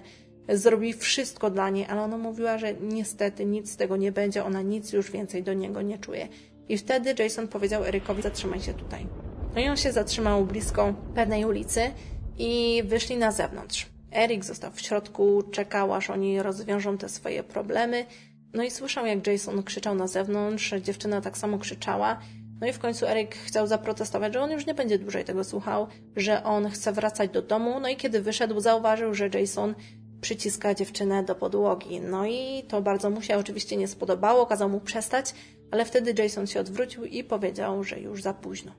zrobi 0.49 0.93
wszystko 0.93 1.49
dla 1.49 1.69
niej, 1.69 1.85
ale 1.89 2.01
ona 2.01 2.17
mówiła, 2.17 2.57
że 2.57 2.73
niestety 2.73 3.45
nic 3.45 3.71
z 3.71 3.77
tego 3.77 3.97
nie 3.97 4.11
będzie, 4.11 4.45
ona 4.45 4.61
nic 4.61 4.93
już 4.93 5.11
więcej 5.11 5.43
do 5.43 5.53
niego 5.53 5.81
nie 5.81 5.97
czuje. 5.97 6.27
I 6.69 6.77
wtedy 6.77 7.15
Jason 7.23 7.47
powiedział 7.47 7.83
Erykowi, 7.83 8.21
zatrzymaj 8.21 8.59
się 8.59 8.73
tutaj. 8.73 9.07
No 9.55 9.61
i 9.61 9.69
on 9.69 9.77
się 9.77 9.91
zatrzymał 9.91 10.45
blisko 10.45 10.93
pewnej 11.15 11.45
ulicy 11.45 11.81
i 12.37 12.83
wyszli 12.85 13.17
na 13.17 13.31
zewnątrz. 13.31 13.87
Erik 14.11 14.45
został 14.45 14.71
w 14.71 14.81
środku, 14.81 15.43
czekał 15.51 15.93
aż 15.93 16.09
oni 16.09 16.41
rozwiążą 16.41 16.97
te 16.97 17.09
swoje 17.09 17.43
problemy. 17.43 18.05
No 18.53 18.63
i 18.63 18.71
słyszał, 18.71 19.05
jak 19.05 19.27
Jason 19.27 19.63
krzyczał 19.63 19.95
na 19.95 20.07
zewnątrz, 20.07 20.73
dziewczyna 20.81 21.21
tak 21.21 21.37
samo 21.37 21.57
krzyczała. 21.57 22.19
No 22.61 22.67
i 22.67 22.73
w 22.73 22.79
końcu 22.79 23.05
Erik 23.05 23.35
chciał 23.35 23.67
zaprotestować, 23.67 24.33
że 24.33 24.41
on 24.41 24.51
już 24.51 24.65
nie 24.65 24.73
będzie 24.73 24.99
dłużej 24.99 25.25
tego 25.25 25.43
słuchał, 25.43 25.87
że 26.15 26.43
on 26.43 26.69
chce 26.69 26.91
wracać 26.91 27.31
do 27.31 27.41
domu. 27.41 27.79
No 27.79 27.89
i 27.89 27.95
kiedy 27.95 28.21
wyszedł, 28.21 28.59
zauważył, 28.59 29.13
że 29.13 29.29
Jason 29.33 29.75
przyciska 30.21 30.73
dziewczynę 30.73 31.23
do 31.23 31.35
podłogi. 31.35 32.01
No 32.01 32.25
i 32.25 32.63
to 32.67 32.81
bardzo 32.81 33.09
mu 33.09 33.21
się 33.21 33.37
oczywiście 33.37 33.77
nie 33.77 33.87
spodobało, 33.87 34.45
kazał 34.45 34.69
mu 34.69 34.79
przestać, 34.79 35.33
ale 35.71 35.85
wtedy 35.85 36.23
Jason 36.23 36.47
się 36.47 36.59
odwrócił 36.59 37.05
i 37.05 37.23
powiedział, 37.23 37.83
że 37.83 37.99
już 37.99 38.21
za 38.21 38.33
późno. 38.33 38.71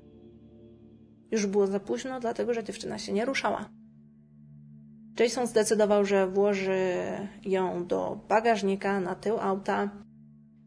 Już 1.30 1.46
było 1.46 1.66
za 1.66 1.80
późno, 1.80 2.20
dlatego 2.20 2.54
że 2.54 2.64
dziewczyna 2.64 2.98
się 2.98 3.12
nie 3.12 3.24
ruszała. 3.24 3.70
Jason 5.18 5.46
zdecydował, 5.46 6.04
że 6.04 6.26
włoży 6.26 6.94
ją 7.44 7.86
do 7.86 8.18
bagażnika 8.28 9.00
na 9.00 9.14
tył 9.14 9.40
auta. 9.40 9.90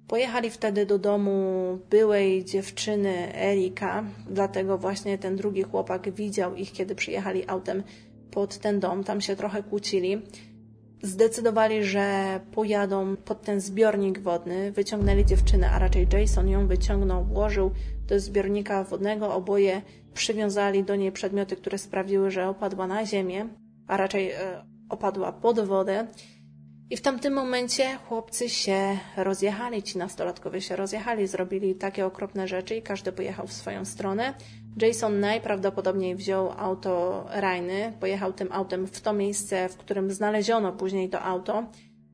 Pojechali 0.07 0.49
wtedy 0.49 0.85
do 0.85 0.99
domu 0.99 1.79
byłej 1.89 2.45
dziewczyny 2.45 3.35
Erika, 3.35 4.03
dlatego 4.29 4.77
właśnie 4.77 5.17
ten 5.17 5.35
drugi 5.35 5.63
chłopak 5.63 6.11
widział 6.11 6.55
ich, 6.55 6.71
kiedy 6.71 6.95
przyjechali 6.95 7.49
autem 7.49 7.83
pod 8.31 8.57
ten 8.57 8.79
dom. 8.79 9.03
Tam 9.03 9.21
się 9.21 9.35
trochę 9.35 9.63
kłócili. 9.63 10.21
Zdecydowali, 11.01 11.83
że 11.83 12.39
pojadą 12.51 13.15
pod 13.15 13.41
ten 13.41 13.61
zbiornik 13.61 14.19
wodny. 14.19 14.71
Wyciągnęli 14.71 15.25
dziewczynę, 15.25 15.71
a 15.71 15.79
raczej 15.79 16.07
Jason 16.13 16.49
ją 16.49 16.67
wyciągnął, 16.67 17.23
włożył 17.23 17.71
do 18.07 18.19
zbiornika 18.19 18.83
wodnego. 18.83 19.33
Oboje 19.33 19.81
przywiązali 20.13 20.83
do 20.83 20.95
niej 20.95 21.11
przedmioty, 21.11 21.55
które 21.55 21.77
sprawiły, 21.77 22.31
że 22.31 22.49
opadła 22.49 22.87
na 22.87 23.05
ziemię 23.05 23.47
a 23.87 23.97
raczej 23.97 24.31
e, 24.31 24.65
opadła 24.89 25.31
pod 25.31 25.59
wodę. 25.59 26.07
I 26.89 26.97
w 26.97 27.01
tamtym 27.01 27.33
momencie 27.33 27.95
chłopcy 27.95 28.49
się 28.49 28.97
rozjechali, 29.17 29.83
ci 29.83 29.97
nastolatkowie 29.97 30.61
się 30.61 30.75
rozjechali, 30.75 31.27
zrobili 31.27 31.75
takie 31.75 32.05
okropne 32.05 32.47
rzeczy 32.47 32.75
i 32.75 32.81
każdy 32.81 33.11
pojechał 33.11 33.47
w 33.47 33.53
swoją 33.53 33.85
stronę. 33.85 34.33
Jason 34.81 35.19
najprawdopodobniej 35.19 36.15
wziął 36.15 36.51
auto 36.57 37.25
Rajny, 37.31 37.93
pojechał 37.99 38.33
tym 38.33 38.51
autem 38.51 38.87
w 38.87 39.01
to 39.01 39.13
miejsce, 39.13 39.69
w 39.69 39.77
którym 39.77 40.11
znaleziono 40.11 40.71
później 40.71 41.09
to 41.09 41.21
auto. 41.21 41.63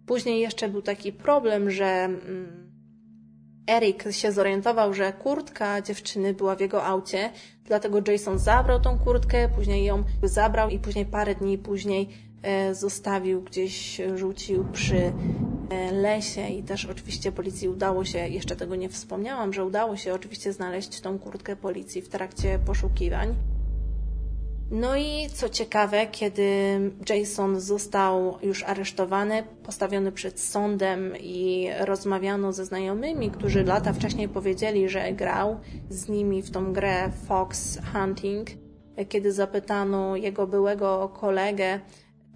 Później 0.05 0.39
jeszcze 0.39 0.69
był 0.69 0.81
taki 0.81 1.13
problem, 1.13 1.71
że 1.71 2.09
Erik 3.67 4.03
się 4.11 4.31
zorientował, 4.31 4.93
że 4.93 5.13
kurtka 5.13 5.81
dziewczyny 5.81 6.33
była 6.33 6.55
w 6.55 6.59
jego 6.59 6.85
aucie, 6.85 7.29
dlatego 7.65 7.99
Jason 8.07 8.39
zabrał 8.39 8.81
tą 8.81 8.99
kurtkę, 8.99 9.49
później 9.49 9.85
ją 9.85 10.03
zabrał 10.23 10.69
i 10.69 10.79
później 10.79 11.05
parę 11.05 11.35
dni 11.35 11.57
później 11.57 12.09
e, 12.41 12.75
zostawił 12.75 13.41
gdzieś, 13.41 14.01
rzucił 14.15 14.65
przy 14.71 15.13
e, 15.69 15.91
lesie 15.91 16.47
i 16.47 16.63
też 16.63 16.85
oczywiście 16.85 17.31
policji 17.31 17.69
udało 17.69 18.05
się, 18.05 18.19
jeszcze 18.19 18.55
tego 18.55 18.75
nie 18.75 18.89
wspomniałam, 18.89 19.53
że 19.53 19.65
udało 19.65 19.97
się 19.97 20.13
oczywiście 20.13 20.53
znaleźć 20.53 21.01
tą 21.01 21.19
kurtkę 21.19 21.55
policji 21.55 22.01
w 22.01 22.09
trakcie 22.09 22.59
poszukiwań. 22.65 23.35
No 24.71 24.95
i 24.95 25.27
co 25.33 25.49
ciekawe, 25.49 26.07
kiedy 26.07 26.79
Jason 27.09 27.59
został 27.59 28.37
już 28.41 28.63
aresztowany, 28.63 29.43
postawiony 29.63 30.11
przed 30.11 30.39
sądem 30.39 31.13
i 31.19 31.69
rozmawiano 31.79 32.53
ze 32.53 32.65
znajomymi, 32.65 33.31
którzy 33.31 33.63
lata 33.63 33.93
wcześniej 33.93 34.29
powiedzieli, 34.29 34.89
że 34.89 35.13
grał 35.13 35.59
z 35.89 36.09
nimi 36.09 36.41
w 36.41 36.51
tą 36.51 36.73
grę 36.73 37.11
Fox 37.27 37.79
Hunting, 37.93 38.47
kiedy 39.09 39.31
zapytano 39.31 40.15
jego 40.15 40.47
byłego 40.47 41.09
kolegę, 41.19 41.79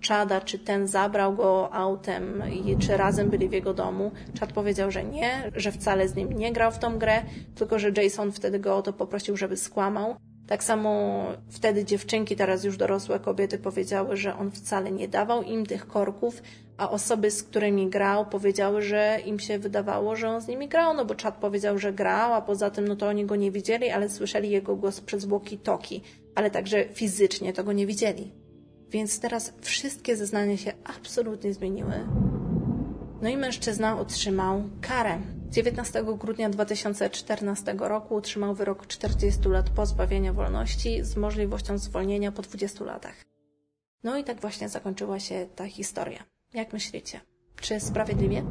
Chada, 0.07 0.41
czy 0.41 0.59
ten 0.59 0.88
zabrał 0.88 1.36
go 1.36 1.73
autem 1.73 2.43
i 2.65 2.78
czy 2.78 2.97
razem 2.97 3.30
byli 3.30 3.49
w 3.49 3.51
jego 3.51 3.73
domu. 3.73 4.11
Chad 4.39 4.53
powiedział, 4.53 4.91
że 4.91 5.03
nie, 5.03 5.51
że 5.55 5.71
wcale 5.71 6.07
z 6.07 6.15
nim 6.15 6.34
nie 6.34 6.53
grał 6.53 6.71
w 6.71 6.80
tą 6.80 6.99
grę, 6.99 7.23
tylko 7.55 7.80
że 7.80 7.91
Jason 8.03 8.32
wtedy 8.32 8.59
go 8.59 8.78
o 8.78 8.82
to 8.82 8.93
poprosił, 8.93 9.38
żeby 9.38 9.57
skłamał. 9.57 10.15
Tak 10.48 10.64
samo 10.64 11.24
wtedy 11.50 11.86
dziewczynki, 11.86 12.36
teraz 12.36 12.64
już 12.64 12.78
dorosłe 12.78 13.20
kobiety 13.20 13.58
powiedziały, 13.58 14.18
że 14.18 14.38
on 14.38 14.52
wcale 14.52 14.91
nie 14.91 15.08
dawał 15.08 15.43
im 15.43 15.66
tych 15.66 15.88
korków, 15.88 16.41
a 16.78 16.89
osoby, 16.89 17.32
z 17.32 17.43
którymi 17.43 17.89
grał, 17.89 18.26
powiedziały, 18.26 18.82
że 18.82 19.20
im 19.26 19.39
się 19.39 19.60
wydawało, 19.60 20.16
że 20.16 20.30
on 20.30 20.41
z 20.41 20.48
nimi 20.48 20.68
grał, 20.68 20.93
no 20.93 21.06
bo 21.06 21.16
czat 21.16 21.36
powiedział, 21.36 21.80
że 21.80 21.93
grał, 21.93 22.34
a 22.34 22.41
poza 22.41 22.70
tym, 22.70 22.88
no 22.88 22.95
to 22.95 23.08
oni 23.08 23.26
go 23.26 23.36
nie 23.36 23.52
widzieli, 23.52 23.89
ale 23.89 24.10
słyszeli 24.10 24.50
jego 24.50 24.76
głos 24.76 25.02
przez 25.02 25.28
toki, 25.64 26.02
ale 26.36 26.52
także 26.52 26.86
fizycznie 26.93 27.54
to 27.54 27.64
go 27.64 27.74
nie 27.74 27.88
widzieli. 27.88 28.32
Więc 28.89 29.20
teraz 29.20 29.54
wszystkie 29.62 30.16
zeznania 30.16 30.58
się 30.58 30.74
absolutnie 30.84 31.54
zmieniły. 31.54 31.93
No 33.22 33.30
i 33.30 33.38
mężczyzna 33.38 34.00
otrzymał 34.00 34.64
karę 34.82 35.18
19 35.50 36.04
grudnia 36.18 36.50
2014 36.50 37.76
roku 37.80 38.16
otrzymał 38.16 38.56
wyrok 38.56 38.88
40 38.88 39.50
lat 39.50 39.70
pozbawienia 39.70 40.34
wolności 40.34 41.04
z 41.04 41.16
możliwością 41.16 41.78
zwolnienia 41.78 42.32
po 42.32 42.41
20 42.41 42.86
latach. 42.86 43.26
No 44.04 44.18
i 44.18 44.24
tak 44.24 44.41
właśnie 44.41 44.70
zakończyła 44.70 45.20
się 45.20 45.48
ta 45.56 45.68
historia. 45.68 46.24
Jak 46.54 46.74
myślicie? 46.74 47.22
Czy 47.62 47.80
sprawiedliwie? 47.80 48.43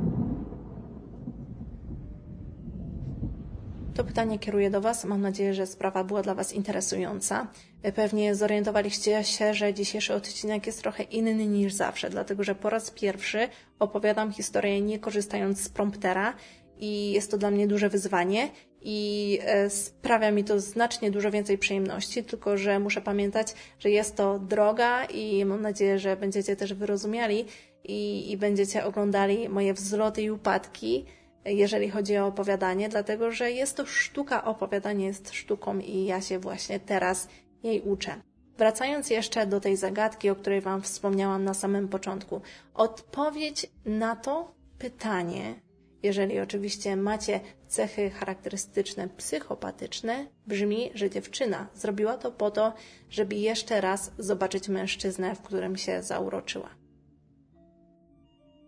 To 3.95 4.05
pytanie 4.05 4.39
kieruję 4.39 4.71
do 4.71 4.81
Was. 4.81 5.05
Mam 5.05 5.21
nadzieję, 5.21 5.55
że 5.55 5.67
sprawa 5.67 6.05
była 6.05 6.23
dla 6.23 6.35
Was 6.35 6.53
interesująca. 6.53 7.47
Pewnie 7.95 8.35
zorientowaliście 8.35 9.25
się, 9.25 9.55
że 9.55 9.75
dzisiejszy 9.75 10.15
odcinek 10.15 10.67
jest 10.67 10.83
trochę 10.83 11.03
inny 11.03 11.47
niż 11.47 11.73
zawsze, 11.73 12.11
dlatego 12.11 12.45
że 12.45 12.55
po 12.55 12.71
raz 12.71 12.91
pierwszy 12.91 13.49
opowiadam 13.79 14.33
historię 14.33 14.81
nie 14.81 14.99
korzystając 14.99 15.61
z 15.61 15.69
promptera 15.69 16.35
i 16.79 17.13
jest 17.13 17.31
to 17.31 17.39
dla 17.39 17.51
mnie 17.51 17.69
duże 17.69 17.89
wyzwanie 17.89 18.51
i 18.83 19.39
e, 19.43 19.71
sprawia 19.71 20.31
mi 20.31 20.45
to 20.45 20.61
znacznie 20.61 21.11
dużo 21.11 21.31
więcej 21.31 21.59
przyjemności, 21.59 22.25
tylko 22.25 22.57
że 22.57 22.79
muszę 22.79 23.01
pamiętać, 23.01 23.55
że 23.79 23.91
jest 23.91 24.17
to 24.17 24.39
droga 24.39 25.05
i 25.05 25.45
mam 25.45 25.63
nadzieję, 25.63 25.99
że 25.99 26.17
będziecie 26.17 26.57
też 26.57 26.75
wyrozumiali 26.75 27.45
i, 27.85 28.31
i 28.33 28.37
będziecie 28.37 28.85
oglądali 28.85 29.49
moje 29.49 29.75
wzloty 29.75 30.23
i 30.23 30.31
upadki, 30.31 31.05
jeżeli 31.45 31.91
chodzi 31.91 32.19
o 32.19 32.27
opowiadanie, 32.27 32.89
dlatego 32.89 33.31
że 33.31 33.53
jest 33.53 33.77
to 33.77 33.87
sztuka, 33.87 34.45
opowiadanie 34.45 35.07
jest 35.07 35.33
sztuką 35.33 35.79
i 35.79 36.05
ja 36.05 36.21
się 36.21 36.39
właśnie 36.39 36.81
teraz 36.81 37.29
jej 37.63 37.81
uczę. 37.81 38.15
Wracając 38.59 39.11
jeszcze 39.11 39.47
do 39.47 39.61
tej 39.61 39.77
zagadki, 39.77 40.31
o 40.31 40.37
której 40.37 40.61
Wam 40.61 40.83
wspomniałam 40.83 41.45
na 41.45 41.55
samym 41.55 41.89
początku. 41.89 42.41
Odpowiedź 42.75 43.67
na 43.85 44.17
to 44.17 44.55
pytanie 44.79 45.55
jeżeli 46.03 46.41
oczywiście 46.41 46.97
macie 46.97 47.41
cechy 47.69 48.11
charakterystyczne 48.11 49.09
psychopatyczne, 49.09 50.27
brzmi, 50.47 50.91
że 50.95 51.11
dziewczyna 51.11 51.69
zrobiła 51.75 52.19
to 52.19 52.33
po 52.33 52.51
to, 52.51 52.75
żeby 53.11 53.35
jeszcze 53.35 53.81
raz 53.81 54.13
zobaczyć 54.19 54.69
mężczyznę, 54.69 55.35
w 55.35 55.43
którym 55.43 55.77
się 55.77 56.03
zauroczyła. 56.03 56.71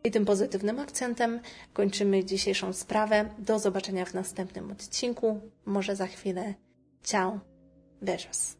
I 0.04 0.10
tym 0.10 0.24
pozytywnym 0.24 0.78
akcentem 0.78 1.40
kończymy 1.72 2.24
dzisiejszą 2.24 2.72
sprawę. 2.72 3.30
Do 3.38 3.58
zobaczenia 3.58 4.04
w 4.04 4.14
następnym 4.14 4.70
odcinku. 4.72 5.40
Może 5.64 5.96
za 5.96 6.06
chwilę. 6.06 6.54
Ciao. 7.02 7.40
Beijos. 8.02 8.57